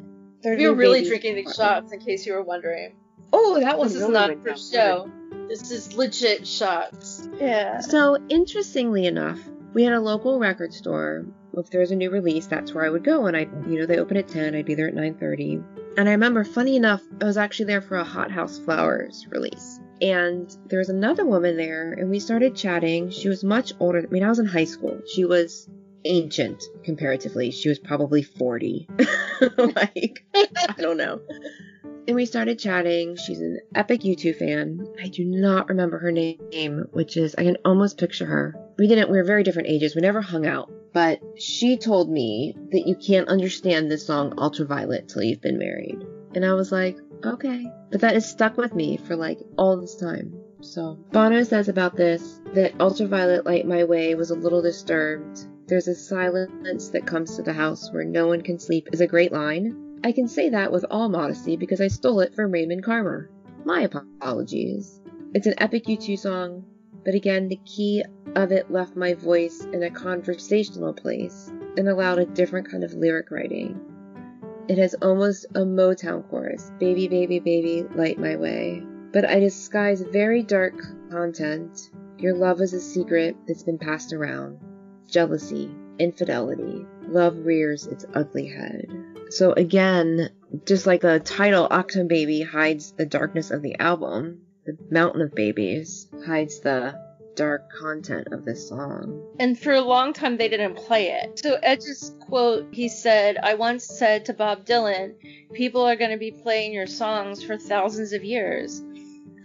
we 0.44 0.68
were 0.68 0.74
really 0.74 1.02
drinking 1.08 1.36
these 1.36 1.54
shots 1.54 1.94
in 1.94 2.00
case 2.00 2.26
you 2.26 2.34
were 2.34 2.42
wondering. 2.42 2.94
Oh, 3.32 3.58
that 3.58 3.78
is 3.78 3.96
really 3.96 4.12
not 4.12 4.42
for 4.42 4.54
show. 4.54 5.10
This 5.48 5.70
is 5.70 5.94
legit 5.94 6.46
shots. 6.46 7.26
Yeah. 7.40 7.80
So, 7.80 8.18
interestingly 8.28 9.06
enough, 9.06 9.40
we 9.72 9.82
had 9.82 9.94
a 9.94 10.00
local 10.00 10.38
record 10.38 10.74
store. 10.74 11.24
If 11.54 11.70
there 11.70 11.80
was 11.80 11.90
a 11.90 11.96
new 11.96 12.10
release, 12.10 12.46
that's 12.46 12.74
where 12.74 12.84
I 12.84 12.90
would 12.90 13.02
go. 13.02 13.26
And 13.26 13.36
I, 13.36 13.48
you 13.66 13.78
know, 13.78 13.86
they 13.86 13.98
open 13.98 14.18
at 14.18 14.28
10. 14.28 14.54
I'd 14.54 14.66
be 14.66 14.74
there 14.74 14.88
at 14.88 14.94
9:30. 14.94 15.64
And 15.96 16.08
I 16.08 16.12
remember, 16.12 16.44
funny 16.44 16.76
enough, 16.76 17.02
I 17.20 17.24
was 17.24 17.36
actually 17.36 17.66
there 17.66 17.80
for 17.80 17.96
a 17.96 18.04
Hothouse 18.04 18.58
Flowers 18.58 19.26
release. 19.30 19.80
And 20.00 20.54
there 20.66 20.78
was 20.78 20.90
another 20.90 21.24
woman 21.24 21.56
there, 21.56 21.92
and 21.92 22.10
we 22.10 22.20
started 22.20 22.54
chatting. 22.54 23.10
She 23.10 23.28
was 23.28 23.42
much 23.42 23.72
older. 23.80 23.98
I 24.06 24.10
mean, 24.10 24.22
I 24.22 24.28
was 24.28 24.38
in 24.38 24.46
high 24.46 24.66
school. 24.66 25.00
She 25.12 25.24
was 25.24 25.68
ancient 26.04 26.62
comparatively. 26.84 27.50
She 27.50 27.68
was 27.68 27.78
probably 27.78 28.22
40. 28.22 28.88
like, 29.56 30.24
I 30.34 30.74
don't 30.78 30.98
know. 30.98 31.20
And 32.08 32.16
we 32.16 32.24
started 32.24 32.58
chatting. 32.58 33.16
She's 33.16 33.38
an 33.38 33.60
epic 33.74 34.00
U2 34.00 34.34
fan. 34.34 34.86
I 34.98 35.08
do 35.08 35.26
not 35.26 35.68
remember 35.68 35.98
her 35.98 36.10
name, 36.10 36.86
which 36.90 37.18
is, 37.18 37.34
I 37.36 37.44
can 37.44 37.58
almost 37.66 37.98
picture 37.98 38.24
her. 38.24 38.54
We 38.78 38.88
didn't, 38.88 39.10
we 39.10 39.18
were 39.18 39.24
very 39.24 39.42
different 39.42 39.68
ages. 39.68 39.94
We 39.94 40.00
never 40.00 40.22
hung 40.22 40.46
out. 40.46 40.72
But 40.94 41.20
she 41.36 41.76
told 41.76 42.10
me 42.10 42.56
that 42.72 42.86
you 42.86 42.96
can't 42.96 43.28
understand 43.28 43.90
this 43.90 44.06
song 44.06 44.32
Ultraviolet 44.38 45.10
till 45.10 45.22
you've 45.22 45.42
been 45.42 45.58
married. 45.58 46.02
And 46.34 46.46
I 46.46 46.54
was 46.54 46.72
like, 46.72 46.96
okay. 47.22 47.66
But 47.90 48.00
that 48.00 48.14
has 48.14 48.26
stuck 48.26 48.56
with 48.56 48.74
me 48.74 48.96
for 48.96 49.14
like 49.14 49.40
all 49.58 49.78
this 49.78 49.96
time. 49.96 50.32
So 50.62 50.98
Bono 51.12 51.42
says 51.42 51.68
about 51.68 51.94
this 51.94 52.40
that 52.54 52.80
Ultraviolet 52.80 53.44
Light 53.44 53.66
My 53.66 53.84
Way 53.84 54.14
was 54.14 54.30
a 54.30 54.34
little 54.34 54.62
disturbed. 54.62 55.46
There's 55.66 55.88
a 55.88 55.94
silence 55.94 56.88
that 56.88 57.06
comes 57.06 57.36
to 57.36 57.42
the 57.42 57.52
house 57.52 57.92
where 57.92 58.04
no 58.04 58.28
one 58.28 58.40
can 58.40 58.58
sleep 58.58 58.88
is 58.92 59.02
a 59.02 59.06
great 59.06 59.30
line. 59.30 59.87
I 60.04 60.12
can 60.12 60.28
say 60.28 60.50
that 60.50 60.70
with 60.70 60.84
all 60.90 61.08
modesty 61.08 61.56
because 61.56 61.80
I 61.80 61.88
stole 61.88 62.20
it 62.20 62.34
from 62.34 62.52
Raymond 62.52 62.84
Carver. 62.84 63.30
My 63.64 63.82
apologies. 63.82 65.00
It's 65.34 65.46
an 65.46 65.54
epic 65.58 65.84
U2 65.86 66.18
song, 66.18 66.64
but 67.04 67.14
again, 67.14 67.48
the 67.48 67.60
key 67.64 68.04
of 68.36 68.52
it 68.52 68.70
left 68.70 68.96
my 68.96 69.14
voice 69.14 69.64
in 69.64 69.82
a 69.82 69.90
conversational 69.90 70.92
place 70.92 71.50
and 71.76 71.88
allowed 71.88 72.18
a 72.18 72.26
different 72.26 72.70
kind 72.70 72.84
of 72.84 72.94
lyric 72.94 73.30
writing. 73.30 73.80
It 74.68 74.78
has 74.78 74.94
almost 75.02 75.46
a 75.54 75.60
Motown 75.60 76.28
chorus 76.28 76.70
Baby, 76.78 77.08
baby, 77.08 77.40
baby, 77.40 77.84
light 77.94 78.18
my 78.18 78.36
way. 78.36 78.82
But 79.12 79.24
I 79.24 79.40
disguise 79.40 80.02
very 80.02 80.42
dark 80.42 80.74
content. 81.10 81.90
Your 82.18 82.34
love 82.34 82.60
is 82.60 82.74
a 82.74 82.80
secret 82.80 83.36
that's 83.46 83.62
been 83.62 83.78
passed 83.78 84.12
around. 84.12 84.58
Jealousy, 85.08 85.70
infidelity, 85.98 86.86
love 87.02 87.36
rears 87.44 87.86
its 87.86 88.04
ugly 88.14 88.48
head. 88.48 88.86
So 89.30 89.52
again, 89.52 90.30
just 90.66 90.86
like 90.86 91.02
the 91.02 91.20
title, 91.20 91.68
Achtung 91.68 92.08
Baby 92.08 92.42
hides 92.42 92.92
the 92.92 93.06
darkness 93.06 93.50
of 93.50 93.62
the 93.62 93.78
album, 93.78 94.42
the 94.64 94.76
Mountain 94.90 95.22
of 95.22 95.34
Babies 95.34 96.08
hides 96.26 96.60
the 96.60 96.94
dark 97.38 97.70
content 97.70 98.28
of 98.32 98.44
this 98.44 98.68
song. 98.68 99.22
And 99.38 99.56
for 99.56 99.72
a 99.72 99.80
long 99.80 100.12
time, 100.12 100.36
they 100.36 100.48
didn't 100.48 100.74
play 100.74 101.10
it. 101.10 101.38
So 101.38 101.56
Edge's 101.62 102.12
quote, 102.20 102.66
he 102.72 102.88
said, 102.88 103.38
I 103.40 103.54
once 103.54 103.84
said 103.84 104.24
to 104.24 104.34
Bob 104.34 104.64
Dylan, 104.66 105.14
people 105.52 105.82
are 105.82 105.94
going 105.94 106.10
to 106.10 106.16
be 106.16 106.32
playing 106.32 106.72
your 106.72 106.88
songs 106.88 107.44
for 107.44 107.56
thousands 107.56 108.12
of 108.12 108.24
years. 108.24 108.82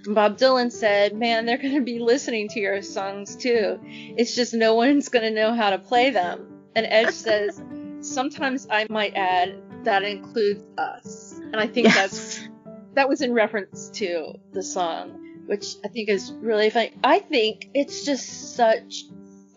Bob 0.05 0.37
Dylan 0.37 0.71
said, 0.71 1.15
man, 1.15 1.45
they're 1.45 1.57
going 1.57 1.75
to 1.75 1.81
be 1.81 1.99
listening 1.99 2.49
to 2.49 2.59
your 2.59 2.81
songs 2.81 3.35
too. 3.35 3.79
It's 3.83 4.35
just 4.35 4.53
no 4.53 4.75
one's 4.75 5.09
going 5.09 5.23
to 5.23 5.31
know 5.31 5.53
how 5.53 5.69
to 5.69 5.77
play 5.77 6.09
them. 6.09 6.47
And 6.75 6.85
Edge 6.85 7.13
says, 7.13 7.61
sometimes 8.01 8.67
I 8.69 8.87
might 8.89 9.15
add, 9.15 9.55
that 9.83 10.03
includes 10.03 10.63
us. 10.77 11.39
And 11.39 11.57
I 11.57 11.67
think 11.67 11.87
Yes. 11.87 11.95
that's, 11.95 12.49
that 12.93 13.09
was 13.09 13.21
in 13.21 13.33
reference 13.33 13.89
to 13.91 14.33
the 14.51 14.63
song 14.63 15.19
which 15.45 15.75
I 15.83 15.87
think 15.87 16.09
is 16.09 16.31
really 16.39 16.69
funny. 16.69 16.93
I 17.03 17.19
think 17.19 17.69
it's 17.73 18.05
just 18.05 18.55
such 18.55 19.05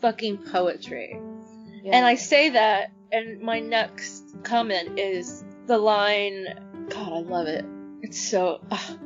fucking 0.01 0.39
poetry. 0.39 1.19
And 1.85 2.05
I 2.05 2.17
say 2.17 2.51
that, 2.51 2.91
and 3.13 3.41
my 3.41 3.61
next 3.61 4.35
comment 4.43 4.99
is 4.99 5.45
the 5.67 5.79
line, 5.79 6.47
God, 6.91 7.13
I 7.13 7.21
love 7.21 7.47
it. 7.47 7.65
It's 8.03 8.19
so. 8.21 8.61
ugh. 8.71 8.99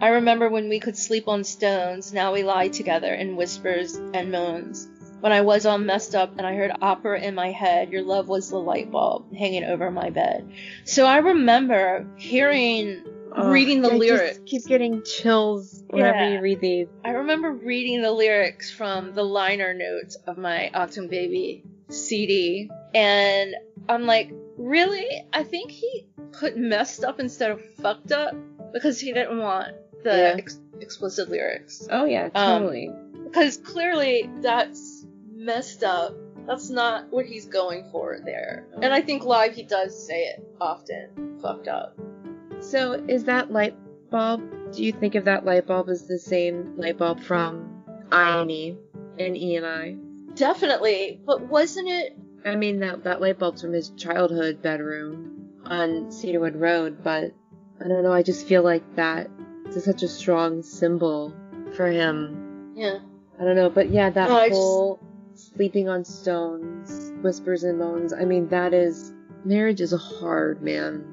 I 0.00 0.08
remember 0.08 0.48
when 0.50 0.68
we 0.68 0.78
could 0.78 0.96
sleep 0.96 1.26
on 1.26 1.42
stones, 1.42 2.12
now 2.12 2.32
we 2.34 2.42
lie 2.42 2.68
together 2.68 3.12
in 3.14 3.36
whispers 3.36 3.94
and 3.94 4.30
moans. 4.30 4.88
When 5.20 5.32
I 5.32 5.40
was 5.40 5.64
all 5.64 5.78
messed 5.78 6.14
up 6.14 6.36
and 6.36 6.46
I 6.46 6.54
heard 6.54 6.70
opera 6.82 7.18
in 7.20 7.34
my 7.34 7.50
head, 7.50 7.90
your 7.90 8.02
love 8.02 8.28
was 8.28 8.50
the 8.50 8.58
light 8.58 8.90
bulb 8.90 9.34
hanging 9.34 9.64
over 9.64 9.90
my 9.90 10.10
bed. 10.10 10.52
So 10.84 11.06
I 11.06 11.18
remember 11.18 12.06
hearing, 12.16 13.04
Oh, 13.34 13.50
reading 13.50 13.80
the 13.82 13.88
I 13.88 13.98
just 13.98 14.00
lyrics. 14.00 14.40
keep 14.46 14.66
getting 14.66 15.02
chills 15.02 15.82
whenever 15.88 16.18
Yeah. 16.18 16.32
you 16.34 16.40
read 16.40 16.60
these. 16.60 16.88
I 17.04 17.10
remember 17.10 17.52
reading 17.52 18.02
the 18.02 18.12
lyrics 18.12 18.70
from 18.70 19.14
the 19.14 19.24
liner 19.24 19.72
notes 19.74 20.16
of 20.26 20.36
my 20.38 20.70
Achtung 20.74 21.08
Baby 21.10 21.64
CD, 21.88 22.70
and 22.94 23.54
I'm 23.88 24.04
like, 24.06 24.30
really? 24.58 25.06
I 25.32 25.42
think 25.42 25.70
he 25.70 26.06
put 26.32 26.56
messed 26.56 27.02
up 27.04 27.18
instead 27.20 27.50
of 27.50 27.60
fucked 27.76 28.12
up 28.12 28.34
because 28.72 29.00
he 29.00 29.12
didn't 29.12 29.38
want 29.38 29.74
the 30.06 30.16
Yeah. 30.16 30.34
ex- 30.38 30.60
explicit 30.80 31.28
lyrics. 31.28 31.86
Oh 31.90 32.04
yeah, 32.04 32.30
Um, 32.34 32.62
totally. 32.62 32.90
Because 33.24 33.56
clearly 33.58 34.30
that's 34.40 35.04
messed 35.34 35.82
up. 35.84 36.14
That's 36.46 36.70
not 36.70 37.10
what 37.10 37.26
he's 37.26 37.46
going 37.46 37.84
for 37.90 38.18
there. 38.24 38.66
And 38.80 38.94
I 38.94 39.00
think 39.00 39.24
live 39.24 39.52
he 39.54 39.64
does 39.64 40.06
say 40.06 40.22
it 40.24 40.46
often. 40.60 41.38
Fucked 41.42 41.68
up. 41.68 41.98
so 42.60 42.92
is 43.08 43.24
that 43.24 43.50
light 43.52 43.74
bulb? 44.10 44.40
Do 44.72 44.82
you 44.84 44.92
think 44.92 45.14
of 45.16 45.24
that 45.24 45.44
light 45.44 45.66
bulb 45.66 45.88
as 45.88 46.06
the 46.06 46.18
same 46.18 46.76
light 46.76 46.98
bulb 46.98 47.20
from 47.20 47.82
I 48.12 48.40
and 48.40 48.50
E 48.50 48.76
and 49.18 49.36
E 49.36 49.56
and 49.56 49.66
I? 49.66 49.96
Definitely. 50.34 51.20
But 51.26 51.42
wasn't 51.48 51.88
it 51.88 52.16
I 52.44 52.54
mean 52.54 52.78
that 52.80 53.02
that 53.04 53.20
light 53.20 53.38
bulb's 53.40 53.62
from 53.62 53.72
his 53.72 53.90
childhood 53.90 54.62
bedroom 54.62 55.50
on 55.64 56.12
Cedarwood 56.12 56.54
Road, 56.56 57.02
but 57.02 57.32
I 57.84 57.88
don't 57.88 58.04
know. 58.04 58.12
I 58.12 58.22
just 58.22 58.46
feel 58.46 58.62
like 58.62 58.84
that 58.94 59.28
is 59.74 59.84
such 59.84 60.02
a 60.02 60.08
strong 60.08 60.62
symbol 60.62 61.32
for 61.74 61.86
him. 61.86 62.72
yeah. 62.76 62.98
I 63.38 63.44
don't 63.44 63.56
know, 63.56 63.68
but 63.68 63.90
yeah, 63.90 64.08
that 64.10 64.28
No, 64.30 64.36
I 64.36 64.48
just- 64.48 64.58
whole 64.60 64.98
sleeping 65.34 65.88
on 65.90 66.04
stones, 66.04 67.12
whispers 67.22 67.64
and 67.64 67.78
moans. 67.78 68.12
I 68.14 68.24
mean, 68.24 68.48
that 68.48 68.72
is 68.72 69.12
marriage 69.44 69.80
is 69.82 69.92
a 69.92 69.98
hard, 69.98 70.62
man. 70.62 71.04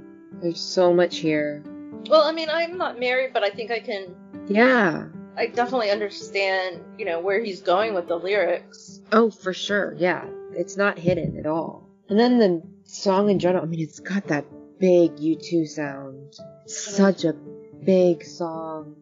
There's 0.42 0.60
so 0.62 0.94
much 0.94 1.18
here. 1.18 1.64
Well, 2.10 2.22
I 2.22 2.32
mean, 2.32 2.50
I'm 2.50 2.78
not 2.78 3.00
married, 3.00 3.32
but 3.34 3.44
I 3.44 3.50
think 3.50 3.72
I 3.72 3.80
can. 3.80 4.16
Yeah. 4.48 5.06
I 5.36 5.48
definitely 5.48 5.90
understand, 5.92 6.82
you 6.98 7.06
know, 7.06 7.20
where 7.20 7.44
he's 7.44 7.62
going 7.62 7.94
with 7.94 8.08
the 8.08 8.18
lyrics. 8.18 9.02
Oh, 9.12 9.30
for 9.30 9.52
sure. 9.54 9.94
Yeah. 9.98 10.26
It's 10.54 10.78
not 10.78 10.98
hidden 10.98 11.38
at 11.38 11.46
all. 11.46 11.90
And 12.10 12.18
then 12.20 12.38
the 12.40 12.62
song 12.86 13.30
in 13.30 13.40
general, 13.40 13.64
I 13.64 13.68
mean, 13.68 13.80
it's 13.82 14.00
got 14.00 14.28
that 14.28 14.46
big 14.80 15.16
U2 15.18 15.68
sound. 15.68 16.36
Such 16.68 17.24
a 17.26 17.34
big 17.86 18.24
song. 18.24 18.96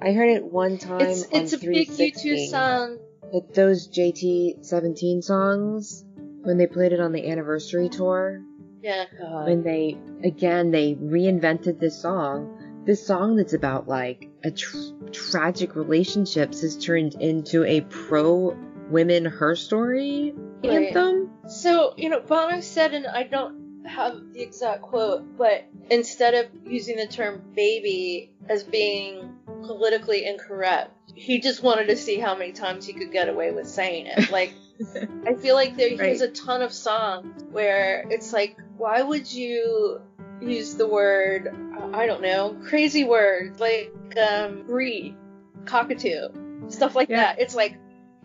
I 0.00 0.12
heard 0.12 0.30
it 0.30 0.44
one 0.44 0.78
time 0.78 1.00
It's 1.00 1.24
on 1.32 1.42
it's 1.42 1.52
a 1.52 1.58
big 1.58 1.88
360. 1.88 2.28
U2 2.30 2.50
song. 2.50 2.98
Like 3.32 3.54
those 3.54 3.88
JT17 3.88 5.22
songs 5.24 6.04
when 6.42 6.58
they 6.58 6.66
played 6.66 6.92
it 6.92 7.00
on 7.00 7.12
the 7.12 7.30
anniversary 7.30 7.88
tour. 7.88 8.42
Yeah, 8.82 9.06
God. 9.18 9.46
when 9.46 9.62
they 9.62 9.96
again 10.22 10.70
they 10.70 10.94
reinvented 10.94 11.80
this 11.80 12.00
song 12.02 12.82
this 12.84 13.06
song 13.06 13.36
that's 13.36 13.54
about 13.54 13.88
like 13.88 14.28
a 14.44 14.50
tr- 14.50 14.92
tragic 15.10 15.74
relationships 15.74 16.60
has 16.60 16.76
turned 16.76 17.14
into 17.14 17.64
a 17.64 17.80
pro 17.80 18.54
women 18.90 19.24
her 19.24 19.56
story 19.56 20.34
Right. 20.62 20.88
anthem 20.88 21.30
So, 21.48 21.94
you 21.96 22.10
know, 22.10 22.20
Bono 22.20 22.60
said, 22.60 22.92
and 22.92 23.06
I 23.06 23.22
don't 23.22 23.63
have 23.86 24.32
the 24.32 24.40
exact 24.42 24.82
quote, 24.82 25.36
but 25.36 25.64
instead 25.90 26.34
of 26.34 26.46
using 26.66 26.96
the 26.96 27.06
term 27.06 27.42
baby 27.54 28.32
as 28.48 28.62
being 28.64 29.36
politically 29.46 30.24
incorrect, 30.26 30.90
he 31.14 31.38
just 31.40 31.62
wanted 31.62 31.88
to 31.88 31.96
see 31.96 32.18
how 32.18 32.34
many 32.36 32.52
times 32.52 32.86
he 32.86 32.92
could 32.92 33.12
get 33.12 33.28
away 33.28 33.50
with 33.52 33.68
saying 33.68 34.06
it. 34.06 34.30
Like, 34.30 34.52
I 35.26 35.34
feel 35.34 35.54
like 35.54 35.76
there, 35.76 35.90
Right. 35.90 35.98
there's 35.98 36.20
a 36.22 36.28
ton 36.28 36.62
of 36.62 36.72
songs 36.72 37.44
where 37.50 38.04
it's 38.10 38.32
like, 38.32 38.56
why 38.76 39.02
would 39.02 39.30
you 39.32 40.00
use 40.40 40.74
the 40.74 40.86
word, 40.86 41.54
I 41.92 42.06
don't 42.06 42.22
know, 42.22 42.56
crazy 42.64 43.04
words 43.04 43.60
like 43.60 43.92
um, 44.20 44.64
breed, 44.66 45.14
cockatoo, 45.64 46.28
stuff 46.68 46.94
like 46.94 47.08
Yeah. 47.08 47.16
that. 47.34 47.38
It's 47.40 47.54
like, 47.54 47.76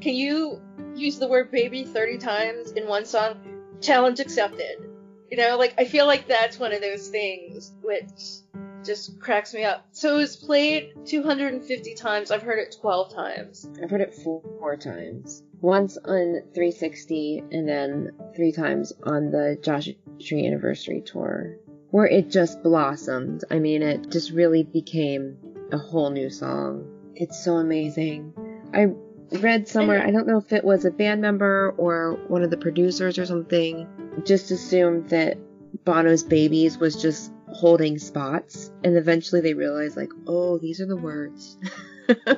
can 0.01 0.15
you 0.15 0.61
use 0.95 1.19
the 1.19 1.27
word 1.27 1.51
baby 1.51 1.83
30 1.83 2.17
times 2.17 2.71
in 2.71 2.87
one 2.87 3.05
song? 3.05 3.35
Challenge 3.81 4.19
accepted. 4.19 4.88
You 5.31 5.37
know, 5.37 5.57
like, 5.57 5.75
I 5.77 5.85
feel 5.85 6.07
like 6.07 6.27
that's 6.27 6.59
one 6.59 6.73
of 6.73 6.81
those 6.81 7.07
things 7.09 7.71
which 7.81 8.41
just 8.83 9.19
cracks 9.19 9.53
me 9.53 9.63
up. 9.63 9.85
So 9.91 10.15
it 10.15 10.21
was 10.21 10.35
played 10.35 10.93
250 11.05 11.95
times. 11.95 12.31
I've 12.31 12.41
heard 12.41 12.59
it 12.59 12.75
12 12.79 13.13
times. 13.13 13.69
I've 13.81 13.91
heard 13.91 14.01
it 14.01 14.15
four, 14.15 14.41
four 14.59 14.77
times. 14.77 15.43
Once 15.61 15.97
on 15.97 16.41
360 16.53 17.43
and 17.51 17.67
then 17.67 18.11
three 18.35 18.51
times 18.51 18.93
on 19.03 19.29
the 19.29 19.57
Joshua 19.61 19.93
Tree 20.19 20.47
anniversary 20.47 21.01
tour, 21.01 21.57
where 21.91 22.07
it 22.07 22.29
just 22.29 22.63
blossomed. 22.63 23.43
I 23.51 23.59
mean, 23.59 23.83
it 23.83 24.09
just 24.09 24.31
really 24.31 24.63
became 24.63 25.37
a 25.71 25.77
whole 25.77 26.09
new 26.09 26.29
song. 26.29 27.11
It's 27.15 27.43
so 27.43 27.55
amazing. 27.55 28.33
I 28.73 28.87
read 29.31 29.67
somewhere, 29.67 30.01
I 30.05 30.11
don't 30.11 30.27
know 30.27 30.37
if 30.37 30.51
it 30.53 30.63
was 30.63 30.85
a 30.85 30.91
band 30.91 31.21
member 31.21 31.73
or 31.77 32.13
one 32.27 32.43
of 32.43 32.49
the 32.49 32.57
producers 32.57 33.17
or 33.17 33.25
something, 33.25 33.87
just 34.25 34.51
assumed 34.51 35.09
that 35.09 35.37
Bono's 35.85 36.23
Babies 36.23 36.77
was 36.77 37.01
just 37.01 37.31
holding 37.47 37.97
spots, 37.97 38.71
and 38.83 38.95
eventually 38.95 39.41
they 39.41 39.53
realized, 39.53 39.97
like, 39.97 40.11
oh, 40.27 40.57
these 40.57 40.81
are 40.81 40.87
the 40.87 40.97
words. 40.97 41.57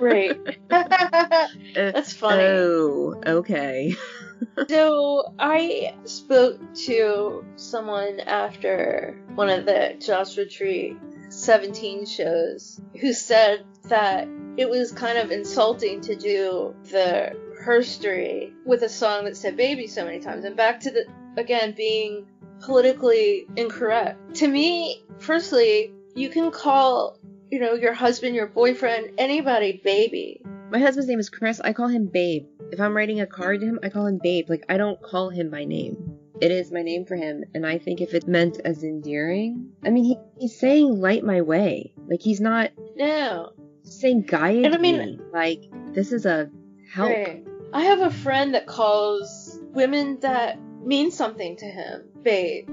Right. 0.02 0.38
That's 0.70 2.12
funny. 2.12 2.44
Oh, 2.44 3.22
okay. 3.26 3.96
So 4.70 5.34
I 5.40 5.96
spoke 6.06 6.60
to 6.86 7.46
someone 7.58 8.20
after 8.22 9.16
one 9.36 9.50
of 9.50 9.66
the 9.66 9.96
Joshua 10.00 10.46
Tree 10.46 10.98
17 11.42 12.06
shows 12.06 12.80
who 13.00 13.14
said 13.14 13.66
that 13.86 14.28
it 14.58 14.70
was 14.70 14.92
kind 14.92 15.18
of 15.18 15.32
insulting 15.32 16.02
to 16.02 16.16
do 16.16 16.76
the 16.92 17.36
herstory 17.64 18.54
with 18.66 18.84
a 18.84 18.90
song 18.90 19.26
that 19.26 19.36
said 19.36 19.58
baby 19.58 19.88
so 19.88 20.06
many 20.06 20.20
times. 20.20 20.46
And 20.46 20.56
back 20.56 20.82
to 20.82 20.92
the, 20.92 21.06
again, 21.38 21.74
being 21.76 22.28
politically 22.62 23.48
incorrect. 23.56 24.36
To 24.36 24.48
me, 24.48 25.04
firstly, 25.20 25.92
you 26.16 26.30
can 26.30 26.52
call, 26.52 27.18
you 27.50 27.60
know, 27.60 27.74
your 27.74 27.94
husband, 27.94 28.36
your 28.36 28.48
boyfriend, 28.48 29.12
anybody 29.18 29.82
baby. 29.84 30.42
My 30.70 30.80
husband's 30.80 31.10
name 31.10 31.20
is 31.20 31.30
Chris. 31.30 31.60
I 31.60 31.74
call 31.74 31.88
him 31.88 32.06
Babe. 32.06 32.46
If 32.72 32.80
I'm 32.80 32.96
writing 32.96 33.20
a 33.20 33.28
card 33.28 33.62
to 33.62 33.66
him, 33.66 33.80
I 33.84 33.90
call 33.90 34.06
him 34.06 34.20
Babe. 34.22 34.50
Like, 34.50 34.66
I 34.70 34.78
don't 34.78 35.02
call 35.02 35.30
him 35.30 35.50
by 35.50 35.66
name. 35.66 36.20
It 36.42 36.50
is 36.52 36.72
my 36.72 36.82
name 36.82 37.06
for 37.06 37.16
him, 37.16 37.44
and 37.54 37.66
I 37.68 37.78
think 37.78 38.02
if 38.02 38.14
it's 38.16 38.26
meant 38.26 38.60
as 38.66 38.84
endearing, 38.84 39.74
I 39.86 39.92
mean, 39.92 40.04
he, 40.04 40.18
he's 40.40 40.60
saying 40.60 41.00
light 41.00 41.24
my 41.24 41.42
way. 41.42 41.94
Like, 42.10 42.22
he's 42.22 42.42
not 42.42 42.72
No. 42.96 43.52
saying 43.84 44.24
guide 44.24 44.66
And 44.66 44.74
I 44.74 44.78
mean- 44.80 44.98
me. 44.98 45.20
Like, 45.32 45.64
this 45.94 46.12
is 46.12 46.26
a 46.26 46.50
help. 46.92 47.10
Right. 47.12 47.46
I 47.74 47.84
have 47.84 48.02
a 48.02 48.10
friend 48.10 48.56
that 48.56 48.66
calls 48.66 49.60
women 49.62 50.20
that 50.22 50.60
mean 50.84 51.12
something 51.12 51.56
to 51.58 51.66
him 51.66 52.04
babe. 52.24 52.68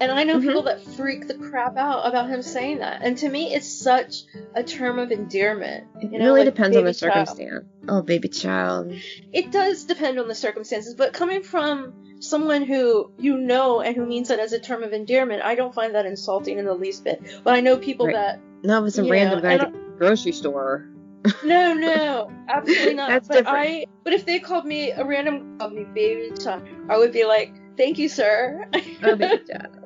And 0.00 0.12
I 0.12 0.22
know 0.24 0.38
Mhm. 0.38 0.42
people 0.42 0.62
that 0.62 0.80
freak 0.96 1.26
the 1.26 1.34
crap 1.34 1.76
out 1.76 2.06
about 2.06 2.28
him 2.28 2.40
saying 2.42 2.78
that. 2.78 3.00
And 3.02 3.18
to 3.18 3.28
me, 3.28 3.52
it's 3.52 3.68
such 3.68 4.22
a 4.54 4.62
term 4.62 4.98
of 4.98 5.10
endearment. 5.10 5.84
It 6.00 6.12
know, 6.12 6.26
really 6.26 6.40
like 6.40 6.44
depends 6.44 6.76
on 6.76 6.84
the 6.84 6.94
child. 6.94 7.28
circumstance. 7.28 7.64
Oh, 7.88 8.02
baby 8.02 8.28
child. 8.28 8.92
It 9.32 9.50
does 9.50 9.84
depend 9.84 10.18
on 10.20 10.28
the 10.28 10.34
circumstances, 10.34 10.94
but 10.94 11.12
coming 11.12 11.42
from 11.42 11.94
someone 12.20 12.62
who 12.62 13.12
you 13.18 13.38
know 13.38 13.80
and 13.80 13.96
who 13.96 14.04
means 14.06 14.30
it 14.30 14.38
as 14.38 14.52
a 14.52 14.60
term 14.60 14.82
of 14.82 14.92
endearment, 14.92 15.42
I 15.42 15.54
don't 15.56 15.74
find 15.74 15.94
that 15.94 16.06
insulting 16.06 16.58
in 16.58 16.64
the 16.64 16.74
least 16.74 17.04
bit. 17.04 17.40
But 17.44 17.54
I 17.54 17.60
know 17.60 17.76
people 17.76 18.06
Right. 18.06 18.14
that 18.14 18.40
No, 18.62 18.84
it's 18.84 18.98
a 18.98 19.04
random 19.04 19.40
know, 19.40 19.48
guy 19.48 19.54
at 19.54 19.72
the 19.72 19.78
grocery 19.98 20.32
store. 20.32 20.84
no, 21.44 21.74
no, 21.74 22.30
absolutely 22.48 22.94
not. 22.94 23.08
That's 23.08 23.28
but 23.28 23.34
different. 23.38 23.56
I, 23.58 23.86
but 24.04 24.12
if 24.12 24.26
they 24.26 24.38
called 24.38 24.64
me 24.64 24.92
a 24.92 25.04
random 25.04 25.58
called 25.58 25.72
me 25.72 25.84
baby 25.94 26.36
child, 26.42 26.62
I 26.88 26.98
would 26.98 27.12
be 27.12 27.24
like, 27.24 27.54
"Thank 27.76 27.98
you, 27.98 28.08
sir." 28.08 28.68
Oh, 29.02 29.14
baby 29.16 29.38
child. 29.48 29.77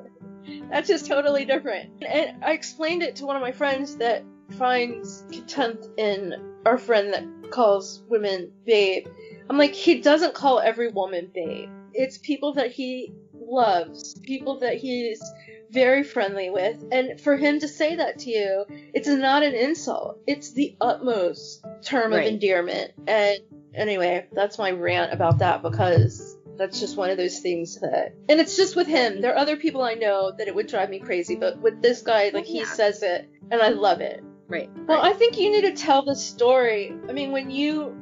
That's 0.69 0.87
just 0.87 1.07
totally 1.07 1.45
different. 1.45 2.03
And 2.03 2.43
I 2.43 2.51
explained 2.51 3.03
it 3.03 3.15
to 3.17 3.25
one 3.25 3.35
of 3.35 3.41
my 3.41 3.51
friends 3.51 3.97
that 3.97 4.23
finds 4.57 5.23
contempt 5.31 5.87
in 5.97 6.33
our 6.65 6.77
friend 6.77 7.13
that 7.13 7.51
calls 7.51 8.03
women 8.09 8.51
babe. 8.65 9.07
I'm 9.49 9.57
like, 9.57 9.73
he 9.73 10.01
doesn't 10.01 10.33
call 10.33 10.59
every 10.59 10.89
woman 10.89 11.29
babe. 11.33 11.69
It's 11.93 12.17
people 12.17 12.53
that 12.53 12.71
he 12.71 13.13
loves, 13.33 14.19
people 14.23 14.59
that 14.59 14.77
he's 14.77 15.21
very 15.69 16.03
friendly 16.03 16.49
with. 16.49 16.83
And 16.91 17.19
for 17.19 17.35
him 17.35 17.59
to 17.59 17.67
say 17.67 17.95
that 17.95 18.19
to 18.19 18.29
you, 18.29 18.65
it's 18.93 19.07
not 19.07 19.43
an 19.43 19.53
insult. 19.53 20.19
It's 20.27 20.53
the 20.53 20.75
utmost 20.79 21.65
term 21.81 22.11
Right. 22.13 22.27
of 22.27 22.33
endearment. 22.33 22.91
And 23.07 23.39
anyway, 23.73 24.27
that's 24.31 24.57
my 24.57 24.71
rant 24.71 25.13
about 25.13 25.39
that 25.39 25.61
because 25.61 26.32
that's 26.57 26.79
just 26.79 26.97
one 26.97 27.09
of 27.09 27.17
those 27.17 27.39
things 27.39 27.79
that 27.79 28.13
and 28.29 28.39
it's 28.39 28.55
just 28.55 28.75
with 28.75 28.87
him 28.87 29.21
there 29.21 29.33
are 29.33 29.37
other 29.37 29.57
people 29.57 29.81
i 29.81 29.93
know 29.93 30.31
that 30.37 30.47
it 30.47 30.55
would 30.55 30.67
drive 30.67 30.89
me 30.89 30.99
crazy 30.99 31.35
but 31.35 31.59
with 31.61 31.81
this 31.81 32.01
guy 32.01 32.29
like 32.33 32.45
he 32.45 32.59
Yeah. 32.59 32.65
says 32.65 33.03
it 33.03 33.29
and 33.51 33.61
i 33.61 33.69
love 33.69 34.01
it 34.01 34.23
Right. 34.47 34.69
well 34.87 34.99
right. 35.01 35.13
i 35.13 35.17
think 35.17 35.37
you 35.37 35.49
need 35.51 35.61
to 35.61 35.73
tell 35.73 36.03
the 36.03 36.15
story 36.15 36.93
i 37.09 37.11
mean 37.13 37.31
when 37.31 37.49
you 37.49 37.95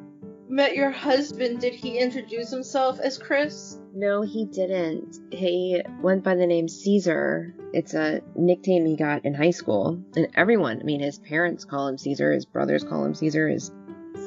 met 0.50 0.76
your 0.76 0.92
husband 0.92 1.60
did 1.62 1.74
he 1.74 1.98
introduce 1.98 2.50
himself 2.50 3.00
as 3.00 3.18
chris 3.18 3.78
No, 3.94 4.22
he 4.22 4.46
didn't. 4.46 5.18
He 5.32 5.82
went 6.02 6.24
by 6.24 6.36
the 6.36 6.48
name 6.48 6.68
Caesar. 6.70 7.54
It's 7.74 7.94
a 7.94 8.22
nickname 8.36 8.86
he 8.86 8.96
got 8.96 9.26
in 9.26 9.34
high 9.34 9.52
school. 9.52 10.02
And 10.16 10.28
everyone, 10.34 10.80
I 10.80 10.84
mean, 10.84 11.02
his 11.02 11.20
parents 11.20 11.66
call 11.66 11.88
him 11.90 11.98
Caesar, 11.98 12.32
his 12.32 12.46
brothers 12.46 12.84
call 12.86 13.04
him 13.04 13.14
Caesar, 13.16 13.50
his 13.50 13.70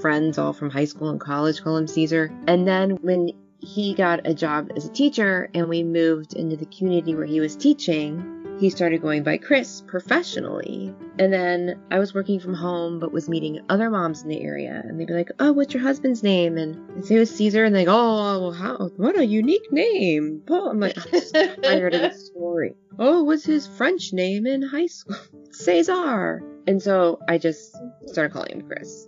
friends 0.02 0.36
all 0.38 0.52
from 0.52 0.68
high 0.70 0.84
school 0.84 1.08
and 1.08 1.18
college 1.20 1.62
call 1.62 1.76
him 1.78 1.86
Caesar. 1.86 2.30
And 2.46 2.66
then 2.68 2.90
when 3.00 3.30
he 3.64 3.94
got 3.94 4.26
a 4.26 4.34
job 4.34 4.70
as 4.76 4.84
a 4.86 4.90
teacher 4.92 5.48
and 5.54 5.68
we 5.68 5.82
moved 5.82 6.34
into 6.34 6.56
the 6.56 6.66
community 6.66 7.14
where 7.14 7.26
he 7.26 7.40
was 7.40 7.56
teaching, 7.56 8.56
he 8.60 8.70
started 8.70 9.02
going 9.02 9.22
by 9.24 9.36
Chris 9.38 9.82
professionally. 9.86 10.94
And 11.18 11.32
then 11.32 11.80
I 11.90 11.98
was 11.98 12.14
working 12.14 12.38
from 12.40 12.54
home 12.54 13.00
but 13.00 13.12
was 13.12 13.28
meeting 13.28 13.60
other 13.68 13.90
moms 13.90 14.22
in 14.22 14.28
the 14.28 14.40
area 14.42 14.80
and 14.84 14.98
they'd 14.98 15.06
be 15.06 15.12
like, 15.14 15.30
Oh, 15.40 15.52
what's 15.52 15.74
your 15.74 15.82
husband's 15.82 16.22
name? 16.22 16.56
And 16.56 16.78
I'd 16.96 17.04
say 17.04 17.16
it 17.16 17.20
was 17.20 17.34
Caesar 17.34 17.64
and 17.64 17.74
they 17.74 17.84
go, 17.84 17.92
Oh, 17.94 18.40
well, 18.40 18.52
how 18.52 18.76
what 18.96 19.18
a 19.18 19.24
unique 19.26 19.72
name. 19.72 20.42
Oh, 20.48 20.68
I'm 20.70 20.78
like, 20.80 20.96
I'm 20.96 21.10
just 21.10 21.34
tired 21.62 21.94
of 21.94 22.02
the 22.02 22.10
story. 22.12 22.74
Oh, 22.98 23.24
what's 23.24 23.44
his 23.44 23.66
French 23.66 24.12
name 24.12 24.46
in 24.46 24.62
high 24.62 24.86
school? 24.86 25.16
Cesar. 25.50 26.42
And 26.66 26.80
so 26.82 27.18
I 27.28 27.38
just 27.38 27.76
started 28.06 28.32
calling 28.32 28.52
him 28.60 28.62
Chris. 28.66 29.06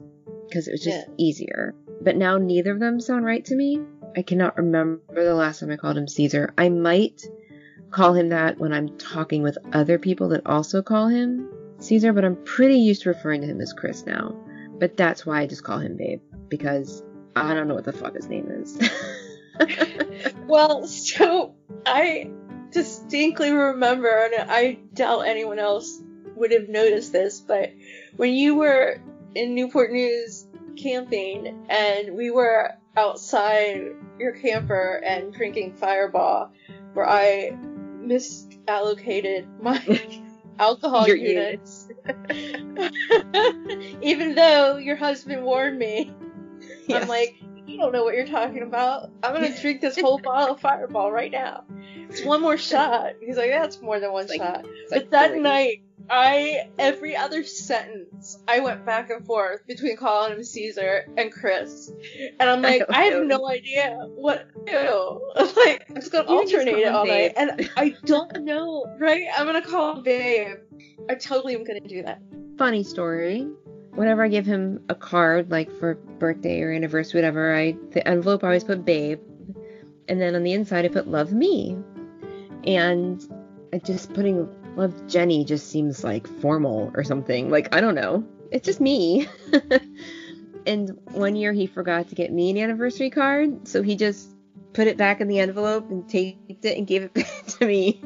Because 0.49 0.69
it 0.69 0.73
was 0.73 0.83
just 0.85 1.07
Yeah. 1.09 1.15
easier. 1.19 1.75
But 2.03 2.17
now 2.17 2.37
neither 2.39 2.73
of 2.73 2.79
them 2.81 3.01
sound 3.01 3.25
right 3.25 3.45
to 3.47 3.55
me. 3.57 3.81
I 4.17 4.23
cannot 4.23 4.57
remember 4.57 5.25
the 5.25 5.35
last 5.35 5.61
time 5.61 5.71
I 5.71 5.77
called 5.77 5.99
him 5.99 6.09
Caesar. 6.09 6.55
I 6.57 6.71
might 6.71 7.23
call 7.91 8.14
him 8.14 8.31
that 8.31 8.59
when 8.59 8.73
I'm 8.73 8.97
talking 8.97 9.43
with 9.43 9.59
other 9.73 9.99
people 9.99 10.31
that 10.31 10.47
also 10.47 10.81
call 10.83 11.09
him 11.09 11.49
Caesar, 11.81 12.14
but 12.14 12.25
I'm 12.25 12.37
pretty 12.45 12.79
used 12.79 13.03
to 13.03 13.11
referring 13.11 13.43
to 13.43 13.47
him 13.47 13.61
as 13.61 13.75
Chris 13.75 14.07
now. 14.07 14.35
But 14.79 14.97
that's 14.97 15.27
why 15.27 15.43
I 15.43 15.47
just 15.47 15.64
call 15.64 15.79
him 15.79 15.97
Babe, 15.97 16.21
because 16.49 17.03
I 17.35 17.53
don't 17.53 17.69
know 17.69 17.75
what 17.75 17.85
the 17.85 17.93
fuck 17.93 18.14
his 18.14 18.29
name 18.29 18.49
is. 18.51 18.79
well 20.47 20.87
so 20.87 21.55
i 21.87 22.31
distinctly 22.71 23.51
remember 23.53 24.09
and 24.09 24.51
i 24.51 24.79
doubt 24.93 25.21
anyone 25.21 25.59
else 25.59 26.01
would 26.35 26.53
have 26.53 26.69
noticed 26.69 27.12
this 27.12 27.41
but 27.41 27.73
when 28.17 28.35
you 28.35 28.57
were 28.57 29.01
in 29.35 29.55
newport 29.55 29.91
news 29.93 30.47
camping 30.77 31.67
and 31.71 32.14
we 32.14 32.31
were 32.31 32.75
outside 32.97 33.82
your 34.18 34.32
camper 34.32 35.01
and 35.05 35.32
drinking 35.32 35.74
fireball 35.74 36.51
where 36.94 37.09
i 37.09 37.51
misallocated 38.03 39.47
my 39.61 39.78
alcohol 40.59 41.07
Your 41.07 41.16
units 41.16 41.88
even 44.03 44.34
though 44.34 44.76
your 44.78 44.97
husband 44.97 45.44
warned 45.44 45.78
me 45.78 46.12
Yes. 46.88 47.03
I'm 47.03 47.09
like, 47.09 47.34
you 47.66 47.78
don't 47.78 47.92
know 47.92 48.05
what 48.05 48.14
you're 48.14 48.26
talking 48.26 48.62
about. 48.62 49.11
I'm 49.22 49.34
gonna 49.34 49.61
drink 49.61 49.80
this 49.80 49.99
whole 49.99 50.18
bottle 50.18 50.55
of 50.55 50.61
Fireball 50.61 51.11
right 51.11 51.32
now. 51.32 51.64
It's 52.09 52.24
one 52.24 52.40
more 52.40 52.57
shot. 52.57 53.14
He's 53.20 53.36
like, 53.36 53.51
that's 53.51 53.82
more 53.82 53.99
than 53.99 54.12
one 54.12 54.26
like- 54.28 54.40
shot. 54.40 54.64
It's 54.64 54.90
But 54.90 54.99
like 55.03 55.11
that 55.11 55.36
night, 55.36 55.82
I 56.09 56.71
every 56.79 57.17
other 57.17 57.45
sentence 57.45 58.39
I 58.47 58.61
went 58.61 58.85
back 58.85 59.11
and 59.11 59.25
forth 59.27 59.67
between 59.67 59.97
calling 59.97 60.33
him 60.33 60.45
Caesar 60.45 61.07
and 61.17 61.33
Chris, 61.33 61.91
and 62.39 62.49
I'm 62.49 62.63
like, 62.63 62.83
I, 62.89 63.05
have 63.05 63.25
no 63.25 63.49
idea 63.49 63.99
what 64.15 64.49
to 64.67 64.73
do. 64.73 65.53
like, 65.65 65.85
I'm 65.89 65.97
just 65.97 66.13
gonna 66.13 66.31
You 66.31 66.39
alternate 66.39 66.79
it 66.79 66.89
all 66.89 67.07
night, 67.07 67.33
and 67.37 67.69
I 67.77 67.95
don't 68.05 68.45
know. 68.45 68.87
Right? 68.99 69.27
I'm 69.37 69.47
gonna 69.47 69.63
call 69.63 69.97
him 69.97 70.03
Babe. 70.03 70.59
I 71.09 71.15
totally 71.15 71.55
am 71.55 71.65
gonna 71.65 71.81
do 71.81 72.03
that. 72.03 72.21
funny 72.57 72.83
story. 72.83 73.49
Whenever 73.95 74.23
I 74.23 74.29
give 74.29 74.45
him 74.45 74.85
a 74.91 74.95
card, 74.95 75.51
like 75.51 75.73
for 75.79 75.95
birthday 75.95 76.61
or 76.61 76.71
anniversary, 76.71 77.19
whatever, 77.19 77.55
I 77.55 77.77
the 77.93 78.07
envelope 78.07 78.45
I 78.45 78.49
always 78.49 78.65
put 78.65 78.85
babe, 78.85 79.21
and 80.09 80.21
then 80.21 80.37
on 80.37 80.43
the 80.43 80.53
inside 80.53 80.85
I 80.85 80.89
put 80.89 81.09
love 81.09 81.33
me, 81.33 81.79
and 82.65 83.27
I 83.73 83.79
just 83.79 84.13
putting 84.13 84.49
love 84.77 85.07
Jenny 85.09 85.45
just 85.45 85.68
seems 85.70 86.05
like 86.05 86.27
formal 86.41 86.93
or 86.95 87.03
something. 87.05 87.51
Like 87.51 87.74
I 87.74 87.81
don't 87.81 87.95
know, 87.95 88.24
it's 88.51 88.64
just 88.64 88.81
me. 88.81 89.29
and 90.66 90.91
one 91.12 91.37
year 91.37 91.53
he 91.53 91.66
forgot 91.66 92.09
to 92.09 92.14
get 92.14 92.33
me 92.33 92.51
an 92.51 92.59
anniversary 92.59 93.11
card, 93.11 93.66
so 93.66 93.83
he 93.83 93.97
just 93.97 94.31
put 94.72 94.87
it 94.87 94.97
back 94.97 95.20
in 95.20 95.29
the 95.29 95.41
envelope 95.41 95.91
and 95.91 96.09
taped 96.09 96.64
it 96.64 96.77
and 96.77 96.87
gave 96.87 97.03
it 97.03 97.14
back 97.14 97.47
to 97.47 97.66
me. 97.66 98.01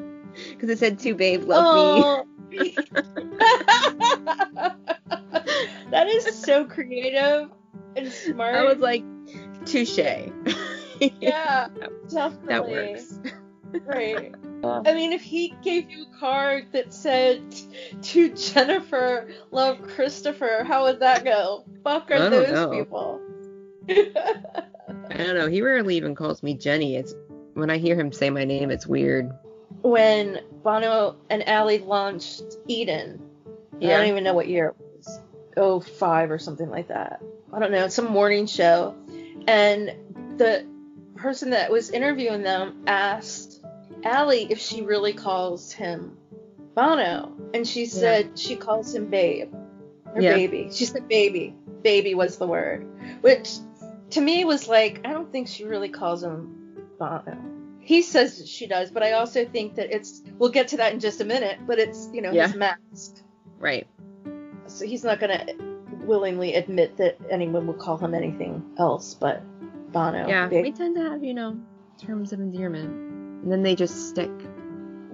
Because 0.51 0.71
it 0.71 0.79
said 0.79 0.99
"To 1.01 1.15
Babe, 1.15 1.45
Love 1.45 2.25
Me." 2.51 2.75
That 5.91 6.07
is 6.07 6.25
so 6.41 6.65
creative 6.65 7.51
and 7.97 8.13
smart. 8.13 8.55
I 8.55 8.63
was 8.63 8.79
like, 8.79 9.03
"Touche." 9.67 9.99
yeah, 9.99 11.69
definitely. 12.09 12.47
that 12.47 12.69
works. 12.69 13.19
Right. 13.73 14.35
I 14.65 14.93
mean, 14.93 15.13
if 15.13 15.23
he 15.23 15.55
gave 15.63 15.91
you 15.91 16.05
a 16.05 16.19
card 16.19 16.67
that 16.73 16.93
said 16.93 17.43
to 18.03 18.35
Jennifer, 18.35 19.31
love 19.51 19.83
Christopher, 19.83 20.65
how 20.67 20.85
would 20.85 21.01
that 21.01 21.25
go? 21.25 21.65
Fuck 21.83 22.11
are 22.11 22.31
those 22.31 22.51
know. 22.51 22.71
people? 22.71 23.21
I 23.89 25.17
don't 25.17 25.35
know. 25.35 25.49
He 25.49 25.63
rarely 25.63 25.97
even 25.97 26.15
calls 26.15 26.43
me 26.43 26.55
Jenny. 26.55 26.97
It's 26.97 27.15
when 27.55 27.71
I 27.71 27.79
hear 27.79 27.99
him 27.99 28.13
say 28.13 28.31
my 28.31 28.45
name, 28.45 28.71
it's 28.71 28.87
weird. 28.87 29.33
when 29.83 30.41
Bono 30.63 31.17
and 31.31 31.43
Ali 31.47 31.79
launched 31.79 32.43
Edun, 32.69 33.19
I 33.77 33.87
don't 33.87 34.09
even 34.09 34.25
know 34.25 34.35
what 34.35 34.49
year 34.49 34.69
it 34.69 34.77
was. 34.79 35.21
Oh 35.57 35.81
five 35.81 36.31
or 36.31 36.39
something 36.39 36.69
like 36.71 36.89
that. 36.89 37.23
I 37.53 37.59
don't 37.59 37.73
know. 37.73 37.87
It's 37.87 37.95
some 37.95 38.11
morning 38.11 38.47
show, 38.47 38.95
and 39.49 39.93
the 40.37 40.67
person 41.17 41.51
that 41.51 41.71
was 41.71 41.91
interviewing 41.91 42.43
them 42.43 42.85
asked 42.87 43.50
Ali 44.05 44.47
if 44.51 44.59
she 44.59 44.83
really 44.83 45.13
calls 45.13 45.73
him 45.73 46.17
Bono, 46.75 47.33
and 47.55 47.67
she 47.67 47.87
said 47.87 48.39
she 48.39 48.57
calls 48.57 48.95
him 48.95 49.07
Babe 49.11 49.53
or 50.15 50.21
Yeah. 50.23 50.35
Baby. 50.35 50.69
She 50.73 50.85
said 50.87 51.09
Baby. 51.09 51.55
Baby 51.83 52.15
was 52.15 52.37
the 52.39 52.47
word, 52.47 52.87
which 53.23 53.57
to 54.11 54.21
me 54.21 54.45
was 54.45 54.69
like 54.69 55.01
I 55.05 55.13
don't 55.13 55.31
think 55.33 55.49
she 55.49 55.65
really 55.65 55.89
calls 55.89 56.23
him 56.23 56.77
Bono. 56.99 57.37
He 57.81 58.03
says 58.03 58.47
she 58.49 58.67
does, 58.67 58.91
but 58.91 59.03
I 59.03 59.13
also 59.13 59.45
think 59.47 59.75
that 59.77 59.91
it's. 59.95 60.23
We'll 60.39 60.51
get 60.51 60.69
to 60.69 60.77
that 60.77 60.93
in 60.93 61.01
just 61.01 61.21
a 61.21 61.25
minute, 61.25 61.59
but 61.67 61.79
it's 61.79 62.09
you 62.13 62.21
know 62.23 62.31
Yeah. 62.31 62.47
his 62.47 62.57
mask, 62.57 63.23
Right. 63.59 63.87
so 64.67 64.85
he's 64.87 65.03
not 65.03 65.19
gonna 65.21 65.47
willingly 66.05 66.55
admit 66.55 66.97
that 66.99 67.17
anyone 67.31 67.67
would 67.67 67.79
call 67.79 67.97
him 67.99 68.15
anything 68.15 68.63
else 68.79 69.15
but 69.15 69.43
Bono. 69.93 70.29
Yeah. 70.29 70.47
Big- 70.49 70.65
We 70.65 70.73
tend 70.73 70.95
to 70.97 71.03
have, 71.03 71.25
you 71.25 71.35
know, 71.35 71.57
terms 71.99 72.33
of 72.33 72.41
endearment, 72.41 73.10
and 73.43 73.51
then 73.53 73.63
they 73.63 73.75
just 73.75 74.09
stick. 74.09 74.31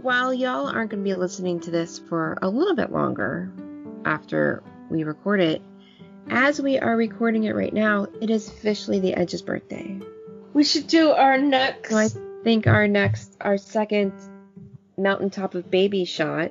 While 0.02 0.32
y'all 0.32 0.66
aren't 0.68 0.90
going 0.90 1.02
to 1.02 1.08
be 1.10 1.14
listening 1.14 1.60
to 1.60 1.70
this 1.70 1.98
for 1.98 2.38
a 2.42 2.48
little 2.48 2.74
bit 2.76 2.92
longer 2.92 3.50
after 4.04 4.62
we 4.90 5.02
record 5.04 5.40
it, 5.40 5.62
as 6.28 6.60
we 6.60 6.78
are 6.78 6.96
recording 6.96 7.44
it 7.44 7.54
right 7.54 7.72
now, 7.72 8.06
it 8.20 8.30
is 8.30 8.48
officially 8.48 9.00
the 9.00 9.14
Edge's 9.14 9.42
birthday. 9.42 9.98
We 10.54 10.64
should 10.64 10.86
do 10.86 11.10
our 11.10 11.38
next. 11.38 11.90
So 11.90 11.96
I 11.98 12.08
think 12.44 12.66
our 12.66 12.86
next, 12.88 13.36
our 13.40 13.58
second 13.58 14.12
mountaintop 14.96 15.54
of 15.54 15.70
baby 15.70 16.04
shot 16.04 16.50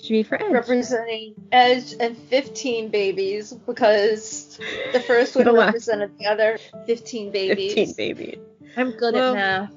should 0.00 0.08
be 0.10 0.22
for 0.22 0.40
Edge. 0.40 0.52
representing 0.52 1.34
Edge 1.50 1.94
and 1.98 2.16
15 2.16 2.88
babies 2.90 3.52
because 3.52 4.58
the 4.92 5.00
first 5.00 5.34
one 5.36 5.44
The 5.46 5.52
last- 5.52 5.66
represented 5.66 6.18
the 6.18 6.26
other 6.26 6.58
15 6.86 7.32
babies. 7.32 7.74
15 7.74 7.94
babies. 7.96 8.36
I'm 8.76 8.90
good 8.92 9.14
Well- 9.14 9.34
at 9.34 9.36
math. 9.36 9.74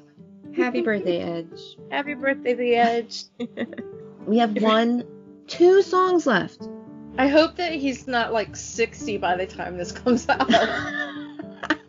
Happy 0.56 0.82
birthday, 0.82 1.20
Edge. 1.22 1.78
Happy 1.90 2.14
birthday, 2.14 2.54
The 2.54 2.76
Edge. 2.76 3.24
We 4.28 4.38
have 4.38 4.62
one, 4.62 5.04
two 5.48 5.82
songs 5.82 6.28
left. 6.28 6.68
I 7.18 7.28
hope 7.28 7.56
that 7.56 7.74
he's 7.74 8.08
not 8.08 8.32
like 8.32 8.56
60 8.56 9.18
by 9.18 9.36
the 9.36 9.48
time 9.48 9.78
this 9.78 9.92
comes 9.92 10.28
out. 10.30 10.48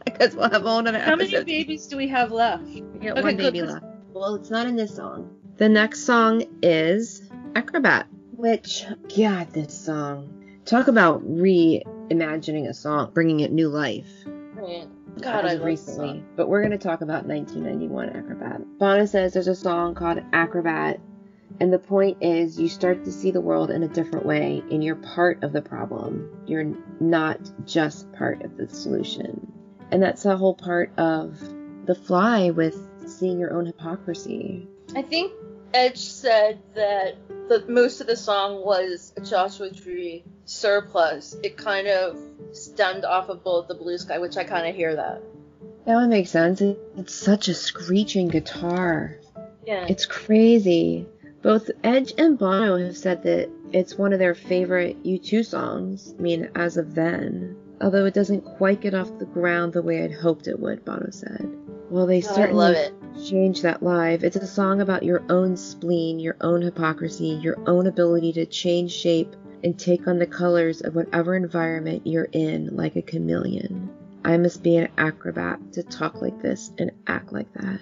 Because 0.04 0.34
we'll 0.36 0.50
have 0.50 0.66
all 0.66 0.78
another 0.78 0.98
How 0.98 1.16
many 1.16 1.42
babies 1.42 1.86
do 1.86 1.96
we 1.96 2.06
have 2.08 2.32
left? 2.32 2.64
We 2.64 2.80
got 3.00 3.18
Okay, 3.18 3.22
one 3.22 3.36
good, 3.36 3.56
left. 3.56 3.84
Well, 4.12 4.34
it's 4.34 4.50
not 4.50 4.66
in 4.66 4.76
this 4.76 4.94
song. 4.94 5.34
The 5.56 5.68
next 5.68 6.04
song 6.04 6.44
is 6.62 7.28
Acrobat, 7.54 8.06
which, 8.36 8.84
God, 9.16 9.52
this 9.52 9.78
song. 9.78 10.60
Talk 10.64 10.88
about 10.88 11.22
reimagining 11.26 12.68
a 12.68 12.74
song, 12.74 13.10
bringing 13.14 13.40
it 13.40 13.52
new 13.52 13.68
life. 13.68 14.10
Right. 14.26 14.86
God, 15.20 15.44
I 15.44 15.54
recently. 15.54 16.24
But 16.36 16.48
we're 16.48 16.60
going 16.60 16.72
to 16.72 16.78
talk 16.78 17.00
about 17.00 17.26
1991 17.26 18.10
Acrobat. 18.10 18.78
Bono 18.78 19.04
says 19.06 19.32
there's 19.32 19.48
a 19.48 19.54
song 19.54 19.94
called 19.94 20.20
Acrobat, 20.32 21.00
and 21.60 21.72
the 21.72 21.78
point 21.78 22.18
is 22.20 22.58
you 22.58 22.68
start 22.68 23.04
to 23.04 23.12
see 23.12 23.30
the 23.30 23.40
world 23.40 23.70
in 23.70 23.82
a 23.82 23.88
different 23.88 24.24
way, 24.24 24.62
and 24.70 24.82
you're 24.82 24.96
part 24.96 25.42
of 25.42 25.52
the 25.52 25.62
problem. 25.62 26.44
You're 26.46 26.74
not 27.00 27.38
just 27.66 28.10
part 28.12 28.42
of 28.42 28.56
the 28.56 28.68
solution. 28.68 29.52
And 29.90 30.02
that's 30.02 30.22
the 30.22 30.36
whole 30.36 30.54
part 30.54 30.90
of 30.98 31.38
The 31.84 31.94
Fly 31.94 32.50
with 32.50 32.88
seeing 33.06 33.38
your 33.38 33.52
own 33.52 33.66
hypocrisy. 33.66 34.66
I 34.96 35.02
think 35.02 35.32
Edge 35.74 35.98
said 35.98 36.60
that 36.74 37.16
the 37.58 37.70
most 37.70 38.00
of 38.00 38.06
the 38.06 38.16
song 38.16 38.64
was 38.64 39.12
a 39.16 39.20
Joshua 39.20 39.70
Tree 39.70 40.24
surplus. 40.44 41.36
It 41.42 41.56
kind 41.56 41.86
of 41.86 42.16
stemmed 42.52 43.04
off 43.04 43.28
of 43.28 43.44
both 43.44 43.68
the 43.68 43.74
Blue 43.74 43.98
Sky, 43.98 44.18
which 44.18 44.36
I 44.36 44.44
kind 44.44 44.66
of 44.66 44.74
hear 44.74 44.96
that. 44.96 45.22
That 45.86 45.96
would 45.96 46.08
make 46.08 46.28
sense. 46.28 46.60
It's 46.60 47.14
such 47.14 47.48
a 47.48 47.54
screeching 47.54 48.28
guitar. 48.28 49.18
Yeah. 49.66 49.86
It's 49.88 50.06
crazy. 50.06 51.06
Both 51.42 51.70
Edge 51.82 52.14
and 52.18 52.38
Bono 52.38 52.78
have 52.78 52.96
said 52.96 53.24
that 53.24 53.50
it's 53.72 53.98
one 53.98 54.12
of 54.12 54.18
their 54.18 54.34
favorite 54.34 55.02
U2 55.02 55.44
songs. 55.44 56.14
I 56.18 56.22
mean, 56.22 56.50
as 56.54 56.76
of 56.76 56.94
then. 56.94 57.56
Although 57.80 58.06
it 58.06 58.14
doesn't 58.14 58.42
quite 58.42 58.80
get 58.80 58.94
off 58.94 59.18
the 59.18 59.26
ground 59.26 59.72
the 59.72 59.82
way 59.82 60.04
I'd 60.04 60.12
hoped 60.12 60.46
it 60.46 60.58
would, 60.58 60.84
Bono 60.84 61.10
said. 61.10 61.48
Well, 61.90 62.06
they 62.06 62.22
Oh, 62.22 62.30
I 62.30 62.34
certainly 62.34 62.74
changed 63.28 63.62
that 63.62 63.82
live. 63.82 64.24
It's 64.24 64.36
a 64.36 64.46
song 64.46 64.80
about 64.80 65.02
your 65.02 65.22
own 65.28 65.56
spleen, 65.56 66.18
your 66.18 66.36
own 66.40 66.62
hypocrisy, 66.62 67.38
your 67.42 67.58
own 67.66 67.86
ability 67.86 68.32
to 68.34 68.46
change 68.46 68.92
shape 68.92 69.34
and 69.64 69.78
take 69.78 70.06
on 70.08 70.18
the 70.18 70.26
colors 70.26 70.80
of 70.80 70.94
whatever 70.94 71.34
environment 71.36 72.06
you're 72.06 72.28
in 72.32 72.74
like 72.76 72.96
a 72.96 73.02
chameleon. 73.02 73.90
I 74.24 74.36
must 74.36 74.62
be 74.62 74.76
an 74.76 74.88
acrobat 74.98 75.72
to 75.74 75.82
talk 75.82 76.20
like 76.22 76.40
this 76.40 76.70
and 76.78 76.92
act 77.06 77.32
like 77.32 77.52
that. 77.54 77.80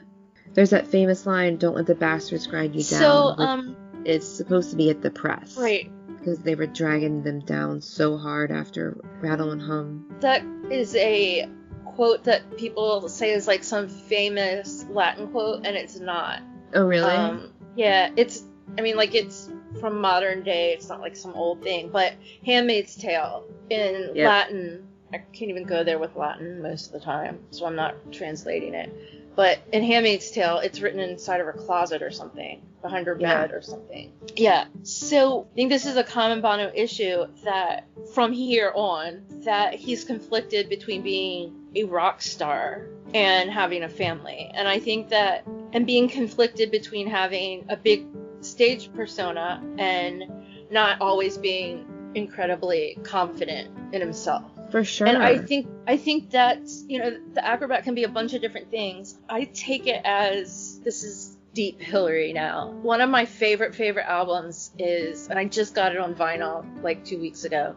There's 0.54 0.70
that 0.70 0.86
famous 0.86 1.26
line, 1.26 1.56
don't 1.56 1.76
let 1.76 1.86
the 1.86 1.94
bastards 1.94 2.46
grind 2.46 2.74
you 2.74 2.82
down. 2.82 3.00
So, 3.00 3.34
um, 3.38 3.76
it's 4.04 4.26
supposed 4.26 4.70
to 4.70 4.76
be 4.76 4.90
at 4.90 5.02
the 5.02 5.10
press. 5.10 5.56
right. 5.56 5.90
Because 6.18 6.40
they 6.40 6.54
were 6.54 6.66
dragging 6.66 7.22
them 7.22 7.40
down 7.40 7.80
so 7.80 8.18
hard 8.18 8.50
after 8.50 9.00
Rattle 9.20 9.52
and 9.52 9.62
Hum. 9.62 10.16
That 10.20 10.44
is 10.70 10.94
a 10.96 11.48
quote 11.94 12.24
that 12.24 12.56
people 12.56 13.08
say 13.08 13.32
is 13.32 13.46
like 13.46 13.64
some 13.64 13.88
famous 13.88 14.84
Latin 14.90 15.28
quote, 15.28 15.66
and 15.66 15.76
it's 15.76 15.98
not. 15.98 16.42
Oh, 16.74 16.84
really? 16.84 17.10
Um, 17.10 17.52
yeah, 17.76 18.10
it's. 18.16 18.42
I 18.78 18.82
mean, 18.82 18.96
like 18.96 19.14
it's 19.14 19.50
from 19.80 20.00
modern 20.00 20.42
day. 20.42 20.72
It's 20.72 20.88
not 20.88 21.00
like 21.00 21.16
some 21.16 21.32
old 21.34 21.62
thing. 21.62 21.90
But 21.90 22.14
*Handmaid's 22.44 22.96
Tale* 22.96 23.44
in 23.68 24.12
Yep. 24.14 24.28
Latin. 24.28 24.86
I 25.12 25.18
can't 25.18 25.50
even 25.50 25.64
go 25.64 25.82
there 25.82 25.98
with 25.98 26.14
Latin 26.14 26.62
most 26.62 26.86
of 26.86 26.92
the 26.92 27.00
time, 27.00 27.40
so 27.50 27.66
I'm 27.66 27.74
not 27.74 27.96
translating 28.12 28.74
it. 28.74 28.92
But 29.40 29.60
in 29.72 29.82
*Handmaid's 29.82 30.30
Tale*, 30.30 30.58
it's 30.58 30.82
written 30.82 31.00
inside 31.00 31.40
of 31.40 31.46
her 31.46 31.54
closet 31.54 32.02
or 32.02 32.10
something, 32.10 32.60
behind 32.82 33.06
her 33.06 33.16
Yeah. 33.18 33.46
bed 33.46 33.52
or 33.54 33.62
something. 33.62 34.12
Yeah. 34.36 34.66
So 34.82 35.46
I 35.50 35.54
think 35.54 35.70
this 35.70 35.86
is 35.86 35.96
a 35.96 36.04
common 36.04 36.42
Bono 36.42 36.70
issue 36.74 37.24
that 37.44 37.86
from 38.12 38.34
here 38.34 38.70
on, 38.74 39.24
that 39.46 39.72
he's 39.72 40.04
conflicted 40.04 40.68
between 40.68 41.00
being 41.00 41.54
a 41.74 41.84
rock 41.84 42.20
star 42.20 42.84
and 43.14 43.50
having 43.50 43.82
a 43.82 43.88
family. 43.88 44.50
And 44.52 44.68
I 44.68 44.78
think 44.78 45.08
that 45.08 45.46
and 45.72 45.86
being 45.86 46.10
conflicted 46.10 46.70
between 46.70 47.06
having 47.06 47.64
a 47.70 47.78
big 47.78 48.04
stage 48.42 48.92
persona 48.92 49.62
and 49.78 50.24
not 50.70 51.00
always 51.00 51.38
being 51.38 51.86
incredibly 52.14 52.98
confident 53.04 53.70
in 53.94 54.02
himself. 54.02 54.50
For 54.70 54.84
sure. 54.84 55.06
And 55.06 55.18
I 55.18 55.38
think 55.38 55.68
I 55.86 55.96
think 55.96 56.30
that's 56.30 56.84
you 56.88 56.98
know 56.98 57.16
the 57.34 57.44
acrobat 57.44 57.84
can 57.84 57.94
be 57.94 58.04
a 58.04 58.08
bunch 58.08 58.34
of 58.34 58.40
different 58.40 58.70
things. 58.70 59.18
I 59.28 59.44
take 59.44 59.86
it 59.86 60.00
as 60.04 60.80
this 60.84 61.02
is 61.02 61.36
deep 61.52 61.80
Hillary 61.80 62.32
now. 62.32 62.70
One 62.82 63.00
of 63.00 63.10
my 63.10 63.24
favorite 63.24 63.74
favorite 63.74 64.06
albums 64.06 64.70
is 64.78 65.28
and 65.28 65.38
I 65.38 65.46
just 65.46 65.74
got 65.74 65.92
it 65.92 65.98
on 65.98 66.14
vinyl 66.14 66.64
like 66.82 67.04
2 67.04 67.18
weeks 67.18 67.44
ago 67.44 67.74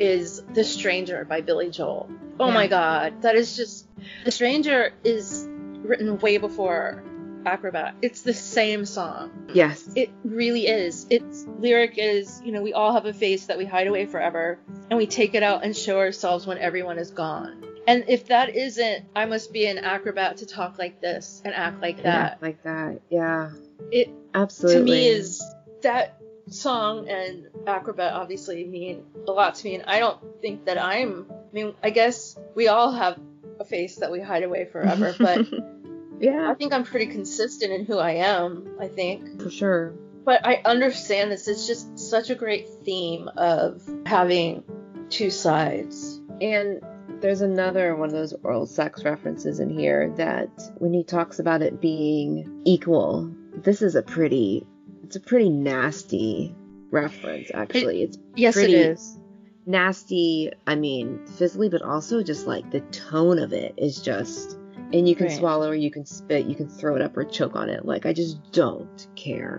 is 0.00 0.42
The 0.54 0.64
Stranger 0.64 1.24
by 1.24 1.40
Billy 1.40 1.70
Joel. 1.70 2.10
Oh 2.40 2.48
Yeah. 2.48 2.54
my 2.54 2.66
god, 2.66 3.22
that 3.22 3.36
is 3.36 3.56
just 3.56 3.86
The 4.24 4.32
Stranger 4.32 4.92
is 5.04 5.46
written 5.48 6.18
way 6.18 6.38
before 6.38 7.04
Acrobat. 7.46 7.94
It's 8.02 8.22
the 8.22 8.34
same 8.34 8.84
song. 8.84 9.48
Yes. 9.52 9.88
It 9.94 10.10
really 10.24 10.66
is. 10.66 11.06
Its 11.10 11.46
lyric 11.58 11.94
is, 11.96 12.40
you 12.44 12.52
know, 12.52 12.62
we 12.62 12.72
all 12.72 12.92
have 12.92 13.06
a 13.06 13.12
face 13.12 13.46
that 13.46 13.58
we 13.58 13.64
hide 13.64 13.86
away 13.86 14.06
forever, 14.06 14.58
and 14.90 14.96
we 14.96 15.06
take 15.06 15.34
it 15.34 15.42
out 15.42 15.64
and 15.64 15.76
show 15.76 15.98
ourselves 15.98 16.46
when 16.46 16.58
everyone 16.58 16.98
is 16.98 17.10
gone. 17.10 17.64
And 17.86 18.04
if 18.08 18.26
that 18.28 18.54
isn't, 18.54 19.06
I 19.14 19.24
must 19.24 19.52
be 19.52 19.66
an 19.66 19.78
acrobat 19.78 20.38
to 20.38 20.46
talk 20.46 20.78
like 20.78 21.00
this 21.00 21.42
and 21.44 21.52
act 21.54 21.80
like 21.80 22.04
that. 22.04 22.40
like 22.40 22.62
that. 22.62 23.00
Yeah. 23.10 23.50
It 23.90 24.10
Absolutely. 24.34 24.80
to 24.80 24.84
me 24.84 25.08
is 25.08 25.44
that 25.82 26.20
song 26.48 27.08
and 27.08 27.48
acrobat 27.66 28.12
obviously 28.12 28.64
mean 28.64 29.04
a 29.26 29.32
lot 29.32 29.56
to 29.56 29.64
me, 29.64 29.74
and 29.74 29.84
I 29.86 29.98
don't 29.98 30.20
think 30.40 30.66
that 30.66 30.78
I'm. 30.78 31.26
I 31.30 31.54
mean, 31.54 31.74
I 31.82 31.90
guess 31.90 32.38
we 32.54 32.68
all 32.68 32.92
have 32.92 33.18
a 33.58 33.64
face 33.64 33.96
that 33.96 34.10
we 34.10 34.20
hide 34.20 34.42
away 34.44 34.64
forever, 34.64 35.14
but 35.18 35.46
Yeah, 36.22 36.48
I 36.50 36.54
think 36.54 36.72
I'm 36.72 36.84
pretty 36.84 37.06
consistent 37.06 37.72
in 37.72 37.84
who 37.84 37.98
I 37.98 38.12
am, 38.12 38.76
I 38.80 38.88
think. 38.88 39.42
for 39.42 39.50
sure. 39.50 39.92
But 40.24 40.46
I 40.46 40.62
understand 40.64 41.32
this. 41.32 41.48
It's 41.48 41.66
just 41.66 41.98
such 41.98 42.30
a 42.30 42.36
great 42.36 42.68
theme 42.84 43.28
of 43.36 43.82
having 44.06 44.62
two 45.10 45.30
sides. 45.30 46.20
And 46.40 46.80
there's 47.20 47.40
another 47.40 47.96
one 47.96 48.08
of 48.08 48.14
those 48.14 48.32
oral 48.44 48.66
sex 48.66 49.04
references 49.04 49.58
in 49.58 49.68
here 49.76 50.10
that 50.16 50.48
when 50.78 50.92
he 50.92 51.02
talks 51.02 51.40
about 51.40 51.60
it 51.60 51.80
being 51.80 52.62
equal, 52.64 53.32
this 53.56 53.82
is 53.82 53.96
a 53.96 54.02
pretty 54.02 54.64
it's 55.04 55.16
a 55.16 55.20
pretty 55.20 55.50
nasty 55.50 56.54
reference 56.90 57.50
actually. 57.52 58.02
it's 58.02 58.18
Yes, 58.36 58.54
Pretty- 58.54 58.74
it 58.74 58.86
is. 58.92 59.18
nasty, 59.66 60.52
I 60.66 60.74
mean, 60.76 61.26
physically 61.26 61.68
but 61.68 61.82
also 61.82 62.22
just 62.22 62.46
like 62.46 62.70
the 62.70 62.80
tone 62.80 63.38
of 63.38 63.52
it 63.52 63.74
is 63.76 64.00
just 64.00 64.56
and 64.92 65.08
you 65.08 65.14
can 65.14 65.26
Right. 65.26 65.36
swallow 65.38 65.68
or 65.68 65.74
you 65.74 65.90
can 65.90 66.04
spit, 66.04 66.46
you 66.46 66.54
can 66.54 66.68
throw 66.68 66.96
it 66.96 67.02
up 67.02 67.16
or 67.16 67.24
choke 67.24 67.56
on 67.56 67.68
it. 67.68 67.84
Like 67.84 68.06
I 68.06 68.12
just 68.12 68.38
don't 68.52 69.06
care. 69.16 69.56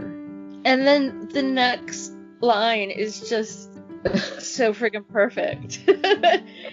And 0.66 0.88
then 0.88 1.28
the 1.34 1.44
next 1.44 2.14
line 2.42 2.90
is 2.92 3.28
just 3.30 3.72
so 4.40 4.74
freaking 4.74 5.08
perfect. 5.08 5.82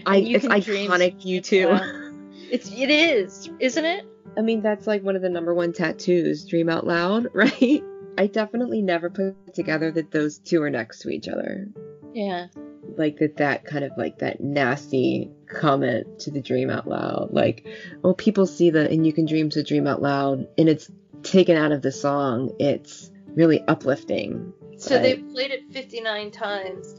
I 0.06 0.16
You 0.16 0.36
it's 0.36 0.46
iconic 0.46 1.20
U2. 1.22 2.08
It's 2.50 2.70
it 2.70 2.90
is, 2.90 3.48
isn't 3.60 3.84
it? 3.84 4.04
I 4.36 4.42
mean, 4.42 4.62
that's 4.62 4.86
like 4.86 5.02
one 5.02 5.16
of 5.16 5.22
the 5.22 5.28
number 5.28 5.54
one 5.54 5.72
tattoos, 5.72 6.44
Dream 6.44 6.68
Out 6.68 6.86
Loud, 6.86 7.28
right? 7.34 7.82
I 8.18 8.26
definitely 8.26 8.82
never 8.82 9.10
put 9.10 9.54
together 9.54 9.90
that 9.92 10.10
those 10.10 10.38
two 10.38 10.62
are 10.62 10.70
next 10.70 11.00
to 11.00 11.08
each 11.10 11.28
other. 11.28 11.68
Yeah. 12.12 12.46
Like 12.82 13.18
that, 13.18 13.36
that 13.36 13.64
kind 13.64 13.84
of 13.84 13.92
like 13.96 14.18
that 14.18 14.40
nasty 14.40 15.30
comment 15.46 16.20
to 16.20 16.30
the 16.30 16.40
Dream 16.40 16.70
Out 16.70 16.88
Loud. 16.88 17.28
Like, 17.30 17.66
oh, 18.02 18.14
people 18.14 18.46
see 18.46 18.70
the 18.70 18.88
and 18.90 19.06
you 19.06 19.12
can 19.12 19.26
dream 19.26 19.50
to 19.50 19.62
dream 19.62 19.86
out 19.86 20.02
loud, 20.02 20.48
and 20.58 20.68
it's 20.68 20.90
taken 21.22 21.56
out 21.56 21.72
of 21.72 21.82
the 21.82 21.92
song. 21.92 22.54
It's 22.58 23.10
really 23.26 23.62
uplifting. 23.66 24.52
So 24.78 24.96
But- 24.96 25.02
they 25.02 25.16
played 25.16 25.50
it 25.50 25.70
59 25.72 26.30
times. 26.30 26.96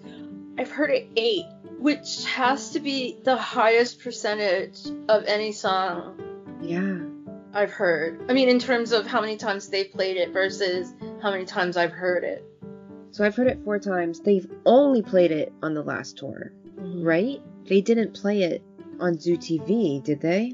I've 0.58 0.70
heard 0.70 0.92
it 0.92 1.08
eight, 1.16 1.46
which 1.80 2.26
has 2.26 2.72
to 2.72 2.80
be 2.80 3.18
the 3.24 3.36
highest 3.36 4.02
percentage 4.02 4.80
of 5.10 5.24
any 5.26 5.52
song 5.52 6.22
Yeah. 6.62 7.00
I've 7.54 7.72
heard. 7.72 8.22
I 8.30 8.34
mean, 8.34 8.50
in 8.50 8.60
terms 8.60 8.92
of 8.92 9.08
how 9.08 9.20
many 9.22 9.36
times 9.38 9.68
they've 9.70 9.92
played 9.92 10.18
it 10.18 10.32
versus 10.32 10.94
how 11.22 11.32
many 11.32 11.46
times 11.46 11.76
I've 11.76 11.92
heard 11.92 12.24
it. 12.24 12.46
So 13.12 13.26
I've 13.26 13.36
heard 13.36 13.48
it 13.48 13.64
four 13.64 13.78
times. 13.80 14.22
They've 14.22 14.50
only 14.66 15.02
played 15.02 15.32
it 15.32 15.54
on 15.62 15.74
the 15.74 15.84
last 15.84 16.18
tour, 16.18 16.54
mm-hmm. 16.80 17.04
right? 17.04 17.42
They 17.68 17.82
didn't 17.82 18.14
play 18.14 18.44
it 18.44 18.64
on 19.00 19.20
Zoo 19.20 19.38
TV, 19.38 20.04
did 20.04 20.22
they? 20.22 20.54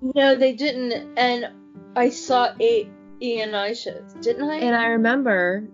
No, 0.00 0.34
they 0.36 0.52
didn't. 0.52 1.18
And 1.18 1.50
I 1.96 2.10
saw 2.10 2.54
eight 2.60 2.88
ENI 3.20 3.76
shows, 3.76 4.14
didn't 4.20 4.48
I? 4.48 4.56
And 4.56 4.76
I 4.76 4.86
remember 4.86 5.66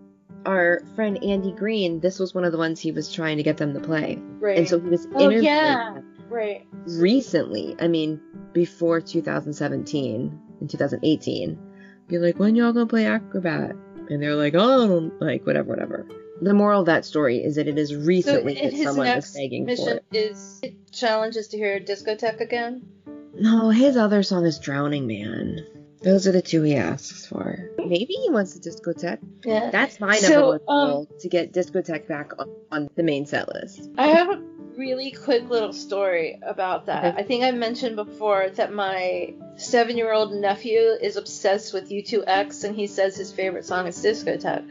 our 0.47 0.83
friend 0.95 1.23
Andy 1.23 1.53
Green, 1.53 2.01
this 2.01 2.19
was 2.19 2.35
one 2.35 2.45
of 2.45 2.53
the 2.53 2.59
ones 2.59 2.81
he 2.81 2.93
was 2.93 3.13
trying 3.13 3.37
to 3.37 3.43
get 3.43 3.59
them 3.59 3.75
to 3.75 3.81
play. 3.81 4.19
right. 4.41 4.59
And 4.59 4.69
so 4.69 4.81
he 4.81 4.89
was 4.89 5.07
Oh, 5.15 5.21
interviewing 5.21 5.45
yeah. 5.45 5.99
right. 6.29 6.67
recently, 6.87 7.77
I 7.81 7.89
mean, 7.89 8.21
before 8.53 9.01
2017 9.01 10.41
and 10.61 10.71
2018, 10.71 11.59
be 12.09 12.19
like, 12.19 12.39
when 12.39 12.57
y'all 12.57 12.73
gonna 12.73 12.87
play 12.87 13.07
Acrobat? 13.07 13.77
And 14.11 14.23
they're 14.23 14.35
like, 14.35 14.55
oh, 14.57 15.11
like, 15.21 15.47
whatever, 15.47 15.69
whatever. 15.71 16.07
The 16.43 16.55
moral 16.55 16.81
of 16.81 16.87
that 16.87 17.05
story 17.05 17.39
is 17.39 17.55
that 17.55 17.69
it 17.69 17.79
is 17.79 17.91
So 17.91 17.99
recently 17.99 18.55
that 18.55 18.77
someone 18.77 19.07
next 19.07 19.33
begging 19.35 19.65
for 19.65 19.71
mission 19.71 20.01
it. 20.11 20.17
is 20.17 20.61
challenges 20.91 21.49
to 21.49 21.57
hear 21.57 21.79
discotheque 21.79 22.41
again. 22.41 22.83
No, 23.35 23.71
his 23.71 23.97
other 23.97 24.25
song 24.25 24.45
is 24.45 24.59
Drowning 24.59 25.07
Man. 25.07 25.65
Those 26.03 26.27
are 26.27 26.33
the 26.33 26.43
two 26.43 26.63
he 26.63 26.75
asks 26.75 27.27
for. 27.27 27.71
Maybe 27.79 28.15
he 28.15 28.29
wants 28.29 28.57
a 28.57 28.61
discotheque. 28.61 29.21
Yeah. 29.45 29.71
That's 29.71 30.01
my 30.01 30.17
So, 30.17 30.29
number 30.29 30.47
one 30.49 30.61
um, 30.67 30.91
goal 30.91 31.09
to 31.21 31.29
get 31.29 31.53
discotheque 31.53 32.09
back 32.09 32.33
on, 32.37 32.51
on 32.73 32.91
the 32.97 33.05
main 33.05 33.25
set 33.25 33.49
list. 33.49 33.89
I 33.97 34.09
have 34.09 34.29
a 34.31 34.43
really 34.77 35.13
quick 35.13 35.49
little 35.49 35.73
story 35.73 36.41
about 36.45 36.87
that. 36.87 37.05
Okay. 37.05 37.23
I 37.23 37.23
think 37.23 37.45
I 37.45 37.53
mentioned 37.53 37.95
before 37.95 38.51
that 38.57 38.73
my 38.73 39.33
seven 39.57 39.97
year 39.97 40.13
old 40.13 40.33
nephew 40.35 40.81
is 41.01 41.17
obsessed 41.17 41.73
with 41.73 41.89
U2X 41.89 42.65
and 42.65 42.75
he 42.75 42.89
says 42.89 43.15
his 43.15 43.31
favorite 43.31 43.65
song 43.65 43.87
is 43.87 43.97
Discotheque. 44.03 44.67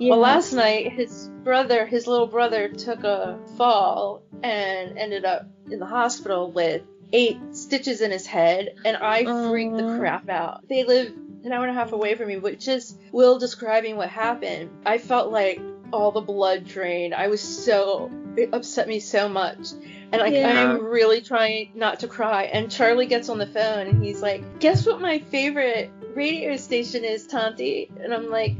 Well, 0.00 0.18
last 0.18 0.52
night 0.52 0.92
his 0.92 1.28
brother, 1.42 1.86
his 1.86 2.06
little 2.06 2.26
brother, 2.26 2.68
took 2.68 3.04
a 3.04 3.38
fall 3.56 4.22
and 4.42 4.98
ended 4.98 5.24
up 5.24 5.48
in 5.70 5.78
the 5.78 5.86
hospital 5.86 6.50
with 6.50 6.82
eight 7.12 7.38
stitches 7.52 8.00
in 8.00 8.10
his 8.10 8.26
head, 8.26 8.74
and 8.84 8.96
I 8.96 9.24
freaked 9.48 9.76
the 9.76 9.96
crap 9.98 10.28
out. 10.28 10.68
They 10.68 10.84
live 10.84 11.12
an 11.44 11.52
hour 11.52 11.66
and 11.66 11.70
a 11.70 11.78
half 11.80 11.92
away 11.92 12.14
from 12.14 12.28
me, 12.28 12.36
but 12.36 12.58
just 12.58 12.98
Will 13.12 13.38
describing 13.38 13.96
what 13.96 14.08
happened, 14.08 14.70
I 14.84 14.98
felt 14.98 15.30
like 15.30 15.60
all 15.92 16.10
the 16.10 16.20
blood 16.20 16.64
drained. 16.64 17.14
I 17.14 17.28
was 17.28 17.40
so 17.40 18.10
it 18.36 18.50
upset 18.52 18.88
me 18.88 19.00
so 19.00 19.28
much. 19.28 19.72
And 20.12 20.20
like 20.20 20.34
Yeah. 20.34 20.72
I'm 20.72 20.84
really 20.84 21.20
trying 21.20 21.70
not 21.74 22.00
to 22.00 22.08
cry. 22.08 22.44
And 22.44 22.70
Charlie 22.70 23.06
gets 23.06 23.28
on 23.28 23.38
the 23.38 23.46
phone 23.46 23.86
and 23.86 24.04
he's 24.04 24.20
like, 24.20 24.60
"Guess 24.60 24.86
what 24.86 25.00
my 25.00 25.18
favorite 25.18 25.90
radio 26.14 26.56
station 26.56 27.04
is, 27.04 27.26
Tanti?" 27.26 27.90
And 28.00 28.12
I'm 28.12 28.30
like, 28.30 28.56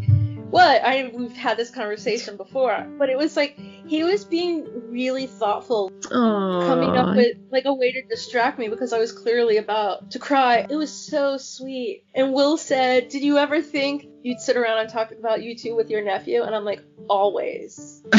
"What?" 0.50 0.84
I 0.84 1.10
we've 1.14 1.36
had 1.36 1.56
this 1.56 1.70
conversation 1.70 2.36
before, 2.36 2.86
but 2.98 3.08
it 3.08 3.18
was 3.18 3.36
like 3.36 3.56
he 3.56 4.02
was 4.04 4.24
being 4.24 4.66
really 4.90 5.26
thoughtful, 5.26 5.90
Aww. 6.02 6.66
coming 6.66 6.96
up 6.96 7.16
with 7.16 7.36
like 7.50 7.64
a 7.66 7.74
way 7.74 7.92
to 7.92 8.02
distract 8.02 8.58
me 8.58 8.68
because 8.68 8.92
I 8.92 8.98
was 8.98 9.12
clearly 9.12 9.56
about 9.58 10.10
to 10.12 10.18
cry. 10.18 10.66
It 10.68 10.76
was 10.76 10.90
so 10.92 11.36
sweet. 11.36 12.04
And 12.14 12.32
Will 12.32 12.56
said, 12.56 13.08
"Did 13.08 13.22
you 13.22 13.38
ever 13.38 13.62
think 13.62 14.06
you'd 14.22 14.40
sit 14.40 14.56
around 14.56 14.78
and 14.78 14.88
talk 14.88 15.12
about 15.12 15.40
U2 15.40 15.76
with 15.76 15.90
your 15.90 16.02
nephew?" 16.02 16.42
And 16.42 16.54
I'm 16.54 16.64
like, 16.64 16.82
"Always." 17.08 18.02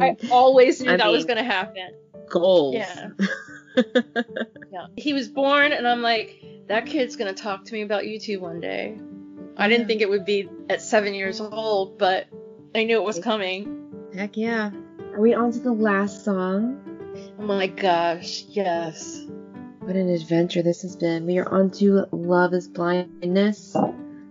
I 0.00 0.16
always 0.30 0.80
knew 0.80 0.90
I 0.90 0.96
that 0.96 1.10
was 1.10 1.24
going 1.24 1.36
to 1.36 1.44
happen. 1.44 1.90
goals. 2.28 2.74
Yeah. 2.74 3.10
Yeah. 4.72 4.86
He 4.96 5.12
was 5.12 5.28
born, 5.28 5.72
and 5.72 5.86
I'm 5.86 6.02
like, 6.02 6.42
that 6.66 6.86
kid's 6.86 7.14
gonna 7.14 7.32
talk 7.32 7.64
to 7.64 7.72
me 7.72 7.82
about 7.82 8.02
U2 8.02 8.40
one 8.40 8.60
day. 8.60 8.98
I 9.56 9.68
didn't 9.68 9.86
think 9.86 10.00
it 10.00 10.08
would 10.08 10.24
be 10.24 10.48
at 10.68 10.82
seven 10.82 11.14
years 11.14 11.40
old, 11.40 11.98
but 11.98 12.26
I 12.74 12.84
knew 12.84 12.96
it 12.96 13.04
was 13.04 13.18
coming. 13.18 14.08
Heck 14.14 14.36
yeah. 14.36 14.70
Are 15.12 15.20
we 15.20 15.34
on 15.34 15.52
to 15.52 15.60
the 15.60 15.72
last 15.72 16.24
song? 16.24 16.80
Oh 17.38 17.42
my 17.42 17.68
gosh, 17.68 18.44
yes. 18.48 19.24
What 19.78 19.96
an 19.96 20.08
adventure 20.08 20.62
this 20.62 20.82
has 20.82 20.96
been. 20.96 21.26
We 21.26 21.38
are 21.38 21.48
on 21.48 21.70
to 21.72 22.06
Love 22.10 22.52
is 22.54 22.66
Blindness, 22.66 23.76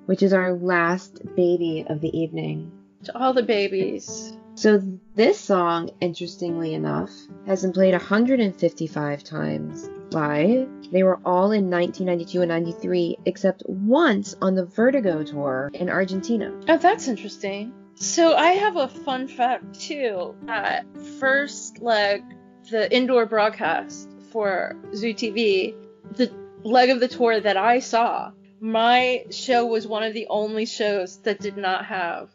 which 0.08 0.24
is 0.24 0.34
our 0.34 0.54
last 0.54 1.22
baby 1.36 1.86
of 1.88 2.02
the 2.02 2.18
evening. 2.18 2.72
To 3.06 3.18
all 3.18 3.34
the 3.34 3.44
babies. 3.44 4.34
So 4.56 4.82
this 5.16 5.40
song, 5.40 5.92
interestingly 6.02 6.74
enough, 6.74 7.12
has 7.46 7.62
been 7.62 7.72
played 7.72 7.94
155 7.94 9.24
times 9.24 9.90
live. 10.14 10.70
They 10.92 11.04
were 11.04 11.20
all 11.26 11.52
in 11.52 11.70
1992 11.70 12.42
and 12.42 12.50
93, 12.50 13.18
except 13.26 13.64
once 13.68 14.36
on 14.42 14.56
the 14.56 14.66
Vertigo 14.66 15.24
tour 15.24 15.72
in 15.74 15.90
Argentina. 15.90 16.54
Oh, 16.68 16.78
that's 16.78 17.08
interesting. 17.08 17.74
So 17.96 18.36
I 18.36 18.50
have 18.50 18.76
a 18.76 18.88
fun 18.88 19.28
fact 19.28 19.80
too. 19.80 20.36
At 20.48 20.86
first 21.20 21.80
leg, 21.82 22.24
the 22.70 22.94
indoor 22.94 23.26
broadcast 23.26 24.10
for 24.32 24.76
Zoo 24.96 25.14
TV, 25.14 25.76
the 26.16 26.32
leg 26.64 26.90
of 26.90 27.00
the 27.00 27.08
tour 27.08 27.40
that 27.40 27.58
I 27.58 27.80
saw, 27.80 28.32
my 28.60 29.26
show 29.30 29.66
was 29.66 29.86
one 29.86 30.04
of 30.04 30.14
the 30.14 30.28
only 30.30 30.66
shows 30.66 31.18
that 31.22 31.40
did 31.40 31.58
not 31.58 31.86
have 31.86 32.30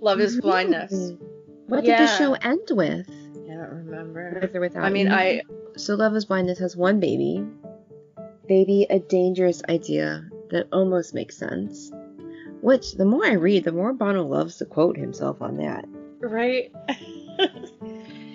Love 0.00 0.20
is 0.20 0.40
Blindness. 0.40 0.92
Really? 0.92 1.18
What 1.68 1.84
did 1.84 1.98
the 1.98 2.06
show 2.08 2.34
end 2.34 2.68
with? 2.70 3.08
I 3.62 3.66
don't 3.66 3.84
remember. 3.86 4.38
With 4.42 4.54
or 4.56 4.60
without 4.60 4.84
I 4.84 4.90
mean, 4.90 5.06
you? 5.06 5.12
I 5.12 5.42
So 5.76 5.94
Love 5.94 6.14
is 6.16 6.24
Blindness 6.24 6.58
has 6.58 6.76
one 6.76 7.00
baby. 7.00 7.44
Baby, 8.48 8.86
a 8.90 8.98
dangerous 8.98 9.62
idea 9.68 10.28
that 10.50 10.66
almost 10.72 11.14
makes 11.14 11.36
sense. 11.36 11.90
Which, 12.60 12.92
the 12.92 13.04
more 13.04 13.24
I 13.24 13.32
read, 13.32 13.64
the 13.64 13.72
more 13.72 13.92
Bono 13.92 14.24
loves 14.24 14.58
to 14.58 14.64
quote 14.66 14.96
himself 14.96 15.40
on 15.40 15.56
that. 15.58 15.84
right. 16.20 16.72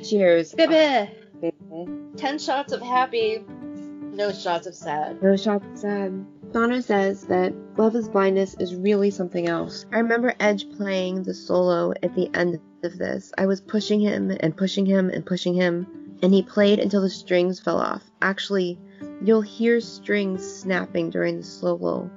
Cheers. 0.04 0.54
Baby, 0.54 1.12
Baby. 1.42 1.92
ten 2.16 2.40
shots 2.40 2.72
of 2.74 2.82
happy, 2.82 3.44
no 3.48 4.32
shots 4.32 4.66
of 4.68 4.76
sad. 4.76 5.22
No 5.22 5.36
shots 5.36 5.66
of 5.66 5.78
sad. 5.78 6.26
Bono 6.54 6.80
says 6.80 7.24
that 7.24 7.54
Love 7.78 7.96
is 7.96 8.08
Blindness 8.08 8.56
is 8.60 8.74
really 8.74 9.12
something 9.12 9.48
else. 9.48 9.86
I 9.92 9.98
remember 9.98 10.34
Edge 10.40 10.70
playing 10.72 11.24
the 11.24 11.34
solo 11.34 11.94
at 12.02 12.16
the 12.16 12.30
end 12.34 12.60
of 12.84 12.98
this. 12.98 13.34
I 13.38 13.46
was 13.46 13.60
pushing 13.60 14.00
him 14.00 14.32
and 14.40 14.56
pushing 14.56 14.86
him 14.86 15.10
and 15.10 15.26
pushing 15.26 15.54
him, 15.54 15.86
and 16.24 16.34
he 16.34 16.42
played 16.42 16.80
until 16.80 17.02
the 17.02 17.10
strings 17.10 17.60
fell 17.60 17.78
off. 17.78 18.04
Actually, 18.22 18.80
you'll 19.22 19.42
hear 19.42 19.82
strings 19.82 20.46
snapping 20.46 21.10
during 21.10 21.38
the 21.38 21.44
solo. 21.44 22.10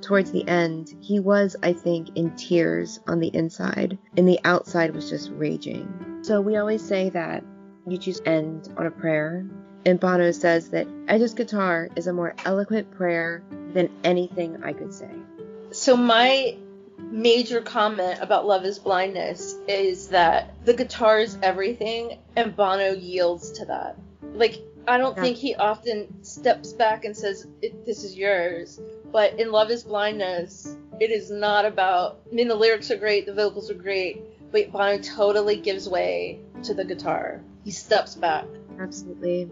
Towards 0.00 0.30
the 0.30 0.46
end, 0.48 0.94
he 1.00 1.18
was, 1.18 1.56
I 1.62 1.72
think, 1.72 2.16
in 2.16 2.34
tears 2.36 3.00
on 3.08 3.18
the 3.18 3.34
inside, 3.34 3.98
and 4.16 4.28
the 4.28 4.40
outside 4.44 4.94
was 4.94 5.10
just 5.10 5.30
raging. 5.32 6.20
So 6.22 6.40
we 6.40 6.56
always 6.56 6.82
say 6.82 7.10
that 7.10 7.44
you 7.86 7.98
choose 7.98 8.22
end 8.26 8.72
on 8.76 8.86
a 8.86 8.90
prayer, 8.90 9.44
and 9.84 9.98
Bono 9.98 10.30
says 10.30 10.70
that 10.70 10.86
Edge's 11.08 11.34
guitar 11.34 11.88
is 11.96 12.06
a 12.06 12.12
more 12.12 12.34
eloquent 12.44 12.90
prayer 12.92 13.42
than 13.72 13.90
anything 14.04 14.62
I 14.62 14.72
could 14.72 14.92
say. 14.92 15.10
So 15.70 15.96
my 15.96 16.56
major 17.10 17.60
comment 17.60 18.18
about 18.20 18.46
Love 18.46 18.64
is 18.64 18.78
Blindness 18.78 19.54
is 19.68 20.08
that 20.08 20.54
the 20.64 20.74
guitar 20.74 21.18
is 21.18 21.36
everything 21.42 22.18
and 22.36 22.54
Bono 22.54 22.92
yields 22.92 23.50
to 23.52 23.64
that. 23.66 23.96
Like 24.34 24.62
I 24.86 24.98
don't 24.98 25.16
Yeah. 25.16 25.22
think 25.22 25.36
he 25.36 25.54
often 25.54 26.22
steps 26.24 26.72
back 26.72 27.04
and 27.04 27.16
says 27.16 27.46
this 27.86 28.04
is 28.04 28.16
yours, 28.16 28.80
but 29.12 29.38
in 29.38 29.52
Love 29.52 29.70
is 29.70 29.84
Blindness 29.84 30.76
it 31.00 31.10
is 31.10 31.30
not 31.30 31.64
about 31.64 32.20
I 32.30 32.34
mean 32.34 32.48
the 32.48 32.54
lyrics 32.54 32.90
are 32.90 32.96
great, 32.96 33.26
the 33.26 33.34
vocals 33.34 33.70
are 33.70 33.74
great, 33.74 34.22
but 34.52 34.70
Bono 34.72 34.98
totally 34.98 35.56
gives 35.56 35.88
way 35.88 36.40
to 36.64 36.74
the 36.74 36.84
guitar. 36.84 37.42
He 37.64 37.70
steps 37.70 38.14
back. 38.14 38.46
Absolutely. 38.80 39.48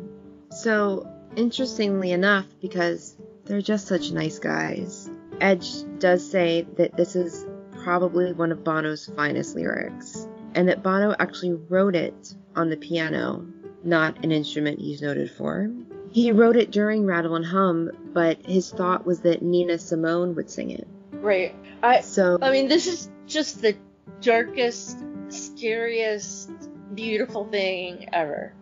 So, 0.51 1.07
interestingly 1.37 2.13
enough, 2.13 2.47
because 2.61 3.17
they're 3.51 3.61
just 3.61 3.89
such 3.89 4.13
nice 4.13 4.39
guys, 4.39 5.11
Edge 5.41 5.69
does 5.99 6.29
say 6.31 6.65
that 6.77 6.97
this 6.97 7.17
is 7.17 7.45
probably 7.83 8.33
one 8.33 8.53
of 8.53 8.63
Bono's 8.63 9.11
finest 9.17 9.57
lyrics, 9.57 10.29
and 10.55 10.69
that 10.69 10.85
Bono 10.85 11.17
actually 11.19 11.55
wrote 11.55 11.97
it 11.97 12.35
on 12.55 12.71
the 12.71 12.77
piano, 12.77 13.45
not 13.83 14.25
an 14.25 14.31
instrument 14.31 14.79
he's 14.79 15.03
noted 15.03 15.33
for. 15.33 15.69
He 16.13 16.31
wrote 16.31 16.55
it 16.55 16.71
during 16.71 17.07
Rattle 17.07 17.35
and 17.35 17.45
Hum, 17.45 17.91
but 18.13 18.39
his 18.47 18.71
thought 18.71 19.05
was 19.05 19.23
that 19.23 19.43
Nina 19.43 19.79
Simone 19.79 20.37
would 20.37 20.49
sing 20.49 20.71
it. 20.71 20.87
Right. 21.11 21.53
I 21.83 22.03
So, 22.03 22.39
I 22.41 22.53
mean, 22.53 22.69
this 22.69 22.87
is 22.87 23.11
just 23.27 23.63
the 23.63 23.77
darkest, 24.21 24.97
scariest, 25.29 26.53
beautiful 26.95 27.47
thing 27.47 28.11
ever. 28.13 28.53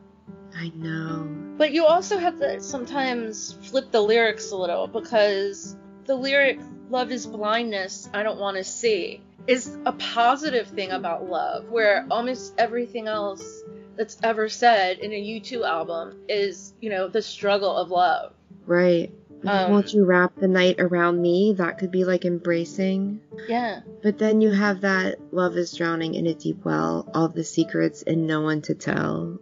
I 0.59 0.73
know. 0.75 1.29
But 1.57 1.73
you 1.73 1.87
also 1.87 2.19
have 2.19 2.39
to 2.41 2.61
sometimes 2.61 3.57
flip 3.63 3.93
the 3.93 4.01
lyrics 4.01 4.51
a 4.51 4.57
little 4.57 4.89
because 4.89 5.77
the 6.05 6.17
lyric 6.17 6.59
"Love 6.91 7.13
is 7.13 7.27
blindness, 7.27 8.09
I 8.13 8.23
don't 8.23 8.41
want 8.41 8.57
to 8.57 8.65
see" 8.65 9.23
is 9.47 9.79
a 9.87 9.93
positive 9.93 10.67
thing 10.67 10.91
about 10.91 11.29
love, 11.29 11.69
where 11.71 12.07
almost 12.11 12.55
everything 12.59 13.07
else 13.07 13.63
that's 13.97 14.19
ever 14.23 14.49
said 14.49 14.99
in 14.99 15.13
a 15.13 15.41
U2 15.41 15.67
album 15.67 16.19
is, 16.29 16.75
you 16.81 16.91
know, 16.91 17.09
the 17.09 17.23
struggle 17.23 17.77
of 17.77 17.91
love. 17.91 18.33
Right. 18.67 19.13
Um, 19.47 19.71
Won't 19.71 19.95
you 19.95 20.05
wrap 20.05 20.35
the 20.37 20.49
night 20.49 20.77
around 20.81 21.23
me? 21.23 21.55
That 21.57 21.79
could 21.79 21.91
be 21.91 22.05
like 22.05 22.25
embracing. 22.25 23.21
Yeah. 23.49 23.81
But 24.03 24.19
then 24.19 24.41
you 24.41 24.51
have 24.51 24.81
that 24.81 25.33
love 25.33 25.57
is 25.57 25.73
drowning 25.73 26.15
in 26.15 26.27
a 26.27 26.35
deep 26.35 26.65
well, 26.65 27.09
all 27.15 27.29
the 27.29 27.45
secrets 27.45 28.03
and 28.03 28.27
no 28.27 28.41
one 28.41 28.63
to 28.63 28.75
tell. 28.75 29.39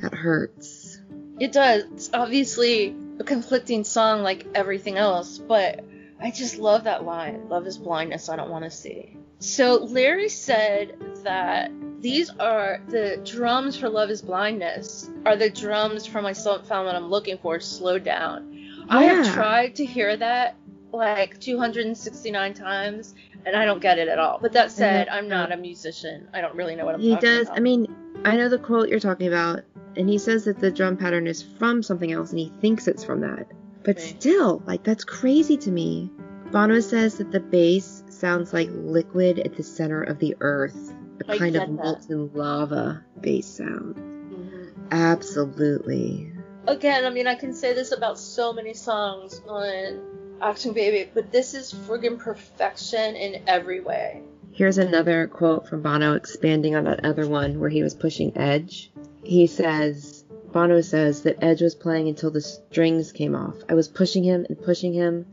That 0.00 0.14
hurts. 0.14 0.98
It 1.38 1.52
does. 1.52 1.84
It's 1.92 2.10
obviously 2.12 2.96
a 3.18 3.24
conflicting 3.24 3.84
song 3.84 4.22
like 4.22 4.46
everything 4.54 4.96
else, 4.96 5.38
but 5.38 5.84
I 6.20 6.30
just 6.30 6.58
love 6.58 6.84
that 6.84 7.04
line. 7.04 7.48
Love 7.48 7.66
is 7.66 7.78
blindness, 7.78 8.28
I 8.28 8.36
don't 8.36 8.50
want 8.50 8.64
to 8.64 8.70
see. 8.70 9.16
So 9.38 9.76
Larry 9.84 10.28
said 10.28 11.22
that 11.24 11.70
these 12.00 12.30
are 12.38 12.82
the 12.88 13.20
drums 13.24 13.76
for 13.76 13.88
Love 13.88 14.10
is 14.10 14.20
Blindness 14.20 15.10
are 15.24 15.36
the 15.36 15.48
drums 15.48 16.06
from 16.06 16.24
my 16.24 16.34
Haven't 16.34 16.66
Found 16.66 16.86
What 16.86 16.94
I'm 16.94 17.08
Looking 17.08 17.38
For, 17.38 17.58
Slow 17.58 17.98
Down. 17.98 18.84
I 18.88 19.04
have 19.04 19.34
tried 19.34 19.76
to 19.76 19.86
hear 19.86 20.16
that 20.16 20.56
like 20.92 21.40
269 21.40 22.54
times 22.54 23.14
and 23.46 23.56
I 23.56 23.64
don't 23.64 23.80
get 23.80 23.98
it 23.98 24.08
at 24.08 24.18
all. 24.18 24.38
But 24.40 24.52
that 24.52 24.70
said, 24.70 25.08
I'm 25.08 25.28
not 25.28 25.52
a 25.52 25.56
musician. 25.56 26.28
I 26.34 26.40
don't 26.40 26.54
really 26.54 26.76
know 26.76 26.84
what 26.84 26.96
I'm 26.96 27.00
He 27.00 27.16
does. 27.16 27.46
about. 27.46 27.56
I 27.56 27.60
mean, 27.60 27.94
I 28.24 28.36
know 28.36 28.48
the 28.48 28.58
quote 28.58 28.88
you're 28.88 29.00
talking 29.00 29.28
about, 29.28 29.62
and 29.96 30.08
he 30.08 30.18
says 30.18 30.44
that 30.44 30.58
the 30.60 30.70
drum 30.70 30.96
pattern 30.96 31.26
is 31.26 31.42
from 31.42 31.82
something 31.82 32.12
else, 32.12 32.30
and 32.30 32.38
he 32.38 32.52
thinks 32.60 32.86
it's 32.88 33.04
from 33.04 33.20
that. 33.20 33.46
But 33.82 33.96
Okay. 33.96 34.16
still, 34.18 34.62
like, 34.66 34.82
that's 34.84 35.04
crazy 35.04 35.56
to 35.58 35.70
me. 35.70 36.10
Bono 36.52 36.80
says 36.80 37.16
that 37.18 37.30
the 37.32 37.40
bass 37.40 38.02
sounds 38.08 38.52
like 38.52 38.68
liquid 38.74 39.38
at 39.38 39.56
the 39.56 39.62
center 39.62 40.02
of 40.02 40.18
the 40.18 40.36
earth, 40.40 40.92
a 41.26 41.32
I 41.32 41.38
kind 41.38 41.56
of 41.56 41.62
that. 41.62 41.72
molten 41.72 42.30
lava 42.34 43.04
bass 43.20 43.46
sound. 43.46 43.96
Mhm. 43.96 44.68
Absolutely. 44.90 46.32
again, 46.66 47.04
I 47.04 47.10
mean, 47.10 47.26
I 47.26 47.34
can 47.34 47.52
say 47.54 47.72
this 47.74 47.90
about 47.90 48.18
so 48.18 48.52
many 48.52 48.74
songs 48.74 49.40
on 49.48 50.00
Achtung 50.40 50.72
Baby, 50.74 51.10
but 51.12 51.32
this 51.32 51.54
is 51.54 51.72
friggin' 51.72 52.18
perfection 52.18 53.16
in 53.16 53.42
every 53.46 53.80
way. 53.80 54.22
Here's 54.52 54.78
another 54.78 55.26
quote 55.26 55.66
from 55.68 55.82
Bono 55.82 56.14
expanding 56.14 56.74
on 56.76 56.84
that 56.84 57.04
other 57.04 57.26
one 57.26 57.58
where 57.60 57.70
he 57.70 57.82
was 57.82 57.94
pushing 57.94 58.36
Edge. 58.36 58.92
He 59.22 59.46
says, 59.46 60.24
Bono 60.52 60.80
says 60.80 61.22
that 61.22 61.42
Edge 61.42 61.62
was 61.62 61.74
playing 61.74 62.08
until 62.08 62.30
the 62.30 62.40
strings 62.40 63.12
came 63.12 63.34
off. 63.34 63.56
I 63.68 63.74
was 63.74 63.88
pushing 63.88 64.24
him 64.24 64.46
and 64.48 64.60
pushing 64.60 64.92
him. 64.92 65.26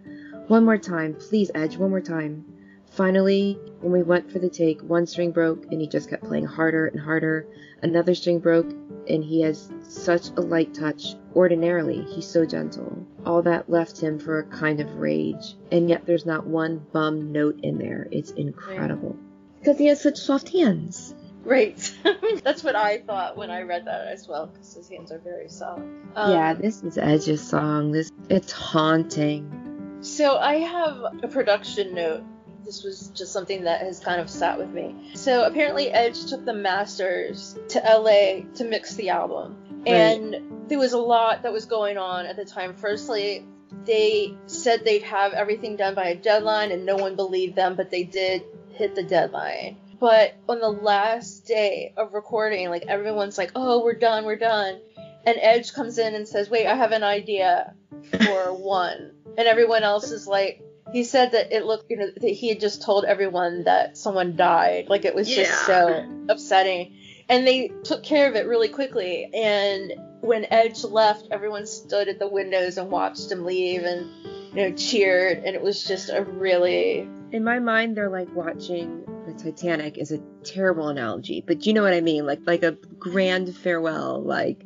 One 0.48 0.66
more 0.66 0.78
time, 0.78 1.16
please, 1.16 1.52
Edge, 1.56 1.78
one 1.78 1.90
more 1.90 2.02
time. 2.02 2.46
Finally, 2.92 3.60
when 3.82 3.92
we 3.92 4.04
went 4.04 4.32
for 4.32 4.40
the 4.40 4.50
take, 4.50 4.82
one 4.82 5.06
string 5.06 5.32
broke 5.32 5.72
and 5.72 5.82
he 5.82 5.88
just 5.88 6.10
kept 6.10 6.24
playing 6.24 6.46
harder 6.46 6.88
and 6.88 7.00
harder. 7.00 7.48
Another 7.82 8.16
string 8.16 8.40
broke 8.40 8.70
and 9.08 9.24
he 9.24 9.42
has 9.42 9.72
such 9.88 10.30
a 10.30 10.42
light 10.42 10.74
touch. 10.74 11.16
Ordinarily, 11.36 12.02
he's 12.04 12.28
so 12.28 12.46
gentle. 12.46 13.06
All 13.26 13.42
that 13.44 13.70
left 13.70 14.00
him 14.00 14.20
for 14.20 14.40
a 14.40 14.44
kind 14.44 14.80
of 14.80 14.96
rage, 14.96 15.56
and 15.72 15.90
yet 15.90 16.06
there's 16.06 16.26
not 16.26 16.48
one 16.48 16.86
bum 16.92 17.32
note 17.32 17.60
in 17.64 17.78
there. 17.78 18.08
It's 18.12 18.32
incredible. 18.32 19.16
Because 19.60 19.78
he 19.78 19.88
has 19.88 20.02
such 20.02 20.18
soft 20.18 20.50
hands. 20.50 21.14
Right. 21.48 21.96
That's 22.44 22.62
what 22.62 22.76
I 22.76 22.98
thought 23.00 23.38
when 23.38 23.50
I 23.50 23.62
read 23.62 23.86
that 23.86 24.08
as 24.08 24.28
well, 24.28 24.48
because 24.48 24.74
his 24.74 24.90
hands 24.90 25.14
are 25.14 25.20
very 25.20 25.48
soft. 25.48 25.80
Um, 26.14 26.32
yeah, 26.32 26.54
this 26.54 26.84
is 26.84 26.98
Edge's 26.98 27.42
song. 27.42 27.94
This 27.94 28.12
it's 28.28 28.52
haunting. 28.52 30.00
So 30.02 30.38
I 30.38 30.56
have 30.56 30.98
a 31.24 31.28
production 31.30 31.96
note. 31.96 32.24
This 32.66 32.84
was 32.84 33.08
just 33.16 33.32
something 33.32 33.64
that 33.64 33.80
has 33.80 34.02
kind 34.02 34.20
of 34.20 34.30
sat 34.30 34.58
with 34.58 34.72
me. 34.72 35.12
So 35.16 35.46
apparently 35.46 35.90
Edge 35.90 36.26
took 36.26 36.44
the 36.44 36.54
masters 36.54 37.58
to 37.70 37.80
LA 37.80 38.44
to 38.56 38.66
mix 38.66 38.96
the 38.96 39.10
album. 39.10 39.56
Right. 39.86 39.88
And 39.88 40.70
there 40.70 40.78
was 40.78 40.92
a 40.92 41.00
lot 41.00 41.44
that 41.44 41.54
was 41.54 41.66
going 41.66 41.98
on 41.98 42.26
at 42.26 42.36
the 42.36 42.44
time. 42.44 42.74
Firstly, 42.76 43.46
they 43.86 44.36
said 44.48 44.84
they'd 44.84 45.04
have 45.04 45.32
everything 45.32 45.78
done 45.78 45.96
by 45.96 46.10
a 46.10 46.16
deadline 46.16 46.74
and 46.74 46.86
no 46.86 46.98
one 46.98 47.16
believed 47.16 47.56
them, 47.56 47.78
but 47.78 47.90
they 47.90 48.04
did 48.04 48.44
hit 48.74 48.96
the 48.96 49.04
deadline. 49.04 49.78
But 50.00 50.36
on 50.48 50.60
the 50.60 50.70
last 50.70 51.48
day 51.48 51.94
of 51.98 52.14
recording, 52.14 52.70
like 52.70 52.86
everyone's 52.88 53.38
like, 53.38 53.52
"Oh, 53.56 53.84
we're 53.84 53.98
done, 53.98 54.26
we're 54.26 54.36
done." 54.36 54.80
And 55.26 55.38
Edge 55.42 55.74
comes 55.74 55.98
in 55.98 56.14
and 56.14 56.28
says, 56.28 56.50
"Wait, 56.50 56.68
I 56.68 56.76
have 56.76 56.92
an 56.92 57.04
idea 57.04 57.74
for 58.12 58.54
one." 58.54 59.14
And 59.38 59.48
everyone 59.48 59.84
else 59.84 60.12
is 60.12 60.28
like, 60.28 60.62
he 60.92 61.04
said 61.04 61.32
that 61.32 61.52
it 61.52 61.66
looked, 61.66 61.90
you 61.90 61.98
know, 61.98 62.10
that 62.16 62.30
he 62.30 62.50
had 62.50 62.60
just 62.60 62.82
told 62.82 63.06
everyone 63.06 63.64
that 63.66 63.98
someone 63.98 64.36
died. 64.36 64.88
Like 64.90 65.06
it 65.06 65.14
was 65.14 65.28
just 65.28 65.66
so 65.66 66.06
upsetting. 66.30 66.96
And 67.30 67.46
they 67.46 67.72
took 67.84 68.04
care 68.04 68.30
of 68.30 68.36
it 68.36 68.48
really 68.48 68.70
quickly. 68.70 69.30
And 69.34 69.94
when 70.22 70.46
Edge 70.50 70.84
left, 70.84 71.28
everyone 71.30 71.66
stood 71.66 72.08
at 72.08 72.20
the 72.20 72.28
windows 72.28 72.78
and 72.78 72.90
watched 72.90 73.32
him 73.32 73.46
leave 73.46 73.84
and, 73.84 74.10
you 74.54 74.56
know, 74.56 74.72
cheered. 74.76 75.40
And 75.40 75.56
it 75.56 75.62
was 75.62 75.84
just 75.84 76.10
a 76.10 76.24
really, 76.24 77.08
In 77.32 77.44
my 77.44 77.60
mind, 77.60 77.98
they're 77.98 78.10
like 78.10 78.34
watching 78.34 79.04
the 79.28 79.34
Titanic 79.34 79.98
is 79.98 80.12
a 80.12 80.20
terrible 80.44 80.88
analogy, 80.88 81.44
but 81.46 81.66
you 81.66 81.74
know 81.74 81.84
what 81.84 81.94
I 81.94 82.02
mean? 82.02 82.26
Like 82.26 82.40
like 82.46 82.64
a 82.64 82.72
grand 82.98 83.56
farewell. 83.56 84.22
Like 84.22 84.64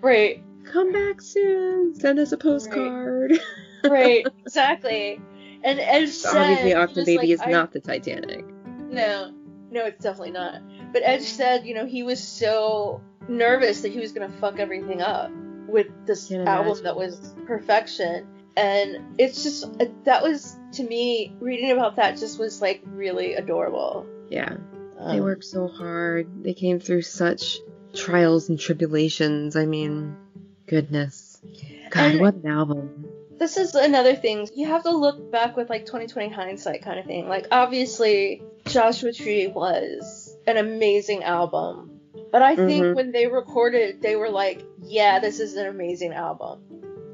right, 0.00 0.42
come 0.64 0.92
back 0.92 1.20
soon. 1.22 1.94
Send 1.94 2.18
us 2.18 2.30
a 2.32 2.36
postcard. 2.36 3.32
right, 3.84 4.24
exactly. 4.44 5.20
And 5.64 5.80
Edge 5.80 6.10
said, 6.10 6.74
Obviously, 6.74 6.74
was 6.74 7.06
Baby 7.06 7.16
like, 7.18 7.28
is 7.28 7.40
"I- 7.40 7.50
not 7.50 7.72
the 7.72 7.80
Titanic. 7.80 8.44
No, 8.90 9.32
no, 9.70 9.86
it's 9.86 10.02
definitely 10.02 10.32
not. 10.32 10.60
But 10.92 11.02
Edge 11.04 11.22
said, 11.22 11.64
you 11.64 11.74
know, 11.74 11.86
he 11.86 12.02
was 12.02 12.22
so 12.22 13.00
nervous 13.28 13.80
that 13.80 13.92
he 13.92 13.98
was 13.98 14.12
gonna 14.12 14.32
fuck 14.40 14.58
everything 14.58 15.00
up 15.00 15.30
with 15.66 15.86
this 16.06 16.30
album 16.30 16.82
that 16.82 16.94
was 16.96 17.34
perfection. 17.46 18.26
And 18.56 19.18
it's 19.18 19.42
just 19.42 19.64
that 20.04 20.22
was 20.22 20.56
to 20.72 20.82
me 20.82 21.34
reading 21.40 21.70
about 21.70 21.96
that 21.96 22.18
just 22.18 22.38
was 22.38 22.60
like 22.60 22.82
really 22.86 23.34
adorable. 23.34 24.06
Yeah. 24.30 24.56
They 24.98 25.18
Um, 25.18 25.20
worked 25.20 25.44
so 25.44 25.68
hard. 25.68 26.44
They 26.44 26.54
came 26.54 26.78
through 26.78 27.02
such 27.02 27.58
trials 27.94 28.48
and 28.48 28.58
tribulations. 28.58 29.56
I 29.56 29.66
mean, 29.66 30.16
goodness. 30.66 31.40
God, 31.90 32.20
what 32.20 32.34
an 32.34 32.46
album. 32.46 33.06
this 33.38 33.56
is 33.56 33.74
another 33.74 34.14
thing 34.14 34.46
you 34.54 34.66
have 34.66 34.84
to 34.84 34.90
look 34.96 35.32
back 35.32 35.56
with 35.56 35.68
like 35.68 35.84
2020 35.84 36.28
hindsight 36.28 36.80
kind 36.82 37.00
of 37.00 37.04
thing 37.06 37.28
like 37.28 37.44
obviously 37.50 38.40
joshua 38.66 39.12
tree 39.12 39.48
was 39.48 40.36
an 40.46 40.56
amazing 40.58 41.24
album 41.24 41.90
but 42.30 42.40
i 42.40 42.54
think 42.54 42.84
Mhm. 42.84 42.94
when 42.94 43.10
they 43.10 43.26
recorded 43.26 44.00
they 44.00 44.14
were 44.14 44.30
like 44.30 44.64
yeah 44.84 45.18
this 45.18 45.40
is 45.40 45.54
an 45.56 45.66
amazing 45.66 46.12
album 46.12 46.60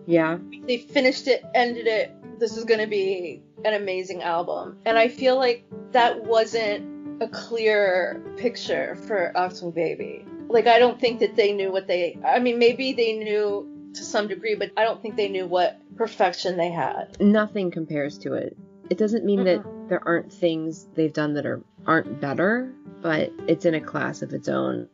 Yeah. 0.09 0.39
they 0.67 0.79
finished 0.79 1.29
it 1.29 1.45
ended 1.55 1.87
it 1.87 2.15
this 2.41 2.57
is 2.57 2.65
going 2.65 2.81
to 2.81 2.87
be 2.87 3.43
an 3.65 3.75
amazing 3.75 4.23
album 4.23 4.79
and 4.87 4.97
i 4.97 5.09
feel 5.09 5.37
like 5.37 5.65
that 5.93 6.25
wasn't 6.25 7.23
a 7.23 7.29
clear 7.29 8.23
picture 8.37 8.97
for 9.07 9.33
Achtung 9.37 9.75
baby 9.75 10.25
like 10.49 10.67
i 10.67 10.79
don't 10.79 10.99
think 11.01 11.21
that 11.21 11.37
they 11.37 11.53
knew 11.53 11.71
what 11.71 11.87
they 11.87 12.19
i 12.25 12.39
mean 12.39 12.59
maybe 12.59 12.93
they 12.93 13.13
knew 13.13 13.69
to 13.95 14.05
some 14.05 14.29
degree, 14.29 14.55
but 14.55 14.71
I 14.77 14.85
don't 14.85 15.01
think 15.01 15.17
they 15.17 15.29
knew 15.29 15.47
what 15.47 15.81
perfection 15.97 16.57
they 16.57 16.71
had. 16.71 17.17
Nothing 17.21 17.71
compares 17.71 18.19
to 18.19 18.35
it. 18.35 18.57
It 18.91 18.99
doesn't 18.99 19.25
mean 19.25 19.45
that 19.45 19.65
there 19.89 20.07
aren't 20.07 20.33
things 20.33 20.87
they've 20.95 21.13
done 21.13 21.35
that 21.35 21.47
are 21.47 21.63
aren't 21.87 22.21
better, 22.21 22.73
but 23.03 23.33
it's 23.47 23.65
in 23.65 23.75
a 23.75 23.81
class 23.81 24.23
of 24.23 24.33
its 24.33 24.49
own. 24.49 24.89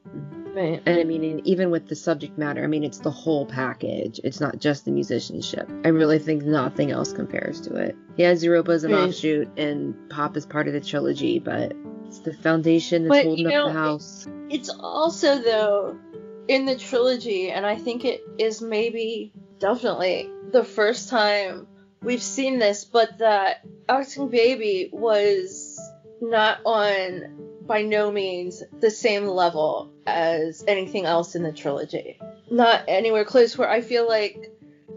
Right. 0.55 0.81
And 0.87 1.01
I 1.01 1.05
mean, 1.05 1.25
and 1.25 1.47
even 1.47 1.71
with 1.71 1.89
the 1.89 1.97
subject 1.97 2.39
matter, 2.39 2.63
I 2.63 2.67
mean, 2.69 2.85
it's 2.85 2.99
the 2.99 3.11
whole 3.11 3.45
package. 3.45 4.21
It's 4.23 4.41
not 4.41 4.59
just 4.59 4.85
the 4.85 4.93
musicianship. 4.93 5.69
I 5.85 5.89
really 5.89 6.19
think 6.19 6.45
nothing 6.45 6.93
else 6.93 7.13
compares 7.13 7.61
to 7.63 7.75
it. 7.75 7.97
Yeah, 8.17 8.33
Zooropa 8.35 8.71
is 8.71 8.85
an 8.85 8.93
Right. 8.93 9.09
offshoot, 9.09 9.49
and 9.59 9.95
Pop 10.11 10.37
is 10.37 10.47
part 10.47 10.69
of 10.69 10.75
the 10.75 10.81
trilogy, 10.81 11.41
but 11.41 11.73
it's 12.07 12.21
the 12.21 12.33
foundation 12.33 13.03
that's 13.05 13.17
But, 13.23 13.25
holding 13.25 13.51
you 13.51 13.59
up 13.59 13.67
the 13.67 13.73
house. 13.73 14.29
It's 14.49 14.71
also 14.71 15.39
though 15.43 15.99
in 16.47 16.67
the 16.67 16.77
trilogy, 16.77 17.51
and 17.51 17.67
I 17.67 17.77
think 17.77 18.05
it 18.05 18.23
is 18.39 18.63
maybe 18.63 19.33
definitely 19.59 20.31
the 20.53 20.63
first 20.63 21.09
time 21.09 21.67
we've 22.03 22.23
seen 22.23 22.59
this, 22.61 22.85
but 22.85 23.19
that 23.19 23.65
Achtung 23.89 24.31
Baby 24.31 24.91
was 24.93 25.81
not 26.21 26.59
on 26.65 27.44
by 27.67 27.83
no 27.83 28.11
means 28.11 28.63
the 28.81 28.91
same 28.91 29.27
level 29.27 29.91
as 30.07 30.65
anything 30.69 31.07
else 31.07 31.35
in 31.35 31.43
the 31.43 31.53
trilogy. 31.53 32.19
Not 32.51 32.83
anywhere 32.89 33.25
close 33.25 33.57
where 33.57 33.71
I 33.71 33.81
feel 33.81 34.07
like 34.09 34.51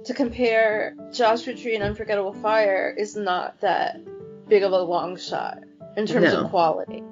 to 0.05 0.13
compare 0.13 0.95
Joshua 1.13 1.53
Tree 1.53 1.75
and 1.75 1.83
Unforgettable 1.83 2.33
Fire 2.33 2.93
is 2.97 3.15
not 3.15 3.61
that 3.61 3.97
big 4.47 4.63
of 4.63 4.71
a 4.71 4.79
long 4.81 5.17
shot 5.17 5.59
in 5.95 6.05
terms 6.05 6.31
No. 6.31 6.41
of 6.43 6.49
quality. 6.49 7.03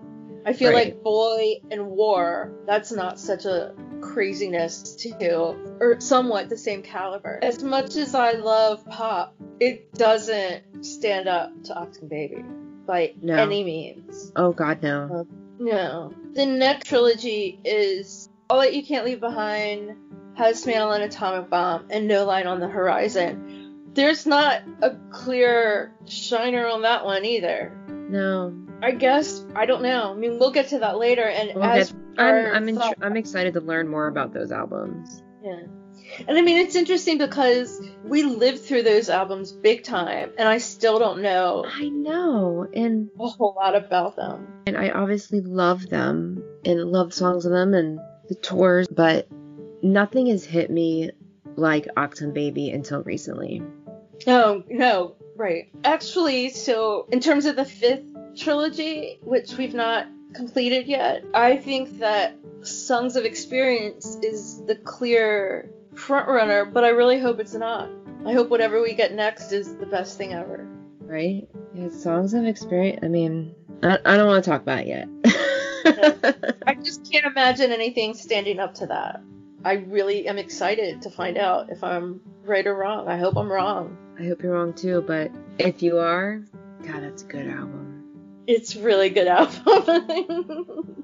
I 0.45 0.53
feel 0.53 0.71
Right. 0.71 0.93
like 0.93 1.03
Boy 1.03 1.61
and 1.71 1.87
War, 1.87 2.51
that's 2.67 2.91
not 2.91 3.19
such 3.19 3.45
a 3.45 3.73
craziness 4.01 4.95
to, 4.97 5.55
or 5.79 5.99
somewhat 5.99 6.49
the 6.49 6.57
same 6.57 6.83
caliber. 6.83 7.39
As 7.41 7.63
much 7.63 7.95
as 7.95 8.13
I 8.13 8.33
love 8.33 8.85
pop, 8.85 9.35
it 9.59 9.93
doesn't 9.93 10.85
stand 10.85 11.27
up 11.27 11.51
to 11.63 11.73
Achtung 11.73 12.07
Baby 12.09 12.43
by 12.85 13.13
No. 13.21 13.35
any 13.37 13.63
means. 13.63 14.31
Oh 14.35 14.51
God, 14.51 14.83
no. 14.83 15.03
Um, 15.11 15.27
No. 15.59 16.13
The 16.33 16.45
next 16.45 16.87
trilogy 16.87 17.59
is 17.63 18.29
All 18.49 18.59
That 18.61 18.73
You 18.73 18.83
Can't 18.85 19.05
Leave 19.05 19.19
Behind, 19.19 19.95
House 20.35 20.65
Mantle 20.65 20.91
and 20.91 21.03
Atomic 21.03 21.49
Bomb, 21.49 21.87
and 21.89 22.07
No 22.07 22.25
Line 22.25 22.47
on 22.47 22.59
the 22.59 22.67
Horizon. 22.67 23.91
There's 23.93 24.25
not 24.25 24.61
a 24.81 24.91
clear 25.11 25.93
shiner 26.05 26.67
on 26.67 26.81
that 26.81 27.05
one 27.05 27.23
either. 27.23 27.71
No. 28.09 28.53
I 28.81 28.91
guess 28.91 29.45
I 29.55 29.65
don't 29.65 29.81
know. 29.81 30.11
I 30.11 30.15
mean, 30.15 30.37
we'll 30.37 30.51
get 30.51 30.67
to 30.69 30.79
that 30.79 30.97
later. 30.97 31.23
And 31.23 31.55
We'll 31.55 31.63
as 31.63 31.91
get- 31.91 32.01
I'm 32.17 32.55
I'm, 32.55 32.69
in, 32.69 32.75
thought- 32.75 32.97
I'm 33.01 33.15
excited 33.17 33.53
to 33.53 33.61
learn 33.61 33.87
more 33.87 34.07
about 34.07 34.33
those 34.33 34.51
albums. 34.51 35.23
yeah. 35.41 35.61
And 36.27 36.37
I 36.37 36.41
mean, 36.41 36.57
it's 36.57 36.75
interesting 36.75 37.17
because 37.17 37.81
we 38.03 38.23
lived 38.23 38.61
through 38.61 38.83
those 38.83 39.09
albums 39.09 39.51
big 39.51 39.83
time, 39.83 40.31
and 40.37 40.47
I 40.47 40.57
still 40.59 40.99
don't 40.99 41.21
know 41.21 41.65
I 41.65 41.89
know, 41.89 42.67
and 42.73 43.09
a 43.19 43.27
whole 43.27 43.55
lot 43.55 43.75
about 43.75 44.15
them. 44.15 44.47
and 44.67 44.77
I 44.77 44.89
obviously 44.89 45.41
love 45.41 45.89
them 45.89 46.43
and 46.63 46.91
love 46.91 47.13
songs 47.13 47.45
of 47.45 47.51
them 47.51 47.73
and 47.73 47.99
the 48.27 48.35
tours, 48.35 48.87
but 48.87 49.27
nothing 49.83 50.27
has 50.27 50.45
hit 50.45 50.69
me 50.69 51.11
like 51.55 51.87
Achtung 51.95 52.33
Baby 52.33 52.71
until 52.71 53.03
recently. 53.03 53.61
No, 54.25 54.63
no, 54.69 55.15
right. 55.35 55.69
Actually, 55.83 56.49
so 56.49 57.07
in 57.11 57.19
terms 57.19 57.45
of 57.45 57.55
the 57.55 57.65
fifth 57.65 58.03
trilogy, 58.37 59.19
which 59.21 59.57
we've 59.57 59.73
not 59.73 60.07
completed 60.33 60.87
yet, 60.87 61.23
I 61.33 61.57
think 61.57 61.99
that 61.99 62.37
Songs 62.61 63.15
of 63.15 63.25
Experience 63.25 64.17
is 64.23 64.63
the 64.65 64.75
clear 64.75 65.69
front 65.95 66.27
runner, 66.27 66.65
but 66.65 66.83
I 66.83 66.89
really 66.89 67.19
hope 67.19 67.39
it's 67.39 67.53
not. 67.53 67.89
I 68.25 68.33
hope 68.33 68.49
whatever 68.49 68.81
we 68.81 68.93
get 68.93 69.13
next 69.13 69.51
is 69.51 69.75
the 69.77 69.85
best 69.85 70.17
thing 70.17 70.33
ever. 70.33 70.67
Right? 71.01 71.47
Yeah, 71.73 71.89
songs 71.89 72.33
of 72.33 72.45
experience. 72.45 72.99
I 73.03 73.07
mean, 73.07 73.53
I, 73.83 73.99
I 74.03 74.17
don't 74.17 74.27
want 74.27 74.43
to 74.43 74.49
talk 74.49 74.61
about 74.61 74.79
it 74.79 74.87
yet. 74.87 75.07
I 76.65 76.73
just 76.75 77.09
can't 77.11 77.25
imagine 77.25 77.71
anything 77.71 78.15
standing 78.15 78.59
up 78.59 78.73
to 78.75 78.87
that. 78.87 79.21
I 79.63 79.73
really 79.73 80.27
am 80.27 80.37
excited 80.37 81.03
to 81.03 81.09
find 81.09 81.37
out 81.37 81.69
if 81.69 81.83
I'm 81.83 82.21
right 82.43 82.65
or 82.65 82.75
wrong. 82.75 83.07
I 83.07 83.17
hope 83.17 83.37
I'm 83.37 83.51
wrong. 83.51 83.97
I 84.19 84.25
hope 84.25 84.41
you're 84.41 84.53
wrong 84.53 84.73
too, 84.73 85.03
but 85.05 85.31
if 85.59 85.83
you 85.83 85.99
are, 85.99 86.43
God, 86.83 87.01
that's 87.01 87.23
a 87.23 87.25
good 87.25 87.47
album. 87.47 88.03
It's 88.47 88.75
really 88.75 89.09
good 89.09 89.27
album. 89.27 91.03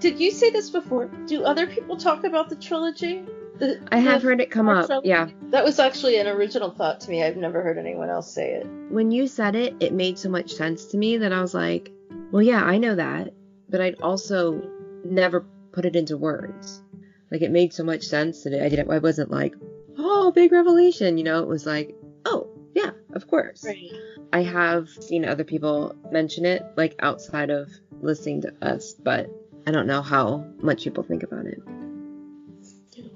Did 0.00 0.20
you 0.20 0.30
say 0.30 0.50
this 0.50 0.70
before? 0.70 1.06
Do 1.26 1.44
other 1.44 1.66
people 1.66 1.96
talk 1.96 2.24
about 2.24 2.50
the 2.50 2.56
trilogy? 2.56 3.24
The- 3.58 3.80
I 3.90 3.98
have 3.98 4.22
heard 4.22 4.40
it 4.40 4.50
come 4.50 4.68
up. 4.68 4.86
trilogy? 4.86 5.08
Yeah. 5.08 5.28
That 5.50 5.64
was 5.64 5.78
actually 5.78 6.18
an 6.18 6.26
original 6.26 6.70
thought 6.70 7.00
to 7.02 7.10
me. 7.10 7.22
I've 7.22 7.36
never 7.36 7.62
heard 7.62 7.78
anyone 7.78 8.10
else 8.10 8.32
say 8.32 8.54
it. 8.54 8.66
When 8.90 9.10
you 9.10 9.26
said 9.26 9.54
it, 9.54 9.74
it 9.80 9.92
made 9.92 10.18
so 10.18 10.28
much 10.28 10.52
sense 10.54 10.86
to 10.86 10.96
me 10.96 11.18
that 11.18 11.32
I 11.32 11.40
was 11.40 11.54
like, 11.54 11.92
well, 12.30 12.42
yeah, 12.42 12.64
I 12.64 12.78
know 12.78 12.96
that, 12.96 13.32
but 13.68 13.80
I'd 13.80 14.00
also 14.00 14.60
never 15.04 15.46
put 15.72 15.84
it 15.84 15.96
into 15.96 16.16
words. 16.16 16.82
Like 17.30 17.42
it 17.42 17.50
made 17.50 17.72
so 17.72 17.84
much 17.84 18.04
sense 18.04 18.44
that 18.44 18.54
I 18.54 18.68
didn't. 18.68 18.90
I 18.90 18.98
wasn't 18.98 19.30
like, 19.30 19.54
oh, 19.98 20.32
big 20.32 20.52
revelation. 20.52 21.18
You 21.18 21.24
know, 21.24 21.42
it 21.42 21.48
was 21.48 21.66
like, 21.66 21.94
oh, 22.24 22.48
yeah, 22.74 22.90
of 23.12 23.28
course. 23.28 23.64
Right. 23.64 23.90
I 24.32 24.42
have 24.42 24.88
seen 24.88 25.24
other 25.24 25.44
people 25.44 25.94
mention 26.10 26.44
it, 26.44 26.62
like 26.76 26.96
outside 26.98 27.50
of 27.50 27.70
listening 28.00 28.42
to 28.42 28.52
us, 28.62 28.94
but 28.94 29.30
I 29.66 29.70
don't 29.70 29.86
know 29.86 30.02
how 30.02 30.44
much 30.58 30.84
people 30.84 31.04
think 31.04 31.22
about 31.22 31.46
it. 31.46 31.62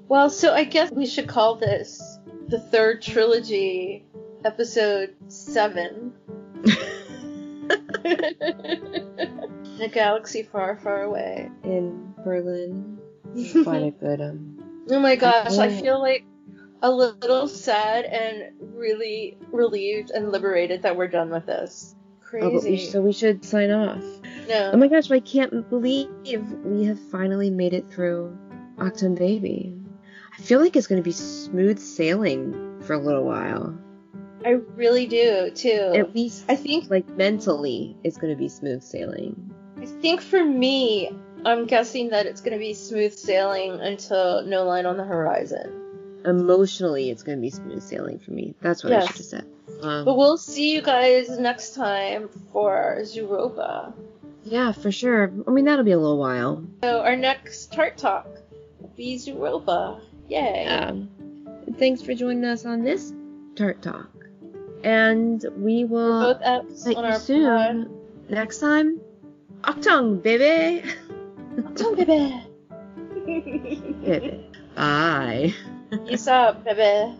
Well, 0.09 0.29
so 0.29 0.53
I 0.53 0.63
guess 0.63 0.91
we 0.91 1.05
should 1.05 1.27
call 1.27 1.55
this 1.55 2.19
the 2.47 2.59
third 2.59 3.01
trilogy, 3.01 4.05
episode 4.43 5.15
seven. 5.27 6.13
In 8.03 9.81
a 9.81 9.87
galaxy 9.87 10.43
far, 10.43 10.75
far 10.77 11.03
away. 11.03 11.49
In 11.63 12.13
Berlin, 12.23 12.97
quite 13.63 13.83
a 13.83 13.91
good 13.91 14.19
um. 14.21 14.55
Oh 14.89 14.99
my 14.99 15.15
gosh, 15.15 15.57
I 15.57 15.67
Oh. 15.67 15.79
feel 15.81 15.99
like 16.01 16.25
a 16.81 16.89
little 16.89 17.47
sad 17.47 18.05
and 18.05 18.53
really 18.73 19.37
relieved 19.51 20.09
and 20.11 20.31
liberated 20.31 20.81
that 20.83 20.95
we're 20.97 21.07
done 21.07 21.29
with 21.29 21.45
this. 21.45 21.93
Oh, 22.21 22.25
Crazy. 22.29 22.77
so 22.77 23.01
we 23.01 23.11
should 23.11 23.43
sign 23.45 23.69
off. 23.71 24.01
no. 24.47 24.71
Oh 24.73 24.77
my 24.77 24.87
gosh, 24.87 25.09
I 25.11 25.19
can't 25.19 25.69
believe 25.69 26.09
we 26.63 26.85
have 26.85 26.99
finally 27.11 27.49
made 27.49 27.73
it 27.73 27.91
through 27.91 28.35
Achtung 28.77 29.15
Baby. 29.17 29.75
I 30.39 30.41
feel 30.41 30.61
like 30.61 30.75
it's 30.75 30.87
going 30.87 31.01
to 31.01 31.03
be 31.07 31.11
smooth 31.11 31.79
sailing 31.79 32.81
for 32.81 32.93
a 32.93 32.97
little 32.99 33.25
while. 33.25 33.77
I 34.45 34.51
really 34.75 35.05
do 35.05 35.51
too. 35.51 35.91
At 35.93 36.15
least, 36.15 36.45
I 36.47 36.55
think 36.55 36.89
like 36.89 37.07
mentally, 37.09 37.97
it's 38.05 38.17
going 38.17 38.33
to 38.33 38.37
be 38.37 38.47
smooth 38.47 38.81
sailing. 38.81 39.53
I 39.77 39.85
think 39.85 40.21
for 40.21 40.43
me, 40.43 41.11
I'm 41.45 41.65
guessing 41.65 42.09
that 42.09 42.25
it's 42.25 42.39
going 42.39 42.53
to 42.53 42.59
be 42.59 42.73
smooth 42.73 43.13
sailing 43.13 43.79
until 43.81 44.43
no 44.45 44.63
line 44.63 44.85
on 44.85 44.95
the 44.97 45.03
horizon. 45.03 45.75
Emotionally, 46.25 47.09
it's 47.09 47.23
going 47.23 47.37
to 47.37 47.41
be 47.41 47.49
smooth 47.49 47.81
sailing 47.83 48.19
for 48.19 48.31
me. 48.31 48.55
That's 48.61 48.83
what 48.83 48.93
I 48.93 49.05
should 49.05 49.17
have 49.17 49.25
said. 49.25 49.45
Um, 49.81 50.05
But 50.05 50.17
we'll 50.17 50.37
see 50.37 50.73
you 50.73 50.81
guys 50.81 51.37
next 51.37 51.75
time 51.75 52.29
for 52.51 52.97
Zooropa. 53.01 53.93
yeah, 54.43 54.71
for 54.71 54.91
sure. 54.91 55.31
I 55.47 55.51
mean, 55.51 55.65
that'll 55.65 55.85
be 55.85 55.91
a 55.91 55.99
little 55.99 56.17
while. 56.17 56.65
So 56.83 57.01
our 57.01 57.15
next 57.15 57.71
Tart 57.73 57.97
Talk 57.97 58.27
will 58.79 58.89
be 58.97 59.15
Zooropa. 59.17 60.01
Yay. 60.29 60.65
Um, 60.67 61.09
thanks 61.77 62.01
for 62.01 62.13
joining 62.13 62.45
us 62.45 62.65
on 62.65 62.83
this 62.83 63.13
Tart 63.55 63.81
Talk. 63.81 64.09
And 64.83 65.43
we 65.57 65.83
will 65.83 66.39
see 66.73 66.95
you 66.95 67.19
soon. 67.19 67.45
pod. 67.85 68.29
Next 68.29 68.59
time, 68.59 69.01
Achtung, 69.61 70.21
baby. 70.21 70.87
Don't 71.73 71.97
baby. 71.97 72.41
baby. 74.05 74.45
Bye. 74.75 75.53
Peace 76.05 76.27
out, 76.27 76.63
baby. 76.63 77.17